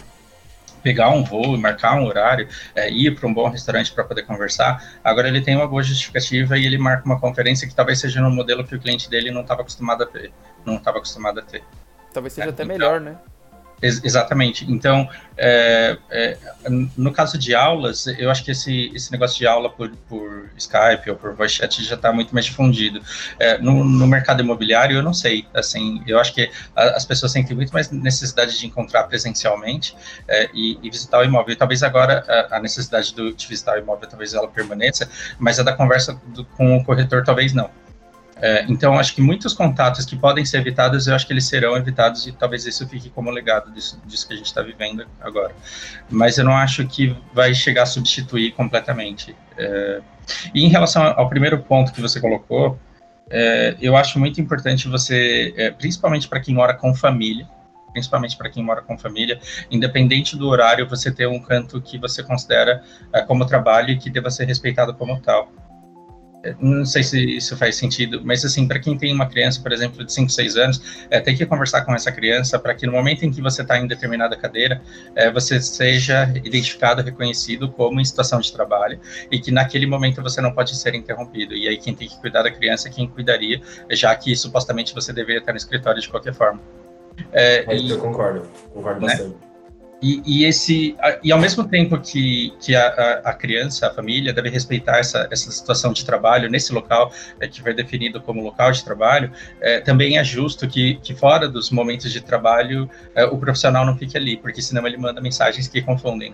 pegar 0.81 1.09
um 1.09 1.23
voo 1.23 1.55
e 1.55 1.59
marcar 1.59 1.95
um 1.95 2.05
horário, 2.05 2.47
é, 2.73 2.89
ir 2.89 3.13
para 3.13 3.27
um 3.27 3.33
bom 3.33 3.49
restaurante 3.49 3.91
para 3.91 4.03
poder 4.03 4.23
conversar. 4.23 4.99
Agora 5.03 5.27
ele 5.27 5.41
tem 5.41 5.55
uma 5.55 5.67
boa 5.67 5.83
justificativa 5.83 6.57
e 6.57 6.65
ele 6.65 6.77
marca 6.77 7.05
uma 7.05 7.19
conferência 7.19 7.67
que 7.67 7.75
talvez 7.75 7.99
seja 7.99 8.21
no 8.21 8.31
modelo 8.31 8.63
que 8.63 8.75
o 8.75 8.79
cliente 8.79 9.09
dele 9.09 9.31
não 9.31 9.41
estava 9.41 9.61
acostumado 9.61 10.03
a 10.03 10.05
ter, 10.05 10.31
não 10.65 10.77
estava 10.77 10.97
acostumado 10.97 11.39
a 11.39 11.43
ter. 11.43 11.61
Talvez 12.13 12.33
seja 12.33 12.47
é, 12.47 12.49
até 12.49 12.63
então, 12.63 12.73
melhor, 12.73 12.99
né? 12.99 13.17
Ex 13.81 14.01
exatamente. 14.03 14.71
Então, 14.71 15.09
é, 15.37 15.97
é, 16.11 16.37
no 16.95 17.11
caso 17.11 17.37
de 17.37 17.55
aulas, 17.55 18.05
eu 18.07 18.29
acho 18.29 18.43
que 18.43 18.51
esse, 18.51 18.91
esse 18.93 19.11
negócio 19.11 19.37
de 19.37 19.47
aula 19.47 19.69
por, 19.69 19.89
por 20.07 20.49
Skype 20.55 21.09
ou 21.09 21.15
por 21.15 21.33
voice 21.33 21.55
chat 21.55 21.83
já 21.83 21.95
está 21.95 22.13
muito 22.13 22.33
mais 22.33 22.45
difundido. 22.45 23.01
É, 23.39 23.57
no, 23.57 23.83
no, 23.83 24.05
mercado 24.05 24.41
imobiliário, 24.41 24.97
eu 24.97 25.03
não 25.03 25.13
sei. 25.13 25.47
Assim, 25.53 26.03
eu 26.05 26.19
acho 26.19 26.33
que 26.33 26.49
a, 26.75 26.83
as 26.95 27.05
pessoas 27.05 27.31
sentem 27.31 27.55
muito 27.55 27.73
mais 27.73 27.89
necessidade 27.89 28.59
de 28.59 28.67
encontrar 28.67 29.05
presencialmente 29.05 29.95
é, 30.27 30.49
e, 30.53 30.77
e, 30.83 30.89
visitar 30.89 31.19
o 31.19 31.23
imóvel. 31.23 31.55
Talvez 31.55 31.81
agora 31.81 32.23
a, 32.27 32.57
a 32.57 32.59
necessidade 32.59 33.15
do, 33.15 33.33
de 33.33 33.47
visitar 33.47 33.77
o 33.77 33.79
imóvel 33.79 34.07
talvez 34.07 34.33
ela 34.33 34.47
permaneça, 34.47 35.09
mas 35.39 35.59
a 35.59 35.63
da 35.63 35.73
conversa 35.73 36.19
do, 36.27 36.45
com 36.45 36.77
o 36.77 36.83
corretor 36.83 37.23
talvez 37.23 37.53
não. 37.53 37.69
É, 38.41 38.65
então, 38.67 38.97
acho 38.97 39.13
que 39.13 39.21
muitos 39.21 39.53
contatos 39.53 40.03
que 40.03 40.15
podem 40.15 40.43
ser 40.43 40.57
evitados, 40.57 41.05
eu 41.05 41.13
acho 41.13 41.27
que 41.27 41.31
eles 41.31 41.45
serão 41.45 41.77
evitados 41.77 42.25
e 42.25 42.31
talvez 42.31 42.65
isso 42.65 42.87
fique 42.87 43.07
como 43.11 43.29
legado 43.29 43.71
disso, 43.71 44.01
disso 44.03 44.27
que 44.27 44.33
a 44.33 44.35
gente 44.37 44.47
está 44.47 44.63
vivendo 44.63 45.05
agora. 45.21 45.53
Mas 46.09 46.39
eu 46.39 46.43
não 46.43 46.57
acho 46.57 46.87
que 46.87 47.15
vai 47.31 47.53
chegar 47.53 47.83
a 47.83 47.85
substituir 47.85 48.53
completamente. 48.53 49.35
É, 49.55 50.01
e 50.55 50.65
em 50.65 50.69
relação 50.69 51.03
ao 51.03 51.29
primeiro 51.29 51.59
ponto 51.59 51.93
que 51.93 52.01
você 52.01 52.19
colocou, 52.19 52.79
é, 53.29 53.75
eu 53.79 53.95
acho 53.95 54.17
muito 54.17 54.41
importante 54.41 54.87
você, 54.87 55.53
é, 55.55 55.69
principalmente 55.69 56.27
para 56.27 56.39
quem 56.39 56.55
mora 56.55 56.73
com 56.73 56.95
família, 56.95 57.47
principalmente 57.91 58.35
para 58.37 58.49
quem 58.49 58.63
mora 58.63 58.81
com 58.81 58.97
família, 58.97 59.39
independente 59.69 60.35
do 60.35 60.47
horário, 60.47 60.89
você 60.89 61.11
ter 61.11 61.27
um 61.27 61.39
canto 61.39 61.79
que 61.79 61.99
você 61.99 62.23
considera 62.23 62.81
é, 63.13 63.21
como 63.21 63.45
trabalho 63.45 63.91
e 63.91 63.99
que 63.99 64.09
deva 64.09 64.31
ser 64.31 64.45
respeitado 64.45 64.95
como 64.95 65.19
tal 65.21 65.51
não 66.59 66.85
sei 66.85 67.03
se 67.03 67.37
isso 67.37 67.55
faz 67.55 67.75
sentido, 67.75 68.21
mas 68.23 68.43
assim, 68.43 68.67
para 68.67 68.79
quem 68.79 68.97
tem 68.97 69.13
uma 69.13 69.27
criança, 69.27 69.61
por 69.61 69.71
exemplo, 69.71 70.03
de 70.03 70.11
5, 70.11 70.29
6 70.29 70.57
anos, 70.57 71.05
é, 71.09 71.19
tem 71.19 71.35
que 71.35 71.45
conversar 71.45 71.83
com 71.85 71.93
essa 71.93 72.11
criança 72.11 72.57
para 72.57 72.73
que 72.73 72.85
no 72.85 72.93
momento 72.93 73.23
em 73.23 73.31
que 73.31 73.41
você 73.41 73.61
está 73.61 73.77
em 73.77 73.87
determinada 73.87 74.35
cadeira, 74.35 74.81
é, 75.15 75.31
você 75.31 75.61
seja 75.61 76.31
identificado, 76.43 77.01
reconhecido 77.01 77.71
como 77.71 77.99
em 77.99 78.05
situação 78.05 78.39
de 78.39 78.51
trabalho 78.51 78.99
e 79.31 79.39
que 79.39 79.51
naquele 79.51 79.85
momento 79.85 80.21
você 80.21 80.41
não 80.41 80.51
pode 80.51 80.75
ser 80.75 80.95
interrompido. 80.95 81.53
E 81.53 81.67
aí 81.67 81.77
quem 81.77 81.93
tem 81.93 82.07
que 82.07 82.19
cuidar 82.19 82.43
da 82.43 82.51
criança 82.51 82.87
é 82.87 82.91
quem 82.91 83.07
cuidaria, 83.07 83.61
já 83.91 84.15
que 84.15 84.35
supostamente 84.35 84.93
você 84.93 85.13
deveria 85.13 85.39
estar 85.39 85.51
no 85.51 85.57
escritório 85.57 86.01
de 86.01 86.09
qualquer 86.09 86.33
forma. 86.33 86.59
É, 87.31 87.75
e, 87.75 87.89
eu 87.89 87.99
concordo, 87.99 88.49
concordo 88.73 89.01
né? 89.01 89.07
bastante. 89.07 89.50
E, 90.01 90.21
e, 90.25 90.45
esse, 90.45 90.95
e 91.23 91.31
ao 91.31 91.37
mesmo 91.37 91.67
tempo 91.67 91.99
que, 91.99 92.51
que 92.59 92.75
a, 92.75 93.21
a, 93.23 93.33
criança, 93.33 93.87
a 93.87 93.93
família, 93.93 94.33
deve 94.33 94.49
respeitar 94.49 94.97
essa, 94.97 95.27
essa 95.29 95.51
situação 95.51 95.93
de 95.93 96.03
trabalho 96.03 96.49
nesse 96.49 96.73
local 96.73 97.13
é, 97.39 97.47
que 97.47 97.61
vai 97.61 97.71
definido 97.71 98.19
como 98.19 98.41
local 98.41 98.71
de 98.71 98.83
trabalho, 98.83 99.31
é, 99.61 99.79
também 99.79 100.17
é 100.17 100.23
justo 100.23 100.67
que, 100.67 100.95
que 100.95 101.13
fora 101.13 101.47
dos 101.47 101.69
momentos 101.69 102.11
de 102.11 102.19
trabalho 102.19 102.89
é, 103.13 103.25
o 103.25 103.37
profissional 103.37 103.85
não 103.85 103.95
fique 103.95 104.17
ali, 104.17 104.37
porque 104.37 104.59
senão 104.59 104.87
ele 104.87 104.97
manda 104.97 105.21
mensagens 105.21 105.67
que 105.67 105.83
confundem. 105.83 106.33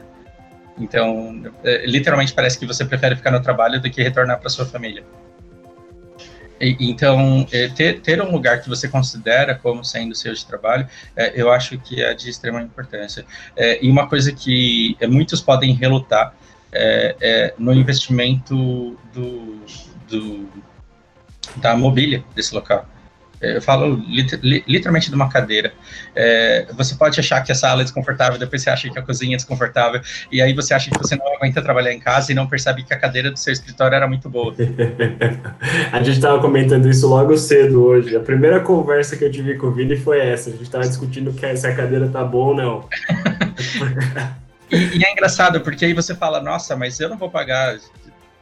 Então, 0.79 1.43
é, 1.61 1.85
literalmente 1.85 2.33
parece 2.33 2.57
que 2.57 2.65
você 2.65 2.85
prefere 2.85 3.17
ficar 3.17 3.31
no 3.31 3.41
trabalho 3.41 3.81
do 3.81 3.89
que 3.89 4.01
retornar 4.01 4.39
para 4.39 4.49
sua 4.49 4.65
família. 4.65 5.03
Então, 6.59 7.45
é, 7.51 7.67
ter, 7.69 8.01
ter 8.01 8.21
um 8.21 8.31
lugar 8.31 8.61
que 8.61 8.69
você 8.69 8.87
considera 8.87 9.55
como 9.55 9.83
sendo 9.83 10.15
seu 10.15 10.33
de 10.33 10.45
trabalho, 10.45 10.87
é, 11.15 11.33
eu 11.35 11.51
acho 11.51 11.77
que 11.77 12.01
é 12.01 12.13
de 12.13 12.29
extrema 12.29 12.61
importância. 12.61 13.25
É, 13.55 13.83
e 13.83 13.89
uma 13.89 14.07
coisa 14.07 14.31
que 14.31 14.97
muitos 15.07 15.41
podem 15.41 15.73
relutar 15.73 16.33
é, 16.71 17.53
no 17.57 17.73
investimento 17.73 18.97
do, 19.13 19.59
do, 20.07 20.49
da 21.57 21.75
mobília 21.75 22.23
desse 22.35 22.53
local. 22.53 22.87
É, 23.39 23.57
eu 23.57 23.61
falo 23.61 24.01
literalmente 24.67 25.09
de 25.09 25.15
uma 25.15 25.29
cadeira. 25.29 25.71
É, 26.15 26.67
você 26.75 26.95
pode 26.95 27.19
achar 27.19 27.41
que 27.41 27.51
a 27.51 27.55
sala 27.55 27.81
é 27.81 27.83
desconfortável, 27.83 28.39
depois 28.39 28.61
você 28.63 28.69
acha 28.69 28.89
que 28.89 28.97
a 28.97 29.01
cozinha 29.01 29.35
é 29.35 29.37
desconfortável, 29.37 30.01
e 30.31 30.41
aí 30.41 30.53
você 30.53 30.73
acha 30.73 30.89
que 30.89 30.97
você 30.97 31.15
não 31.15 31.35
aguenta 31.35 31.61
trabalhar 31.61 31.93
em 31.93 31.99
casa 31.99 32.31
e 32.31 32.35
não 32.35 32.47
percebe 32.47 32.83
que 32.83 32.93
a 32.93 32.99
cadeira 32.99 33.29
do 33.29 33.37
seu 33.37 33.53
escritório 33.53 33.95
era 33.95 34.07
muito 34.07 34.29
boa. 34.29 34.53
a 35.91 35.97
gente 35.99 36.15
estava 36.15 36.39
comentando 36.39 36.89
isso 36.89 37.07
logo 37.07 37.37
cedo 37.37 37.83
hoje. 37.83 38.15
A 38.15 38.19
primeira 38.19 38.59
conversa 38.59 39.15
que 39.15 39.23
eu 39.23 39.31
tive 39.31 39.55
com 39.55 39.67
o 39.67 39.71
Vini 39.71 39.95
foi 39.95 40.19
essa. 40.19 40.49
A 40.49 40.53
gente 40.53 40.63
estava 40.63 40.87
discutindo 40.87 41.33
se 41.55 41.67
a 41.67 41.75
cadeira 41.75 42.07
tá 42.07 42.23
boa 42.23 42.47
ou 42.47 42.55
não. 42.55 42.89
e, 44.71 44.97
e 44.97 45.03
é 45.03 45.11
engraçado, 45.11 45.61
porque 45.61 45.85
aí 45.85 45.93
você 45.93 46.15
fala, 46.15 46.41
nossa, 46.41 46.75
mas 46.75 46.99
eu 46.99 47.09
não 47.09 47.17
vou 47.17 47.29
pagar 47.29 47.77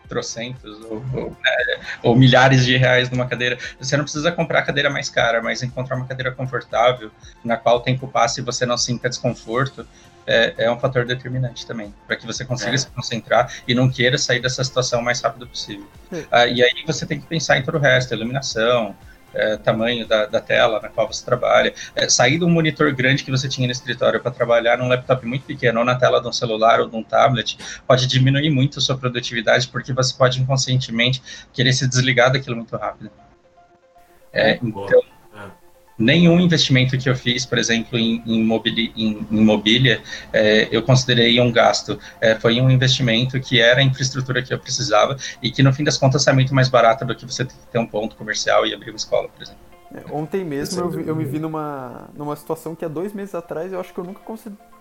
trocentos 0.06 0.80
ou, 0.84 1.04
ou, 1.14 1.30
né, 1.32 1.80
ou, 2.04 2.16
milhares 2.16 2.66
de 2.66 2.78
reais 2.78 3.10
numa 3.10 3.28
cadeira. 3.28 3.58
Você 3.80 3.98
não 3.98 4.04
precisa 4.04 4.32
comprar 4.32 4.60
a 4.60 4.62
cadeira 4.62 4.90
mais 4.90 5.10
cara, 5.10 5.42
mas 5.42 5.62
encontrar 5.64 5.96
uma 5.96 6.06
cadeira 6.06 6.32
confortável, 6.32 7.12
na 7.44 7.58
qual 7.58 7.78
o 7.78 7.80
tempo 7.80 8.08
passa 8.08 8.40
e 8.40 8.44
você 8.44 8.66
não 8.66 8.78
sinta 8.78 9.10
desconforto, 9.10 9.88
é, 10.28 10.54
é 10.58 10.72
um 10.72 10.80
fator 10.80 11.06
determinante 11.06 11.66
também, 11.66 11.94
para 12.08 12.16
que 12.16 12.26
você 12.26 12.44
consiga 12.44 12.74
é. 12.74 12.78
se 12.78 12.88
concentrar 12.88 13.52
e 13.68 13.76
não 13.76 13.90
queira 13.90 14.18
sair 14.18 14.40
dessa 14.40 14.64
situação 14.64 15.00
o 15.00 15.04
mais 15.04 15.22
rápido 15.22 15.48
possível. 15.48 15.88
Ah, 16.32 16.48
e 16.48 16.64
aí 16.64 16.84
você 16.86 17.06
tem 17.06 17.20
que 17.20 17.28
pensar 17.28 17.58
em 17.58 17.64
todo 17.64 17.76
o 17.76 17.80
resto, 17.80 18.14
iluminação, 18.14 18.96
é, 19.36 19.58
tamanho 19.58 20.08
da, 20.08 20.26
da, 20.26 20.42
tela 20.42 20.80
na 20.82 20.90
qual 20.90 21.12
você 21.12 21.24
trabalha, 21.24 21.74
é, 21.96 22.10
sair 22.10 22.40
de 22.40 22.46
um 22.46 22.50
monitor 22.50 22.94
grande 22.94 23.24
que 23.24 23.32
você 23.32 23.48
tinha 23.48 23.68
no 23.68 23.72
escritório 23.72 24.20
para 24.20 24.32
trabalhar 24.32 24.78
num 24.78 24.88
laptop 24.88 25.26
muito 25.26 25.46
pequeno 25.46 25.80
ou 25.80 25.86
na 25.86 25.96
tela 25.96 26.22
de 26.22 26.28
um 26.28 26.34
celular 26.34 26.80
ou 26.80 26.88
de 26.88 26.96
um 26.96 27.04
tablet 27.04 27.58
pode 27.88 28.08
diminuir 28.08 28.50
muito 28.50 28.80
a 28.80 28.82
sua 28.82 28.98
produtividade 28.98 29.68
porque 29.68 29.94
você 29.94 30.16
pode 30.18 30.42
inconscientemente 30.42 31.22
querer 31.54 31.74
se 31.74 31.88
desligar 31.88 32.32
daquilo 32.32 32.56
muito 32.56 32.76
rápido. 32.76 33.12
É, 34.32 34.60
então, 34.62 35.02
nenhum 35.98 36.40
investimento 36.40 36.98
que 36.98 37.10
eu 37.10 37.16
fiz, 37.16 37.46
por 37.46 37.58
exemplo, 37.58 37.98
em, 37.98 38.22
em, 38.26 38.44
mobili, 38.44 38.92
em, 38.96 39.26
em 39.32 39.44
mobília, 39.44 40.02
é, 40.34 40.68
eu 40.72 40.84
considerei 40.84 41.40
um 41.40 41.52
gasto. 41.52 41.98
É, 42.20 42.36
foi 42.36 42.60
um 42.60 42.70
investimento 42.70 43.40
que 43.40 43.60
era 43.60 43.80
a 43.80 43.84
infraestrutura 43.84 44.42
que 44.42 44.54
eu 44.54 44.60
precisava 44.60 45.18
e 45.42 45.50
que, 45.50 45.64
no 45.64 45.74
fim 45.74 45.84
das 45.84 45.98
contas, 45.98 46.28
é 46.28 46.34
muito 46.34 46.54
mais 46.54 46.70
barata 46.70 47.06
do 47.06 47.16
que 47.16 47.26
você 47.26 47.46
ter 47.46 47.80
um 47.80 47.88
ponto 47.88 48.16
comercial 48.16 48.66
e 48.66 48.74
abrir 48.74 48.92
uma 48.92 48.98
escola, 48.98 49.30
por 49.30 49.42
exemplo. 49.42 49.62
É, 49.94 50.12
ontem 50.12 50.44
mesmo 50.44 50.82
eu, 50.82 51.02
eu, 51.02 51.16
me 51.16 51.24
vi 51.24 51.40
numa, 51.40 52.10
numa 52.14 52.36
situação 52.36 52.76
que 52.76 52.84
há 52.84 52.88
dois 52.88 53.14
meses 53.14 53.34
atrás 53.34 53.72
eu 53.72 53.80
acho 53.80 53.94
que 53.94 54.00
eu 54.00 54.04
nunca 54.04 54.22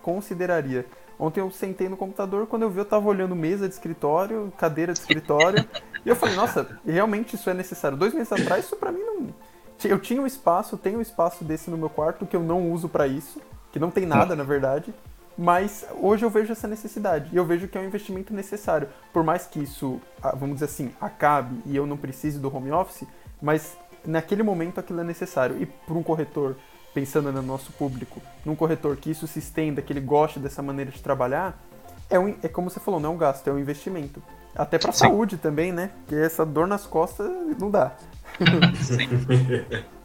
consideraria. 0.01 0.85
Ontem 1.17 1.39
eu 1.39 1.49
sentei 1.49 1.87
no 1.87 1.95
computador, 1.95 2.45
quando 2.47 2.63
eu 2.63 2.69
vi 2.69 2.79
eu 2.79 2.83
estava 2.83 3.07
olhando 3.07 3.33
mesa 3.33 3.69
de 3.69 3.73
escritório, 3.73 4.51
cadeira 4.57 4.91
de 4.91 4.99
escritório, 4.99 5.65
e 6.05 6.09
eu 6.09 6.15
falei, 6.15 6.35
nossa, 6.35 6.77
realmente 6.85 7.35
isso 7.35 7.49
é 7.49 7.53
necessário. 7.53 7.97
Dois 7.97 8.13
meses 8.13 8.33
atrás 8.33 8.65
isso 8.65 8.75
para 8.75 8.91
mim 8.91 8.99
não 8.99 9.33
eu 9.83 9.99
tinha 9.99 10.21
um 10.21 10.25
espaço, 10.25 10.77
tenho 10.77 10.99
um 10.99 11.01
espaço 11.01 11.43
desse 11.43 11.69
no 11.69 11.77
meu 11.77 11.89
quarto 11.89 12.25
que 12.25 12.35
eu 12.35 12.43
não 12.43 12.71
uso 12.71 12.87
para 12.87 13.07
isso, 13.07 13.41
que 13.71 13.79
não 13.79 13.91
tem 13.91 14.05
nada, 14.05 14.35
na 14.35 14.43
verdade. 14.43 14.93
Mas 15.37 15.85
hoje 15.99 16.23
eu 16.25 16.29
vejo 16.29 16.53
essa 16.53 16.67
necessidade 16.67 17.29
e 17.33 17.35
eu 17.35 17.43
vejo 17.43 17.67
que 17.67 17.77
é 17.77 17.81
um 17.81 17.85
investimento 17.85 18.33
necessário. 18.33 18.87
Por 19.11 19.23
mais 19.23 19.45
que 19.45 19.59
isso, 19.61 19.99
ah, 20.21 20.33
vamos 20.33 20.55
dizer 20.55 20.65
assim, 20.65 20.91
acabe 20.99 21.61
e 21.65 21.75
eu 21.75 21.85
não 21.85 21.97
precise 21.97 22.39
do 22.39 22.55
home 22.55 22.71
office, 22.71 23.05
mas 23.41 23.77
naquele 24.05 24.43
momento 24.43 24.79
aquilo 24.79 25.01
é 25.01 25.03
necessário. 25.03 25.61
E 25.61 25.65
para 25.65 25.93
um 25.93 26.03
corretor, 26.03 26.55
pensando 26.93 27.31
no 27.33 27.41
nosso 27.41 27.73
público, 27.73 28.21
num 28.45 28.55
corretor 28.55 28.95
que 28.95 29.11
isso 29.11 29.27
se 29.27 29.39
estenda, 29.39 29.81
que 29.81 29.91
ele 29.91 29.99
goste 29.99 30.39
dessa 30.39 30.61
maneira 30.61 30.89
de 30.89 31.01
trabalhar, 31.01 31.61
é, 32.09 32.17
um, 32.17 32.33
é 32.41 32.47
como 32.47 32.69
você 32.69 32.79
falou, 32.79 32.99
não 32.99 33.11
é 33.11 33.13
um 33.13 33.17
gasto, 33.17 33.47
é 33.49 33.51
um 33.51 33.59
investimento. 33.59 34.23
Até 34.55 34.77
para 34.77 34.93
saúde 34.93 35.37
também, 35.37 35.73
né? 35.73 35.91
Porque 35.99 36.15
essa 36.15 36.45
dor 36.45 36.65
nas 36.65 36.85
costas 36.85 37.29
não 37.59 37.69
dá. 37.69 37.91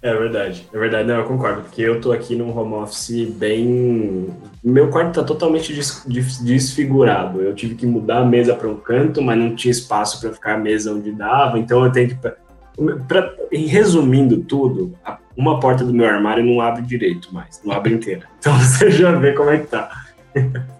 É 0.00 0.14
verdade, 0.14 0.68
é 0.72 0.78
verdade, 0.78 1.08
não, 1.08 1.16
eu 1.16 1.24
concordo, 1.24 1.62
porque 1.62 1.82
eu 1.82 2.00
tô 2.00 2.12
aqui 2.12 2.36
num 2.36 2.56
home 2.56 2.74
office 2.74 3.28
bem. 3.30 4.28
Meu 4.62 4.88
quarto 4.90 5.14
tá 5.14 5.24
totalmente 5.24 5.74
des 5.74 6.04
desfigurado. 6.40 7.42
Eu 7.42 7.52
tive 7.52 7.74
que 7.74 7.84
mudar 7.84 8.18
a 8.18 8.24
mesa 8.24 8.54
para 8.54 8.68
um 8.68 8.76
canto, 8.76 9.20
mas 9.20 9.36
não 9.36 9.56
tinha 9.56 9.72
espaço 9.72 10.20
para 10.20 10.32
ficar 10.32 10.54
a 10.54 10.58
mesa 10.58 10.94
onde 10.94 11.10
dava, 11.10 11.58
então 11.58 11.84
eu 11.84 11.90
tenho 11.90 12.10
que. 12.10 12.14
Pra... 12.14 13.34
Resumindo 13.50 14.38
tudo, 14.44 14.94
uma 15.36 15.58
porta 15.58 15.84
do 15.84 15.92
meu 15.92 16.06
armário 16.06 16.44
não 16.44 16.60
abre 16.60 16.82
direito 16.82 17.34
mais, 17.34 17.60
não 17.64 17.74
abre 17.74 17.92
inteira. 17.92 18.22
Então 18.38 18.56
você 18.56 18.92
já 18.92 19.10
vê 19.10 19.32
como 19.32 19.50
é 19.50 19.58
que 19.58 19.66
tá. 19.66 19.90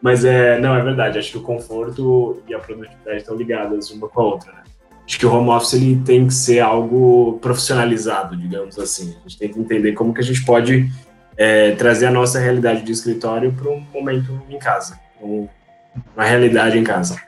Mas 0.00 0.24
é, 0.24 0.58
não, 0.58 0.74
é 0.74 0.82
verdade, 0.82 1.18
acho 1.18 1.32
que 1.32 1.38
o 1.38 1.42
conforto 1.42 2.42
e 2.48 2.54
a 2.54 2.58
produtividade 2.58 3.18
estão 3.18 3.36
ligadas 3.36 3.90
uma 3.90 4.08
com 4.08 4.20
a 4.20 4.24
outra, 4.24 4.52
né? 4.52 4.62
Acho 5.06 5.18
que 5.18 5.24
o 5.24 5.32
home 5.32 5.50
office 5.50 5.74
ele 5.74 6.02
tem 6.04 6.26
que 6.26 6.34
ser 6.34 6.60
algo 6.60 7.38
profissionalizado, 7.40 8.36
digamos 8.36 8.78
assim. 8.78 9.14
A 9.18 9.28
gente 9.28 9.38
tem 9.38 9.52
que 9.52 9.58
entender 9.58 9.92
como 9.92 10.12
que 10.12 10.20
a 10.20 10.24
gente 10.24 10.44
pode 10.44 10.90
é, 11.36 11.72
trazer 11.72 12.06
a 12.06 12.10
nossa 12.10 12.40
realidade 12.40 12.82
de 12.82 12.90
escritório 12.90 13.52
para 13.52 13.70
um 13.70 13.80
momento 13.94 14.42
em 14.50 14.58
casa, 14.58 14.98
uma 15.20 16.24
realidade 16.24 16.76
em 16.76 16.84
casa. 16.84 17.20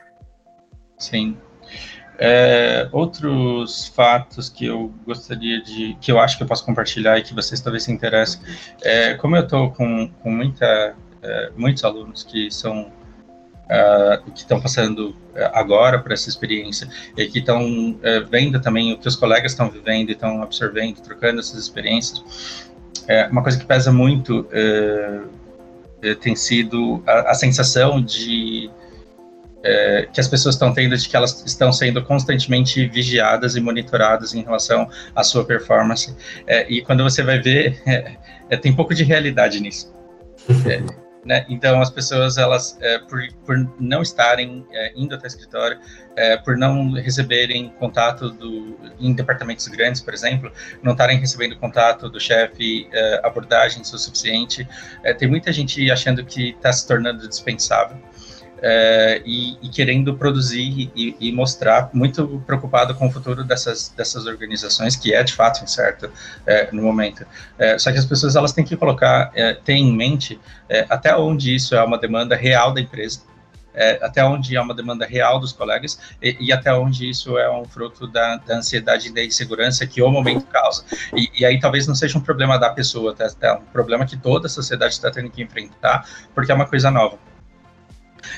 Sim. 0.97 1.37
É, 2.21 2.89
outros 2.91 3.87
fatos 3.95 4.49
que 4.49 4.65
eu 4.65 4.93
gostaria 5.05 5.61
de, 5.61 5.95
que 6.01 6.11
eu 6.11 6.19
acho 6.19 6.35
que 6.35 6.43
eu 6.43 6.47
posso 6.47 6.65
compartilhar 6.65 7.17
e 7.17 7.21
que 7.21 7.33
vocês 7.33 7.61
talvez 7.61 7.83
se 7.83 7.93
interessem, 7.93 8.41
é, 8.83 9.13
como 9.13 9.37
eu 9.37 9.43
estou 9.43 9.71
com, 9.71 10.11
com 10.21 10.29
muita, 10.29 10.95
é, 11.23 11.51
muitos 11.55 11.81
alunos 11.85 12.23
que 12.23 12.51
são 12.51 12.91
uh, 13.69 14.31
que 14.31 14.39
estão 14.39 14.59
passando 14.59 15.15
eh, 15.35 15.51
agora 15.53 15.99
por 15.99 16.11
essa 16.11 16.27
experiência 16.27 16.89
e 17.15 17.27
que 17.27 17.39
estão 17.39 17.91
uh, 17.91 18.25
vendo 18.29 18.59
também 18.59 18.93
o 18.93 18.97
que 18.97 19.07
os 19.07 19.15
colegas 19.15 19.51
estão 19.51 19.69
vivendo 19.69 20.09
e 20.09 20.13
estão 20.13 20.41
absorvendo, 20.41 21.01
trocando 21.01 21.39
essas 21.39 21.59
experiências. 21.59 22.23
é, 23.07 23.27
uma 23.27 23.43
coisa 23.43 23.57
que 23.57 23.65
pesa 23.65 23.91
muito 23.91 24.47
tem 26.21 26.33
sido 26.33 27.03
a, 27.05 27.31
a 27.31 27.33
sensação 27.33 28.01
de 28.01 28.69
é, 29.63 30.07
que 30.11 30.19
as 30.19 30.27
pessoas 30.27 30.55
estão 30.55 30.73
tendo 30.73 30.95
de 30.95 31.07
que 31.07 31.15
elas 31.15 31.43
estão 31.45 31.71
sendo 31.71 32.01
constantemente 32.03 32.87
vigiadas 32.87 33.55
e 33.55 33.61
monitoradas 33.61 34.33
em 34.33 34.41
relação 34.41 34.89
à 35.15 35.23
sua 35.23 35.43
performance. 35.43 36.15
É, 36.47 36.65
e 36.71 36.81
quando 36.81 37.03
você 37.03 37.21
vai 37.21 37.39
ver, 37.39 37.81
é 38.49 38.55
tem 38.57 38.73
pouco 38.73 38.93
de 38.93 39.03
realidade 39.03 39.59
nisso. 39.59 39.93
É, 41.23 41.27
né? 41.27 41.45
Então, 41.49 41.81
as 41.81 41.89
pessoas, 41.89 42.37
elas, 42.37 42.77
é, 42.81 42.99
por, 42.99 43.21
por 43.45 43.57
não 43.79 44.01
estarem 44.01 44.65
indo 44.95 45.15
até 45.15 45.25
o 45.25 45.27
escritório, 45.27 45.79
por 46.43 46.57
não 46.57 46.91
receberem 46.91 47.69
contato 47.79 48.29
do, 48.29 48.77
em 48.99 49.13
departamentos 49.13 49.65
grandes, 49.67 50.01
por 50.01 50.13
exemplo, 50.13 50.51
não 50.83 50.91
estarem 50.91 51.17
recebendo 51.17 51.55
contato 51.57 52.09
do 52.09 52.19
chefe, 52.19 52.89
abordagens 53.23 53.91
o 53.93 53.97
suficiente, 53.97 54.67
tem 55.17 55.29
muita 55.29 55.53
gente 55.53 55.89
achando 55.89 56.25
que 56.25 56.49
está 56.49 56.73
se 56.73 56.85
tornando 56.85 57.25
dispensável 57.25 57.97
é, 58.61 59.21
e, 59.25 59.57
e, 59.61 59.69
querendo 59.69 60.13
produzir 60.15 60.91
e, 60.95 61.15
e, 61.19 61.31
mostrar, 61.31 61.89
muito 61.93 62.41
preocupado 62.45 62.93
com 62.95 63.07
o 63.07 63.11
futuro 63.11 63.43
dessas, 63.43 63.89
dessas 63.89 64.25
organizações, 64.25 64.95
que 64.95 65.13
é 65.13 65.23
de 65.23 65.33
fato 65.33 65.63
incerto 65.63 66.11
é, 66.45 66.69
no 66.71 66.81
momento. 66.81 67.25
É, 67.57 67.77
só 67.77 67.91
que 67.91 67.97
as 67.97 68.05
pessoas 68.05 68.35
elas 68.35 68.51
têm 68.51 68.63
que 68.63 68.75
colocar, 68.75 69.31
é, 69.33 69.53
ter 69.53 69.73
em 69.73 69.95
mente 69.95 70.39
é, 70.67 70.85
até 70.89 71.15
onde 71.15 71.53
isso 71.53 71.75
é 71.75 71.83
uma 71.83 71.97
demanda 71.97 72.35
real 72.35 72.73
da 72.73 72.81
empresa, 72.81 73.21
é, 73.73 74.03
até 74.03 74.23
onde 74.23 74.55
é 74.55 74.61
uma 74.61 74.73
demanda 74.73 75.05
real 75.05 75.39
dos 75.39 75.53
colegas 75.53 75.99
e, 76.21 76.35
e 76.39 76.51
até 76.51 76.73
onde 76.73 77.09
isso 77.09 77.37
é 77.37 77.49
um 77.49 77.65
fruto 77.65 78.07
da, 78.07 78.37
da, 78.37 78.57
ansiedade 78.57 79.07
e 79.07 79.13
da 79.13 79.23
insegurança 79.23 79.85
que 79.85 80.01
o 80.01 80.11
momento 80.11 80.45
causa. 80.47 80.83
E, 81.15 81.29
e 81.39 81.45
aí 81.45 81.59
talvez 81.59 81.87
não 81.87 81.95
seja 81.95 82.17
um 82.17 82.21
problema 82.21 82.57
da 82.57 82.69
pessoa, 82.69 83.15
tá? 83.15 83.29
é 83.41 83.53
um 83.53 83.61
problema 83.65 84.05
que 84.05 84.17
toda 84.17 84.47
a 84.47 84.49
sociedade 84.49 84.93
está 84.93 85.09
tendo 85.11 85.29
que 85.29 85.41
enfrentar, 85.41 86.05
porque 86.33 86.51
é 86.51 86.55
uma 86.55 86.65
coisa 86.65 86.91
nova. 86.91 87.28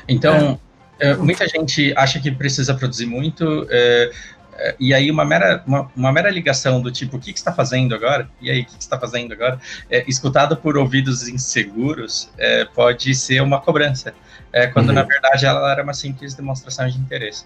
Então, 0.07 0.59
é. 0.67 0.71
É, 1.01 1.15
muita 1.15 1.47
gente 1.47 1.91
acha 1.97 2.19
que 2.19 2.29
precisa 2.31 2.75
produzir 2.75 3.07
muito, 3.07 3.65
é, 3.71 4.11
é, 4.53 4.75
e 4.79 4.93
aí 4.93 5.09
uma 5.09 5.25
mera, 5.25 5.63
uma, 5.65 5.91
uma, 5.95 6.11
mera 6.11 6.29
ligação 6.29 6.79
do 6.79 6.91
tipo, 6.91 7.17
o 7.17 7.19
que, 7.19 7.33
que 7.33 7.39
está 7.39 7.51
fazendo 7.51 7.95
agora? 7.95 8.29
E 8.39 8.51
aí, 8.51 8.61
o 8.61 8.65
que, 8.65 8.77
que 8.77 8.83
está 8.83 8.99
fazendo 8.99 9.33
agora? 9.33 9.59
É, 9.89 10.05
escutado 10.07 10.55
por 10.55 10.77
ouvidos 10.77 11.27
inseguros, 11.27 12.29
é, 12.37 12.65
pode 12.65 13.15
ser 13.15 13.41
uma 13.41 13.59
cobrança, 13.59 14.13
quando 14.73 14.89
uhum. 14.89 14.95
na 14.95 15.03
verdade 15.03 15.45
ela 15.45 15.71
era 15.71 15.81
uma 15.81 15.93
simples 15.93 16.35
demonstração 16.35 16.87
de 16.87 16.99
interesse. 16.99 17.45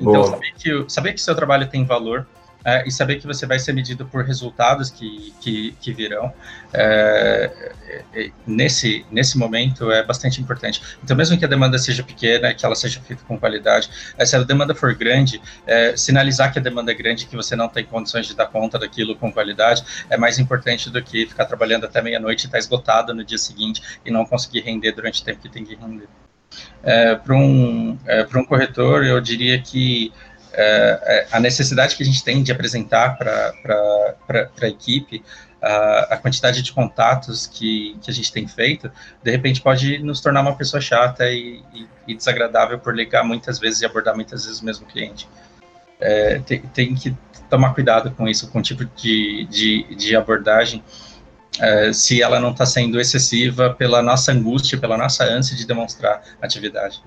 então, 0.00 0.24
saber 0.24 0.52
que, 0.56 0.84
saber 0.88 1.12
que 1.12 1.20
seu 1.20 1.34
trabalho 1.34 1.66
tem 1.66 1.84
valor, 1.84 2.26
é, 2.66 2.82
e 2.84 2.90
saber 2.90 3.20
que 3.20 3.26
você 3.28 3.46
vai 3.46 3.60
ser 3.60 3.72
medido 3.72 4.04
por 4.04 4.24
resultados 4.24 4.90
que, 4.90 5.32
que, 5.40 5.76
que 5.80 5.92
virão 5.92 6.34
é, 6.74 7.72
é, 8.12 8.30
nesse, 8.44 9.06
nesse 9.08 9.38
momento 9.38 9.92
é 9.92 10.02
bastante 10.02 10.40
importante. 10.42 10.82
Então, 11.02 11.16
mesmo 11.16 11.38
que 11.38 11.44
a 11.44 11.48
demanda 11.48 11.78
seja 11.78 12.02
pequena, 12.02 12.52
que 12.52 12.66
ela 12.66 12.74
seja 12.74 13.00
feita 13.00 13.22
com 13.22 13.38
qualidade, 13.38 13.88
é, 14.18 14.26
se 14.26 14.34
a 14.34 14.42
demanda 14.42 14.74
for 14.74 14.92
grande, 14.96 15.40
é, 15.64 15.96
sinalizar 15.96 16.52
que 16.52 16.58
a 16.58 16.62
demanda 16.62 16.90
é 16.90 16.94
grande, 16.94 17.26
que 17.26 17.36
você 17.36 17.54
não 17.54 17.68
tem 17.68 17.84
condições 17.84 18.26
de 18.26 18.34
dar 18.34 18.46
conta 18.46 18.80
daquilo 18.80 19.14
com 19.14 19.32
qualidade, 19.32 19.84
é 20.10 20.16
mais 20.16 20.40
importante 20.40 20.90
do 20.90 21.00
que 21.00 21.24
ficar 21.24 21.44
trabalhando 21.44 21.84
até 21.84 22.02
meia-noite 22.02 22.44
e 22.44 22.46
estar 22.46 22.56
tá 22.56 22.58
esgotado 22.58 23.14
no 23.14 23.24
dia 23.24 23.38
seguinte 23.38 23.80
e 24.04 24.10
não 24.10 24.26
conseguir 24.26 24.62
render 24.62 24.90
durante 24.90 25.22
o 25.22 25.24
tempo 25.24 25.40
que 25.40 25.48
tem 25.48 25.64
que 25.64 25.76
render. 25.76 26.08
É, 26.82 27.14
Para 27.14 27.36
um, 27.36 27.96
é, 28.06 28.26
um 28.34 28.44
corretor, 28.44 29.04
eu 29.04 29.20
diria 29.20 29.60
que 29.60 30.12
é, 30.56 31.00
é, 31.02 31.26
a 31.30 31.38
necessidade 31.38 31.94
que 31.94 32.02
a 32.02 32.06
gente 32.06 32.24
tem 32.24 32.42
de 32.42 32.50
apresentar 32.50 33.18
para 33.18 33.52
a 34.62 34.66
equipe 34.66 35.22
a, 35.60 36.14
a, 36.14 36.16
quantidade 36.16 36.62
de 36.62 36.72
contatos 36.72 37.46
que, 37.46 37.96
que 38.00 38.10
a 38.10 38.14
gente 38.14 38.32
tem 38.32 38.46
feito, 38.46 38.90
de 39.22 39.30
repente 39.30 39.60
pode 39.60 39.98
nos 39.98 40.20
tornar 40.20 40.40
uma 40.40 40.56
pessoa 40.56 40.80
chata 40.80 41.30
e, 41.30 41.62
e, 41.74 41.86
e 42.08 42.14
desagradável 42.14 42.78
por 42.78 42.94
ligar 42.94 43.22
muitas 43.22 43.58
vezes 43.58 43.82
e 43.82 43.86
abordar 43.86 44.14
muitas 44.14 44.46
vezes 44.46 44.60
o 44.60 44.64
mesmo 44.64 44.86
cliente. 44.86 45.28
É, 46.00 46.38
tem, 46.40 46.60
tem, 46.60 46.94
que 46.94 47.14
tomar 47.50 47.74
cuidado 47.74 48.10
com 48.10 48.28
isso, 48.28 48.50
com 48.50 48.58
o 48.58 48.62
tipo 48.62 48.84
de, 48.84 49.46
de, 49.50 49.94
de 49.94 50.16
abordagem, 50.16 50.82
é, 51.58 51.92
se 51.92 52.22
ela 52.22 52.38
não 52.38 52.50
está 52.52 52.64
sendo 52.64 53.00
excessiva 53.00 53.74
pela 53.74 54.02
nossa 54.02 54.32
angústia, 54.32 54.78
pela 54.78 54.96
nossa 54.96 55.24
ânsia 55.24 55.56
de 55.56 55.66
demonstrar 55.66 56.22
atividade. 56.40 57.02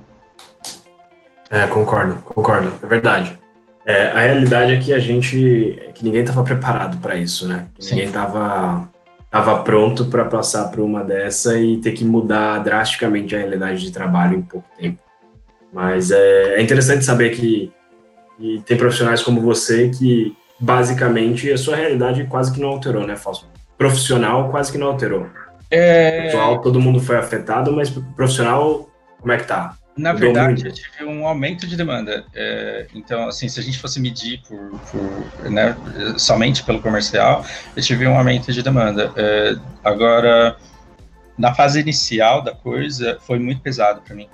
É, 1.50 1.66
concordo, 1.68 2.16
concordo, 2.24 2.72
é 2.82 2.88
verdade. 2.88 3.40
É, 3.86 4.08
a 4.12 4.20
realidade 4.20 4.74
é 4.74 4.78
que 4.78 4.94
a 4.94 5.00
gente, 5.00 5.92
que 5.96 6.04
ninguém 6.04 6.22
estava 6.22 6.44
preparado 6.44 6.98
para 6.98 7.16
isso, 7.16 7.48
né? 7.48 7.68
Ninguém 7.80 8.06
estava 8.06 8.88
tava 9.30 9.62
pronto 9.62 10.06
para 10.06 10.26
passar 10.26 10.70
por 10.70 10.80
uma 10.80 11.04
dessa 11.04 11.58
e 11.58 11.78
ter 11.78 11.92
que 11.92 12.04
mudar 12.04 12.60
drasticamente 12.60 13.36
a 13.36 13.40
realidade 13.40 13.82
de 13.82 13.92
trabalho 13.92 14.38
em 14.38 14.42
pouco 14.42 14.68
tempo. 14.78 15.00
Mas 15.72 16.10
é, 16.10 16.56
é 16.56 16.62
interessante 16.62 17.06
saber 17.06 17.30
que, 17.36 17.72
que, 18.38 18.62
tem 18.66 18.76
profissionais 18.76 19.22
como 19.22 19.40
você 19.40 19.90
que 19.90 20.36
basicamente 20.60 21.52
a 21.52 21.58
sua 21.58 21.76
realidade 21.76 22.26
quase 22.26 22.52
que 22.52 22.60
não 22.60 22.70
alterou, 22.70 23.06
né, 23.06 23.16
Fausto? 23.16 23.46
Profissional 23.78 24.50
quase 24.50 24.72
que 24.72 24.78
não 24.78 24.88
alterou. 24.88 25.28
É... 25.70 26.24
Pessoal, 26.24 26.60
todo 26.60 26.82
mundo 26.82 27.00
foi 27.00 27.18
afetado, 27.18 27.72
mas 27.72 27.90
profissional, 28.16 28.90
como 29.20 29.32
é 29.32 29.38
que 29.38 29.46
tá? 29.46 29.76
Na 30.00 30.14
verdade, 30.14 30.66
eu 30.66 30.72
tive 30.72 31.04
um 31.04 31.28
aumento 31.28 31.68
de 31.68 31.76
demanda. 31.76 32.26
É, 32.34 32.88
então, 32.96 33.28
assim, 33.28 33.50
se 33.50 33.60
a 33.60 33.64
gente 33.64 33.78
fosse 33.78 34.00
medir 34.00 34.42
por, 34.48 34.80
por 34.90 35.50
né, 35.50 35.76
somente 36.18 36.64
pelo 36.64 36.82
comercial, 36.82 37.46
eu 37.76 37.84
tive 37.84 38.08
um 38.08 38.18
aumento 38.18 38.52
de 38.54 38.64
demanda. 38.64 39.12
É, 39.16 39.56
agora, 39.84 40.58
na 41.38 41.54
fase 41.54 41.82
inicial 41.82 42.42
da 42.42 42.54
coisa, 42.56 43.18
foi 43.22 43.40
muito 43.40 43.62
pesado 43.62 44.02
para 44.02 44.16
mim. 44.16 44.30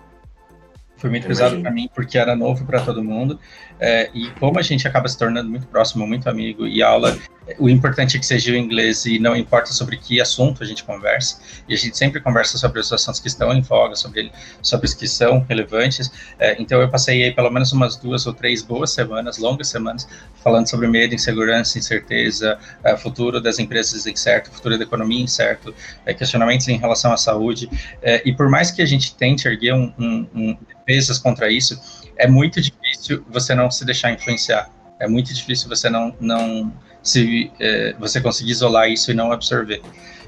Foi 0.98 1.10
muito 1.10 1.28
pesado 1.28 1.60
para 1.60 1.72
mim 1.72 1.90
porque 1.94 2.18
era 2.18 2.36
novo 2.36 2.64
para 2.66 2.82
todo 2.82 3.04
mundo. 3.04 3.40
É, 3.80 4.10
e 4.14 4.30
como 4.40 4.58
a 4.58 4.62
gente 4.62 4.88
acaba 4.88 5.08
se 5.08 5.18
tornando 5.18 5.50
muito 5.50 5.68
próximo, 5.68 6.08
muito 6.08 6.30
amigo, 6.30 6.66
e 6.66 6.82
aula, 6.82 7.18
o 7.60 7.70
importante 7.70 8.18
é 8.18 8.20
que 8.20 8.26
seja 8.26 8.52
o 8.52 8.56
inglês 8.56 9.06
e 9.06 9.20
não 9.20 9.36
importa 9.36 9.72
sobre 9.72 9.98
que 9.98 10.20
assunto 10.20 10.64
a 10.64 10.66
gente 10.66 10.84
conversa, 10.84 11.40
e 11.68 11.74
a 11.74 11.78
gente 11.78 11.98
sempre 11.98 12.20
conversa 12.20 12.58
sobre 12.58 12.80
os 12.80 12.92
assuntos 12.92 13.20
que 13.20 13.28
estão 13.28 13.54
em 13.54 13.62
voga, 13.62 13.96
sobre, 13.96 14.32
sobre 14.62 14.88
os 14.88 14.94
que 14.94 15.08
são 15.08 15.40
relevantes. 15.48 16.12
É, 16.40 16.60
então 16.60 16.82
eu 16.82 16.90
passei 16.90 17.24
aí 17.24 17.34
pelo 17.34 17.52
menos 17.52 17.72
umas 17.72 17.96
duas 17.96 18.26
ou 18.26 18.34
três 18.34 18.64
boas 18.64 18.92
semanas, 18.92 19.38
longas 19.38 19.68
semanas, 19.68 20.08
falando 20.44 20.68
sobre 20.68 20.88
medo, 20.88 21.14
insegurança, 21.14 21.78
incerteza, 21.78 22.58
é, 22.84 22.98
futuro 22.98 23.40
das 23.42 23.60
empresas 23.60 24.08
incerto, 24.08 24.50
futuro 24.52 24.78
da 24.78 24.84
economia 24.84 25.22
incerto, 25.22 25.74
é, 26.06 26.14
questionamentos 26.14 26.68
em 26.68 26.78
relação 26.78 27.12
à 27.12 27.18
saúde. 27.18 27.70
É, 28.02 28.22
e 28.26 28.34
por 28.34 28.50
mais 28.50 28.72
que 28.72 28.82
a 28.82 28.86
gente 28.86 29.16
tente 29.16 29.48
erguer 29.48 29.74
um, 29.74 29.94
um, 30.00 30.28
um 30.34 30.58
defesas 30.86 31.18
contra 31.18 31.52
isso, 31.52 31.80
é 32.18 32.28
muito 32.28 32.62
difícil 32.62 33.24
você 33.30 33.54
não 33.54 33.70
se 33.70 33.86
deixar 33.86 34.12
influenciar. 34.12 34.70
É 35.00 35.08
muito 35.08 35.34
difícil 35.34 35.68
você 35.68 35.90
não, 35.90 36.16
não 36.20 36.72
se 37.04 37.52
é, 37.60 37.94
você 38.00 38.22
conseguir 38.22 38.52
isolar 38.52 38.90
isso 38.90 39.12
e 39.12 39.14
não 39.14 39.32
absorver. 39.32 39.82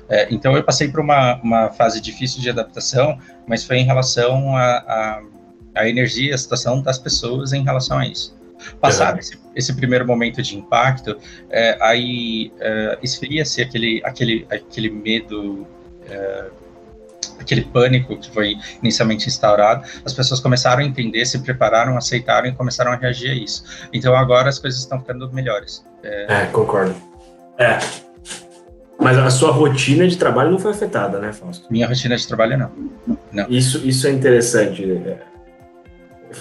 É, 0.09 0.27
então 0.31 0.55
eu 0.55 0.63
passei 0.63 0.87
por 0.89 0.99
uma, 0.99 1.35
uma 1.41 1.69
fase 1.69 1.99
difícil 1.99 2.41
de 2.41 2.49
adaptação, 2.49 3.17
mas 3.45 3.63
foi 3.63 3.77
em 3.77 3.85
relação 3.85 4.55
à 4.55 4.61
a, 4.61 4.77
a, 4.77 5.23
a, 5.75 5.89
energia, 5.89 6.33
a 6.33 6.37
situação 6.37 6.81
das 6.81 6.97
pessoas 6.97 7.51
em 7.51 7.63
relação 7.63 7.97
a 7.97 8.07
isso. 8.07 8.37
Passado 8.81 9.19
esse, 9.19 9.37
esse, 9.55 9.73
primeiro 9.73 10.05
momento 10.05 10.41
de 10.41 10.57
impacto, 10.57 11.17
é, 11.49 11.77
aí 11.79 12.51
é, 12.59 12.97
esfria-se 13.03 13.61
aquele, 13.61 14.01
aquele, 14.03 14.47
aquele 14.49 14.89
medo 14.89 15.67
é, 16.09 16.45
aquele 17.39 17.61
pânico 17.61 18.17
que 18.17 18.31
foi 18.31 18.55
inicialmente 18.81 19.27
instaurado, 19.27 19.83
as 20.05 20.13
pessoas 20.13 20.39
começaram 20.39 20.81
a 20.81 20.85
entender, 20.85 21.25
se 21.25 21.39
prepararam, 21.39 21.97
aceitaram 21.97 22.47
e 22.47 22.53
começaram 22.53 22.91
a 22.91 22.95
reagir 22.95 23.31
a 23.31 23.35
isso. 23.35 23.63
Então 23.93 24.15
agora 24.15 24.49
as 24.49 24.59
coisas 24.59 24.79
estão 24.79 24.99
ficando 24.99 25.31
melhores. 25.31 25.85
É, 26.03 26.43
é 26.43 26.45
concordo. 26.47 26.95
É. 27.57 27.79
Mas 28.99 29.17
a 29.17 29.29
sua 29.29 29.51
rotina 29.51 30.07
de 30.07 30.17
trabalho 30.17 30.51
não 30.51 30.59
foi 30.59 30.71
afetada, 30.71 31.19
né, 31.19 31.31
Fausto? 31.31 31.71
Minha 31.71 31.87
rotina 31.87 32.15
de 32.17 32.27
trabalho 32.27 32.57
não. 32.57 32.71
não. 33.31 33.45
Isso, 33.47 33.87
isso 33.87 34.07
é 34.07 34.11
interessante. 34.11 34.83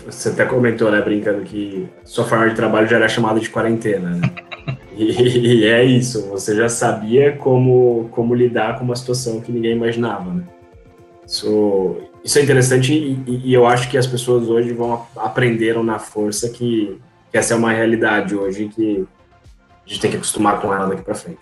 Você 0.07 0.31
até 0.31 0.45
comentou, 0.47 0.91
né, 0.91 1.01
brincando, 1.01 1.43
que 1.43 1.89
sua 2.05 2.25
forma 2.25 2.49
de 2.49 2.57
trabalho 2.57 2.89
já 2.89 2.97
era 2.97 3.09
chamada 3.09 3.39
de 3.39 3.51
quarentena, 3.51 4.11
né? 4.11 4.31
e, 4.97 5.61
e, 5.63 5.65
é 5.67 5.85
isso, 5.85 6.29
você 6.29 6.57
já 6.57 6.69
sabia 6.69 7.33
como, 7.33 8.09
como 8.11 8.35
lidar 8.35 8.79
com 8.79 8.85
uma 8.85 8.97
situação 8.97 9.41
que 9.41 9.53
ninguém 9.53 9.73
imaginava, 9.73 10.33
né? 10.33 10.43
Isso, 11.27 11.97
isso 12.23 12.39
é 12.39 12.43
interessante 12.43 12.93
e, 12.93 13.43
e, 13.45 13.53
eu 13.53 13.67
acho 13.67 13.91
que 13.91 13.99
as 13.99 14.07
pessoas 14.07 14.49
hoje 14.49 14.73
vão 14.73 15.07
aprenderam 15.17 15.83
na 15.83 15.99
força 15.99 16.49
que, 16.51 17.01
que 17.31 17.37
essa 17.37 17.55
é 17.55 17.57
uma 17.57 17.73
realidade 17.73 18.37
hoje 18.37 18.69
que 18.69 19.07
a 19.85 19.89
gente 19.89 20.01
tem 20.01 20.11
que 20.11 20.17
acostumar 20.17 20.61
com 20.61 20.73
ela 20.73 20.87
daqui 20.87 21.03
para 21.03 21.15
frente. 21.15 21.41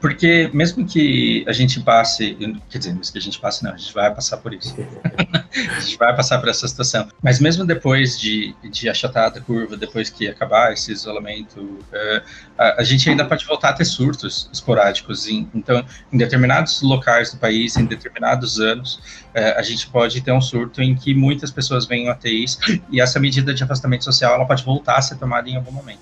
Porque 0.00 0.50
mesmo 0.52 0.86
que 0.86 1.44
a 1.48 1.52
gente 1.52 1.80
passe, 1.80 2.36
quer 2.68 2.78
dizer, 2.78 2.92
mesmo 2.92 3.12
que 3.12 3.18
a 3.18 3.22
gente 3.22 3.38
passe, 3.38 3.64
não, 3.64 3.72
a 3.72 3.76
gente 3.76 3.92
vai 3.94 4.14
passar 4.14 4.36
por 4.36 4.52
isso. 4.52 4.76
a 5.76 5.80
gente 5.80 5.96
vai 5.96 6.14
passar 6.14 6.38
por 6.38 6.48
essa 6.48 6.68
situação. 6.68 7.08
Mas 7.22 7.40
mesmo 7.40 7.64
depois 7.64 8.18
de, 8.18 8.54
de 8.70 8.88
achatar 8.88 9.32
a 9.34 9.40
curva, 9.40 9.76
depois 9.76 10.10
que 10.10 10.28
acabar 10.28 10.72
esse 10.72 10.92
isolamento, 10.92 11.78
é, 11.92 12.22
a, 12.58 12.80
a, 12.80 12.84
gente 12.84 13.08
ainda 13.08 13.24
pode 13.24 13.44
voltar 13.46 13.70
a 13.70 13.72
ter 13.72 13.86
surtos 13.86 14.50
esporádicos. 14.52 15.28
Em, 15.28 15.48
então, 15.54 15.84
em 16.12 16.18
determinados 16.18 16.82
locais 16.82 17.32
do 17.32 17.38
país, 17.38 17.76
em 17.76 17.86
determinados 17.86 18.60
anos, 18.60 19.00
é, 19.32 19.58
a 19.58 19.62
gente 19.62 19.88
pode 19.88 20.20
ter 20.20 20.32
um 20.32 20.40
surto 20.40 20.82
em 20.82 20.94
que 20.94 21.14
muitas 21.14 21.50
pessoas 21.50 21.86
venham 21.86 22.12
a 22.12 22.14
ter 22.14 22.30
isso, 22.30 22.58
e 22.90 23.00
essa 23.00 23.18
medida 23.18 23.54
de 23.54 23.64
afastamento 23.64 24.04
social 24.04 24.34
ela 24.34 24.44
pode 24.44 24.62
voltar 24.62 24.96
a 24.96 25.02
ser 25.02 25.16
tomada 25.16 25.48
em 25.48 25.56
algum 25.56 25.72
momento. 25.72 26.00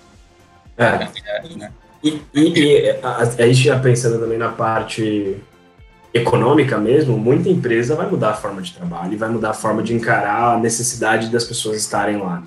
É. 0.77 0.85
é 0.85 1.57
né? 1.57 1.73
E, 2.05 2.21
e, 2.35 2.61
e 2.61 2.91
a, 3.03 3.17
a 3.19 3.47
gente 3.47 3.65
já 3.65 3.79
pensando 3.79 4.21
também 4.21 4.37
na 4.37 4.51
parte 4.51 5.37
econômica 6.13 6.77
mesmo, 6.79 7.19
muita 7.19 7.49
empresa 7.49 7.97
vai 7.97 8.09
mudar 8.09 8.31
a 8.31 8.35
forma 8.35 8.63
de 8.63 8.73
trabalho 8.73 9.19
vai 9.19 9.29
mudar 9.31 9.51
a 9.51 9.55
forma 9.55 9.83
de 9.83 9.95
encarar 9.95 10.55
a 10.55 10.59
necessidade 10.61 11.29
das 11.29 11.45
pessoas 11.45 11.79
estarem 11.79 12.19
lá. 12.19 12.45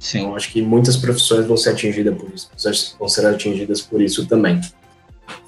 Sim. 0.00 0.20
Então, 0.20 0.36
acho 0.36 0.50
que 0.50 0.60
muitas 0.60 0.96
profissões 0.96 1.46
vão 1.46 1.56
ser 1.56 1.70
atingidas 1.70 2.16
por 2.16 2.28
isso, 2.34 2.50
vão 2.98 3.08
ser 3.08 3.26
atingidas 3.26 3.80
por 3.80 4.02
isso 4.02 4.26
também. 4.26 4.60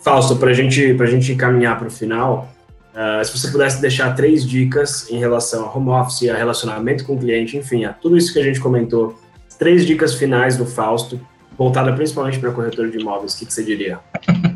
Fausto, 0.02 0.36
para 0.36 0.52
gente, 0.52 0.96
a 1.00 1.06
gente 1.06 1.32
encaminhar 1.32 1.78
para 1.78 1.88
o 1.88 1.90
final, 1.90 2.48
uh, 2.94 3.24
se 3.24 3.36
você 3.36 3.50
pudesse 3.50 3.80
deixar 3.80 4.14
três 4.14 4.48
dicas 4.48 5.10
em 5.10 5.18
relação 5.18 5.64
a 5.64 5.76
home 5.76 5.90
office, 5.90 6.28
a 6.28 6.36
relacionamento 6.36 7.04
com 7.04 7.14
o 7.14 7.18
cliente, 7.18 7.56
enfim, 7.56 7.84
a 7.84 7.92
tudo 7.92 8.16
isso 8.16 8.32
que 8.32 8.38
a 8.38 8.44
gente 8.44 8.60
comentou, 8.60 9.18
três 9.58 9.84
dicas 9.84 10.14
finais 10.14 10.56
do 10.56 10.64
Fausto 10.64 11.20
voltada 11.56 11.92
principalmente 11.92 12.38
para 12.38 12.50
corretor 12.52 12.90
de 12.90 12.98
imóveis, 12.98 13.34
o 13.34 13.38
que, 13.38 13.46
que 13.46 13.52
você 13.52 13.64
diria? 13.64 13.98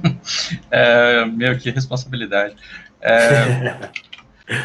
é, 0.71 1.25
meu, 1.25 1.59
que 1.59 1.71
responsabilidade. 1.71 2.55
É, 3.01 3.91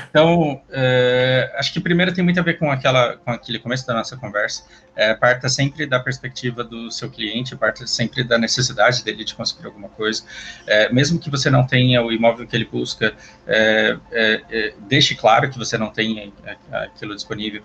então, 0.09 0.61
é, 0.71 1.53
acho 1.57 1.71
que 1.71 1.79
primeiro 1.79 2.11
tem 2.11 2.23
muito 2.23 2.39
a 2.39 2.43
ver 2.43 2.57
com, 2.57 2.71
aquela, 2.71 3.17
com 3.17 3.29
aquele 3.29 3.59
começo 3.59 3.86
da 3.86 3.93
nossa 3.93 4.17
conversa. 4.17 4.63
É, 4.95 5.13
parta 5.13 5.47
sempre 5.47 5.86
da 5.86 5.99
perspectiva 5.99 6.63
do 6.63 6.89
seu 6.89 7.09
cliente, 7.09 7.55
parta 7.55 7.86
sempre 7.86 8.23
da 8.23 8.38
necessidade 8.38 9.03
dele 9.03 9.23
de 9.23 9.36
conseguir 9.36 9.67
alguma 9.67 9.89
coisa. 9.89 10.23
É, 10.65 10.91
mesmo 10.91 11.19
que 11.19 11.29
você 11.29 11.49
não 11.49 11.67
tenha 11.67 12.01
o 12.01 12.11
imóvel 12.11 12.47
que 12.47 12.55
ele 12.55 12.65
busca, 12.65 13.13
é, 13.45 13.97
é, 14.11 14.41
é, 14.49 14.73
deixe 14.88 15.13
claro 15.13 15.49
que 15.51 15.57
você 15.57 15.77
não 15.77 15.91
tem 15.91 16.33
aquilo 16.71 17.13
disponível, 17.13 17.61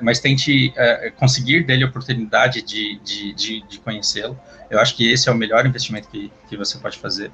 mas 0.00 0.20
tente 0.20 0.74
conseguir 1.16 1.64
dele 1.64 1.84
a 1.84 1.86
oportunidade 1.86 2.62
de, 2.62 2.98
de, 2.98 3.32
de, 3.32 3.62
de 3.62 3.78
conhecê-lo. 3.78 4.38
Eu 4.68 4.78
acho 4.80 4.96
que 4.96 5.10
esse 5.10 5.28
é 5.28 5.32
o 5.32 5.34
melhor 5.34 5.64
investimento 5.64 6.08
que, 6.08 6.30
que 6.48 6.56
você 6.56 6.78
pode 6.78 6.98
fazer. 6.98 7.30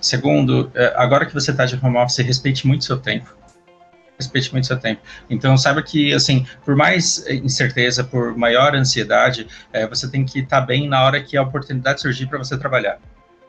Segundo, 0.00 0.70
é, 0.74 0.92
agora 0.96 1.26
que 1.26 1.34
você 1.34 1.50
está 1.50 1.64
de 1.64 1.78
home 1.82 1.96
office, 1.96 2.18
respeite 2.18 2.66
muito 2.66 2.84
seu 2.84 2.98
tempo. 2.98 3.34
Respeite 4.18 4.52
muito 4.52 4.66
seu 4.66 4.78
tempo. 4.78 5.00
Então, 5.28 5.56
saiba 5.56 5.82
que, 5.82 6.12
assim, 6.12 6.46
por 6.64 6.76
mais 6.76 7.26
incerteza, 7.28 8.04
por 8.04 8.36
maior 8.36 8.74
ansiedade, 8.74 9.46
é, 9.72 9.86
você 9.86 10.08
tem 10.08 10.24
que 10.24 10.40
estar 10.40 10.60
tá 10.60 10.66
bem 10.66 10.88
na 10.88 11.04
hora 11.04 11.22
que 11.22 11.36
a 11.36 11.42
oportunidade 11.42 12.00
surgir 12.00 12.26
para 12.26 12.38
você 12.38 12.56
trabalhar. 12.56 12.98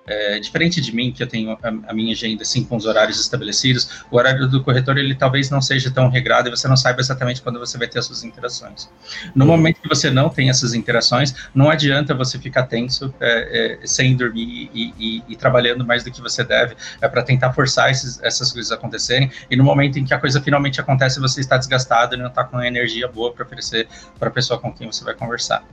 É, 0.05 0.37
diferente 0.37 0.81
de 0.81 0.93
mim, 0.93 1.11
que 1.13 1.23
eu 1.23 1.27
tenho 1.27 1.51
a, 1.51 1.57
a, 1.87 1.93
minha 1.93 2.11
agenda 2.11 2.43
assim 2.43 2.65
com 2.65 2.75
os 2.75 2.85
horários 2.85 3.19
estabelecidos, 3.19 4.03
o 4.11 4.17
horário 4.17 4.47
do 4.49 4.61
corretor 4.61 4.97
ele 4.97 5.15
talvez 5.15 5.49
não 5.49 5.61
seja 5.61 5.89
tão 5.89 6.09
regrado 6.09 6.49
e 6.49 6.51
você 6.51 6.67
não 6.67 6.75
saiba 6.75 6.99
exatamente 6.99 7.41
quando 7.41 7.57
você 7.57 7.77
vai 7.77 7.87
ter 7.87 7.99
as 7.99 8.05
suas 8.05 8.23
interações. 8.23 8.89
No 9.33 9.45
momento 9.45 9.79
que 9.81 9.87
você 9.87 10.09
não 10.09 10.29
tem 10.29 10.49
essas 10.49 10.73
interações, 10.73 11.33
não 11.55 11.69
adianta 11.69 12.13
você 12.13 12.37
ficar 12.37 12.63
tenso, 12.63 13.13
é, 13.19 13.79
é, 13.81 13.87
sem 13.87 14.15
dormir 14.17 14.69
e, 14.73 14.93
e, 14.99 15.23
e, 15.29 15.35
trabalhando 15.37 15.85
mais 15.85 16.03
do 16.03 16.11
que 16.11 16.21
você 16.21 16.43
deve, 16.43 16.75
é 16.99 17.07
para 17.07 17.23
tentar 17.23 17.53
forçar 17.53 17.89
esses, 17.89 18.21
essas 18.21 18.51
coisas 18.51 18.71
acontecerem. 18.71 19.31
E 19.49 19.55
no 19.55 19.63
momento 19.63 19.97
em 19.97 20.03
que 20.03 20.13
a 20.13 20.19
coisa 20.19 20.41
finalmente 20.41 20.81
acontece, 20.81 21.19
você 21.19 21.39
está 21.39 21.57
desgastado 21.57 22.15
e 22.15 22.17
não 22.17 22.27
está 22.27 22.43
com 22.43 22.61
energia 22.61 23.07
boa 23.07 23.31
para 23.31 23.45
oferecer 23.45 23.87
para 24.19 24.27
a 24.27 24.31
pessoa 24.31 24.59
com 24.59 24.73
quem 24.73 24.87
você 24.87 25.03
vai 25.03 25.13
conversar. 25.13 25.63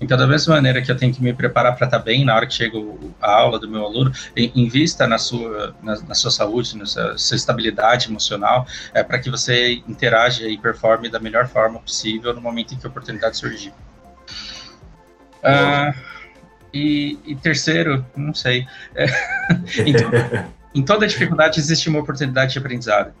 Então, 0.00 0.16
da 0.16 0.26
mesma 0.26 0.56
maneira 0.56 0.82
que 0.82 0.90
eu 0.90 0.96
tenho 0.96 1.12
que 1.12 1.22
me 1.22 1.32
preparar 1.32 1.74
para 1.74 1.86
estar 1.86 1.98
tá 1.98 2.04
bem 2.04 2.24
na 2.24 2.34
hora 2.34 2.46
que 2.46 2.52
chega 2.52 2.76
a 3.20 3.32
aula 3.32 3.58
do 3.58 3.68
meu 3.68 3.84
aluno, 3.84 4.12
invista 4.36 5.06
na 5.06 5.16
sua, 5.16 5.74
na, 5.82 5.98
na 6.00 6.14
sua 6.14 6.30
saúde, 6.30 6.76
na 6.76 6.84
sua, 6.84 7.16
sua 7.16 7.36
estabilidade 7.36 8.08
emocional, 8.08 8.66
é, 8.92 9.02
para 9.02 9.18
que 9.18 9.30
você 9.30 9.82
interaja 9.88 10.46
e 10.46 10.58
performe 10.58 11.08
da 11.08 11.18
melhor 11.18 11.46
forma 11.48 11.78
possível 11.78 12.34
no 12.34 12.40
momento 12.40 12.74
em 12.74 12.76
que 12.76 12.86
a 12.86 12.90
oportunidade 12.90 13.38
surgir. 13.38 13.72
Ah, 15.42 15.94
e, 16.74 17.18
e, 17.24 17.34
terceiro, 17.36 18.04
não 18.14 18.34
sei, 18.34 18.66
é, 18.94 19.06
em, 19.80 20.80
em 20.80 20.84
toda 20.84 21.06
dificuldade 21.06 21.58
existe 21.58 21.88
uma 21.88 22.00
oportunidade 22.00 22.52
de 22.52 22.58
aprendizado 22.58 23.14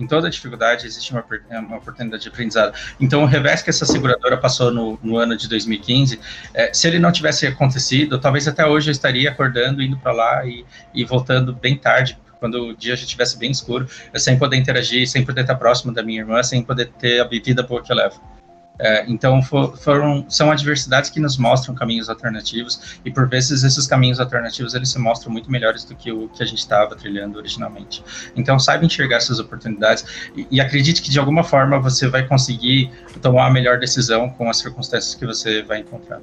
em 0.00 0.06
toda 0.06 0.30
dificuldade 0.30 0.86
existe 0.86 1.12
uma, 1.12 1.24
uma 1.50 1.76
oportunidade 1.76 2.22
de 2.22 2.28
aprendizado. 2.28 2.74
Então, 2.98 3.22
o 3.22 3.26
revés 3.26 3.62
que 3.62 3.70
essa 3.70 3.84
seguradora 3.84 4.36
passou 4.36 4.72
no, 4.72 4.98
no 5.02 5.16
ano 5.16 5.36
de 5.36 5.48
2015, 5.48 6.18
é, 6.54 6.72
se 6.72 6.88
ele 6.88 6.98
não 6.98 7.12
tivesse 7.12 7.46
acontecido, 7.46 8.18
talvez 8.18 8.48
até 8.48 8.66
hoje 8.66 8.88
eu 8.88 8.92
estaria 8.92 9.30
acordando, 9.30 9.82
indo 9.82 9.96
para 9.98 10.12
lá 10.12 10.46
e, 10.46 10.64
e 10.94 11.04
voltando 11.04 11.52
bem 11.52 11.76
tarde, 11.76 12.18
quando 12.38 12.68
o 12.68 12.76
dia 12.76 12.96
já 12.96 13.02
estivesse 13.02 13.38
bem 13.38 13.50
escuro, 13.50 13.86
sem 14.16 14.38
poder 14.38 14.56
interagir, 14.56 15.06
sem 15.06 15.24
poder 15.24 15.42
estar 15.42 15.56
próximo 15.56 15.92
da 15.92 16.02
minha 16.02 16.20
irmã, 16.20 16.42
sem 16.42 16.62
poder 16.62 16.86
ter 16.98 17.20
a 17.20 17.24
vida 17.24 17.62
boa 17.62 17.82
que 17.82 17.92
eu 17.92 17.96
levo. 17.96 18.39
É, 18.82 19.04
então, 19.06 19.42
for, 19.42 19.76
foram, 19.76 20.24
são 20.28 20.50
adversidades 20.50 21.10
que 21.10 21.20
nos 21.20 21.36
mostram 21.36 21.74
caminhos 21.74 22.08
alternativos 22.08 22.98
e, 23.04 23.10
por 23.10 23.28
vezes, 23.28 23.62
esses 23.62 23.86
caminhos 23.86 24.18
alternativos 24.18 24.74
eles 24.74 24.90
se 24.90 24.98
mostram 24.98 25.30
muito 25.30 25.50
melhores 25.50 25.84
do 25.84 25.94
que 25.94 26.10
o 26.10 26.28
que 26.28 26.42
a 26.42 26.46
gente 26.46 26.60
estava 26.60 26.96
trilhando 26.96 27.38
originalmente. 27.38 28.02
Então, 28.34 28.58
saiba 28.58 28.86
enxergar 28.86 29.18
essas 29.18 29.38
oportunidades 29.38 30.30
e, 30.34 30.46
e, 30.50 30.60
acredite 30.62 31.02
que, 31.02 31.10
de 31.10 31.18
alguma 31.18 31.44
forma, 31.44 31.78
você 31.78 32.08
vai 32.08 32.26
conseguir 32.26 32.90
tomar 33.20 33.48
a 33.48 33.50
melhor 33.50 33.78
decisão 33.78 34.30
com 34.30 34.48
as 34.48 34.56
circunstâncias 34.56 35.14
que 35.14 35.26
você 35.26 35.62
vai 35.62 35.80
encontrar. 35.80 36.22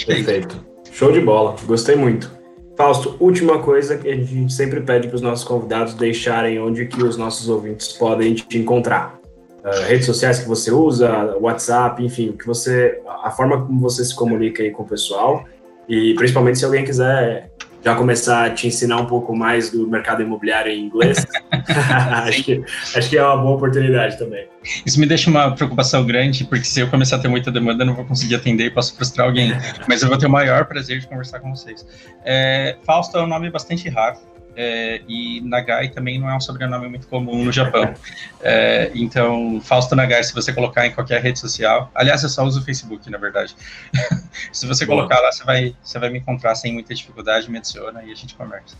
É 0.00 0.04
Perfeito. 0.06 0.64
Show 0.90 1.12
de 1.12 1.20
bola. 1.20 1.56
Gostei 1.66 1.94
muito. 1.94 2.30
Fausto, 2.74 3.16
última 3.20 3.58
coisa 3.58 3.98
que 3.98 4.08
a 4.08 4.16
gente 4.16 4.50
sempre 4.50 4.80
pede 4.80 5.08
para 5.08 5.16
os 5.16 5.20
nossos 5.20 5.44
convidados 5.44 5.92
deixarem 5.92 6.58
onde 6.58 6.86
que 6.86 7.02
os 7.02 7.18
nossos 7.18 7.50
ouvintes 7.50 7.88
podem 7.88 8.32
te 8.32 8.56
encontrar 8.56 9.19
uh, 9.64 9.86
redes 9.86 10.06
sociais 10.06 10.38
que 10.38 10.48
você 10.48 10.70
usa, 10.70 11.36
WhatsApp, 11.40 12.04
enfim, 12.04 12.32
que 12.32 12.46
você, 12.46 13.00
a 13.22 13.30
forma 13.30 13.64
como 13.64 13.80
você 13.80 14.04
se 14.04 14.14
comunica 14.14 14.62
aí 14.62 14.70
com 14.70 14.82
o 14.82 14.86
pessoal 14.86 15.44
e 15.88 16.14
principalmente 16.14 16.58
se 16.58 16.64
alguém 16.64 16.84
quiser 16.84 17.50
já 17.82 17.94
começar 17.94 18.44
a 18.44 18.50
te 18.50 18.66
ensinar 18.66 18.98
um 18.98 19.06
pouco 19.06 19.34
mais 19.34 19.70
do 19.70 19.88
mercado 19.88 20.22
imobiliário 20.22 20.70
em 20.70 20.84
inglês, 20.84 21.26
acho, 21.50 22.44
que, 22.44 22.62
acho 22.94 23.08
que 23.08 23.16
é 23.16 23.24
uma 23.24 23.38
boa 23.38 23.56
oportunidade 23.56 24.18
também. 24.18 24.46
Isso 24.84 25.00
me 25.00 25.06
deixa 25.06 25.30
uma 25.30 25.54
preocupação 25.54 26.04
grande, 26.04 26.44
porque 26.44 26.64
se 26.64 26.80
eu 26.80 26.88
começar 26.88 27.16
a 27.16 27.18
ter 27.18 27.28
muita 27.28 27.50
demanda, 27.50 27.82
eu 27.82 27.86
não 27.86 27.94
vou 27.94 28.04
conseguir 28.04 28.34
atender 28.34 28.66
e 28.66 28.70
posso 28.70 28.94
frustrar 28.94 29.26
alguém. 29.26 29.52
Mas 29.88 30.02
eu 30.02 30.08
vou 30.08 30.18
ter 30.18 30.26
o 30.26 30.30
maior 30.30 30.66
prazer 30.66 31.00
de 31.00 31.08
conversar 31.08 31.40
com 31.40 31.54
vocês. 31.54 31.86
É, 32.24 32.76
Fausto 32.84 33.16
é 33.16 33.22
um 33.22 33.26
nome 33.26 33.50
bastante 33.50 33.88
raro 33.88 34.18
é, 34.56 35.00
e 35.08 35.40
Nagai 35.42 35.88
também 35.88 36.18
não 36.18 36.28
é 36.28 36.36
um 36.36 36.40
sobrenome 36.40 36.88
muito 36.88 37.06
comum 37.06 37.44
no 37.44 37.52
Japão. 37.52 37.94
É, 38.42 38.90
então, 38.94 39.60
Fausto 39.62 39.94
Nagai, 39.94 40.24
se 40.24 40.32
você 40.32 40.50
colocar 40.50 40.86
em 40.86 40.92
qualquer 40.92 41.20
rede 41.20 41.38
social, 41.38 41.90
aliás, 41.94 42.22
eu 42.22 42.28
só 42.30 42.42
uso 42.42 42.60
o 42.60 42.64
Facebook, 42.64 43.10
na 43.10 43.18
verdade. 43.18 43.54
se 44.50 44.66
você 44.66 44.86
Boa. 44.86 44.96
colocar 44.96 45.20
lá, 45.20 45.30
você 45.30 45.44
vai, 45.44 45.76
você 45.82 45.98
vai 45.98 46.08
me 46.08 46.20
encontrar 46.20 46.54
sem 46.54 46.72
muita 46.72 46.94
dificuldade, 46.94 47.50
me 47.50 47.58
adiciona 47.58 48.02
e 48.02 48.10
a 48.10 48.14
gente 48.14 48.34
conversa. 48.34 48.78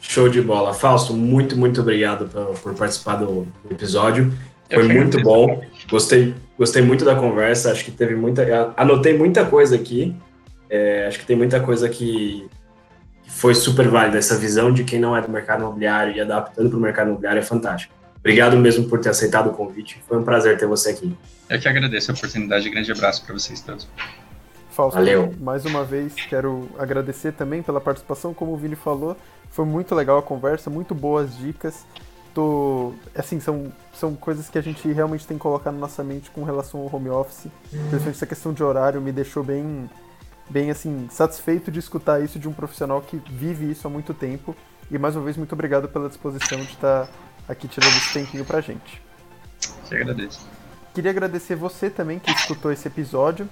Show 0.00 0.28
de 0.28 0.40
bola. 0.40 0.72
Fausto, 0.72 1.14
muito, 1.14 1.56
muito 1.56 1.80
obrigado 1.80 2.28
por, 2.28 2.56
por 2.60 2.74
participar 2.74 3.16
do, 3.16 3.48
episódio. 3.68 4.32
Foi 4.72 4.86
muito 4.86 5.20
bom. 5.20 5.60
Gostei, 5.88 6.32
gostei 6.56 6.82
muito 6.82 7.04
da 7.04 7.16
conversa. 7.16 7.72
Acho 7.72 7.84
que 7.84 7.90
teve 7.90 8.14
muita. 8.14 8.72
Anotei 8.76 9.18
muita 9.18 9.44
coisa 9.44 9.74
aqui. 9.74 10.14
É, 10.70 11.06
acho 11.08 11.18
que 11.18 11.26
tem 11.26 11.36
muita 11.36 11.58
coisa 11.58 11.88
que 11.88 12.48
foi 13.26 13.54
super 13.54 13.88
válida. 13.88 14.18
Essa 14.18 14.36
visão 14.36 14.72
de 14.72 14.84
quem 14.84 14.98
não 14.98 15.16
é 15.16 15.20
do 15.20 15.28
mercado 15.28 15.62
imobiliário 15.62 16.14
e 16.14 16.20
adaptando 16.20 16.70
para 16.70 16.78
o 16.78 16.80
mercado 16.80 17.08
imobiliário 17.08 17.38
é 17.40 17.42
fantástico. 17.42 17.94
Obrigado 18.18 18.56
mesmo 18.56 18.88
por 18.88 19.00
ter 19.00 19.10
aceitado 19.10 19.50
o 19.50 19.52
convite. 19.52 20.02
Foi 20.08 20.18
um 20.18 20.24
prazer 20.24 20.58
ter 20.58 20.66
você 20.66 20.90
aqui. 20.90 21.16
Eu 21.48 21.60
que 21.60 21.68
agradeço 21.68 22.10
a 22.10 22.14
oportunidade. 22.14 22.68
Grande 22.68 22.90
abraço 22.90 23.24
para 23.24 23.34
vocês 23.34 23.60
todos. 23.60 23.88
Fausto, 24.70 24.96
Valeu. 24.96 25.32
mais 25.40 25.64
uma 25.64 25.84
vez 25.84 26.14
quero 26.14 26.68
agradecer 26.78 27.32
também 27.32 27.62
pela 27.62 27.80
participação, 27.80 28.34
como 28.34 28.52
o 28.52 28.56
Vini 28.58 28.76
falou, 28.76 29.16
foi 29.50 29.64
muito 29.64 29.94
legal 29.94 30.18
a 30.18 30.22
conversa, 30.22 30.68
muito 30.68 30.94
boas 30.94 31.38
dicas. 31.38 31.86
Tô, 32.34 32.92
assim, 33.14 33.40
são, 33.40 33.72
são 33.94 34.14
coisas 34.14 34.50
que 34.50 34.58
a 34.58 34.60
gente 34.60 34.86
realmente 34.92 35.26
tem 35.26 35.38
que 35.38 35.42
colocar 35.42 35.72
na 35.72 35.78
nossa 35.78 36.04
mente 36.04 36.30
com 36.30 36.44
relação 36.44 36.80
ao 36.80 36.94
home 36.94 37.08
office. 37.08 37.46
Principalmente 37.70 38.10
essa 38.10 38.26
questão 38.26 38.52
de 38.52 38.62
horário 38.62 39.00
me 39.00 39.10
deixou 39.12 39.42
bem 39.42 39.88
bem 40.48 40.70
assim, 40.70 41.08
satisfeito 41.10 41.70
de 41.70 41.78
escutar 41.78 42.22
isso 42.22 42.38
de 42.38 42.48
um 42.48 42.52
profissional 42.52 43.00
que 43.00 43.16
vive 43.28 43.70
isso 43.70 43.86
há 43.86 43.90
muito 43.90 44.14
tempo. 44.14 44.54
E 44.90 44.98
mais 44.98 45.16
uma 45.16 45.24
vez, 45.24 45.36
muito 45.36 45.52
obrigado 45.52 45.88
pela 45.88 46.08
disposição 46.08 46.58
de 46.58 46.72
estar 46.72 47.08
aqui 47.48 47.66
tirando 47.66 47.96
esse 47.96 48.12
tempinho 48.12 48.44
pra 48.44 48.60
gente. 48.60 49.02
Te 49.84 49.94
agradeço. 49.94 50.46
Queria 50.94 51.10
agradecer 51.10 51.56
você 51.56 51.90
também 51.90 52.18
que 52.18 52.30
escutou 52.30 52.72
esse 52.72 52.86
episódio. 52.88 53.48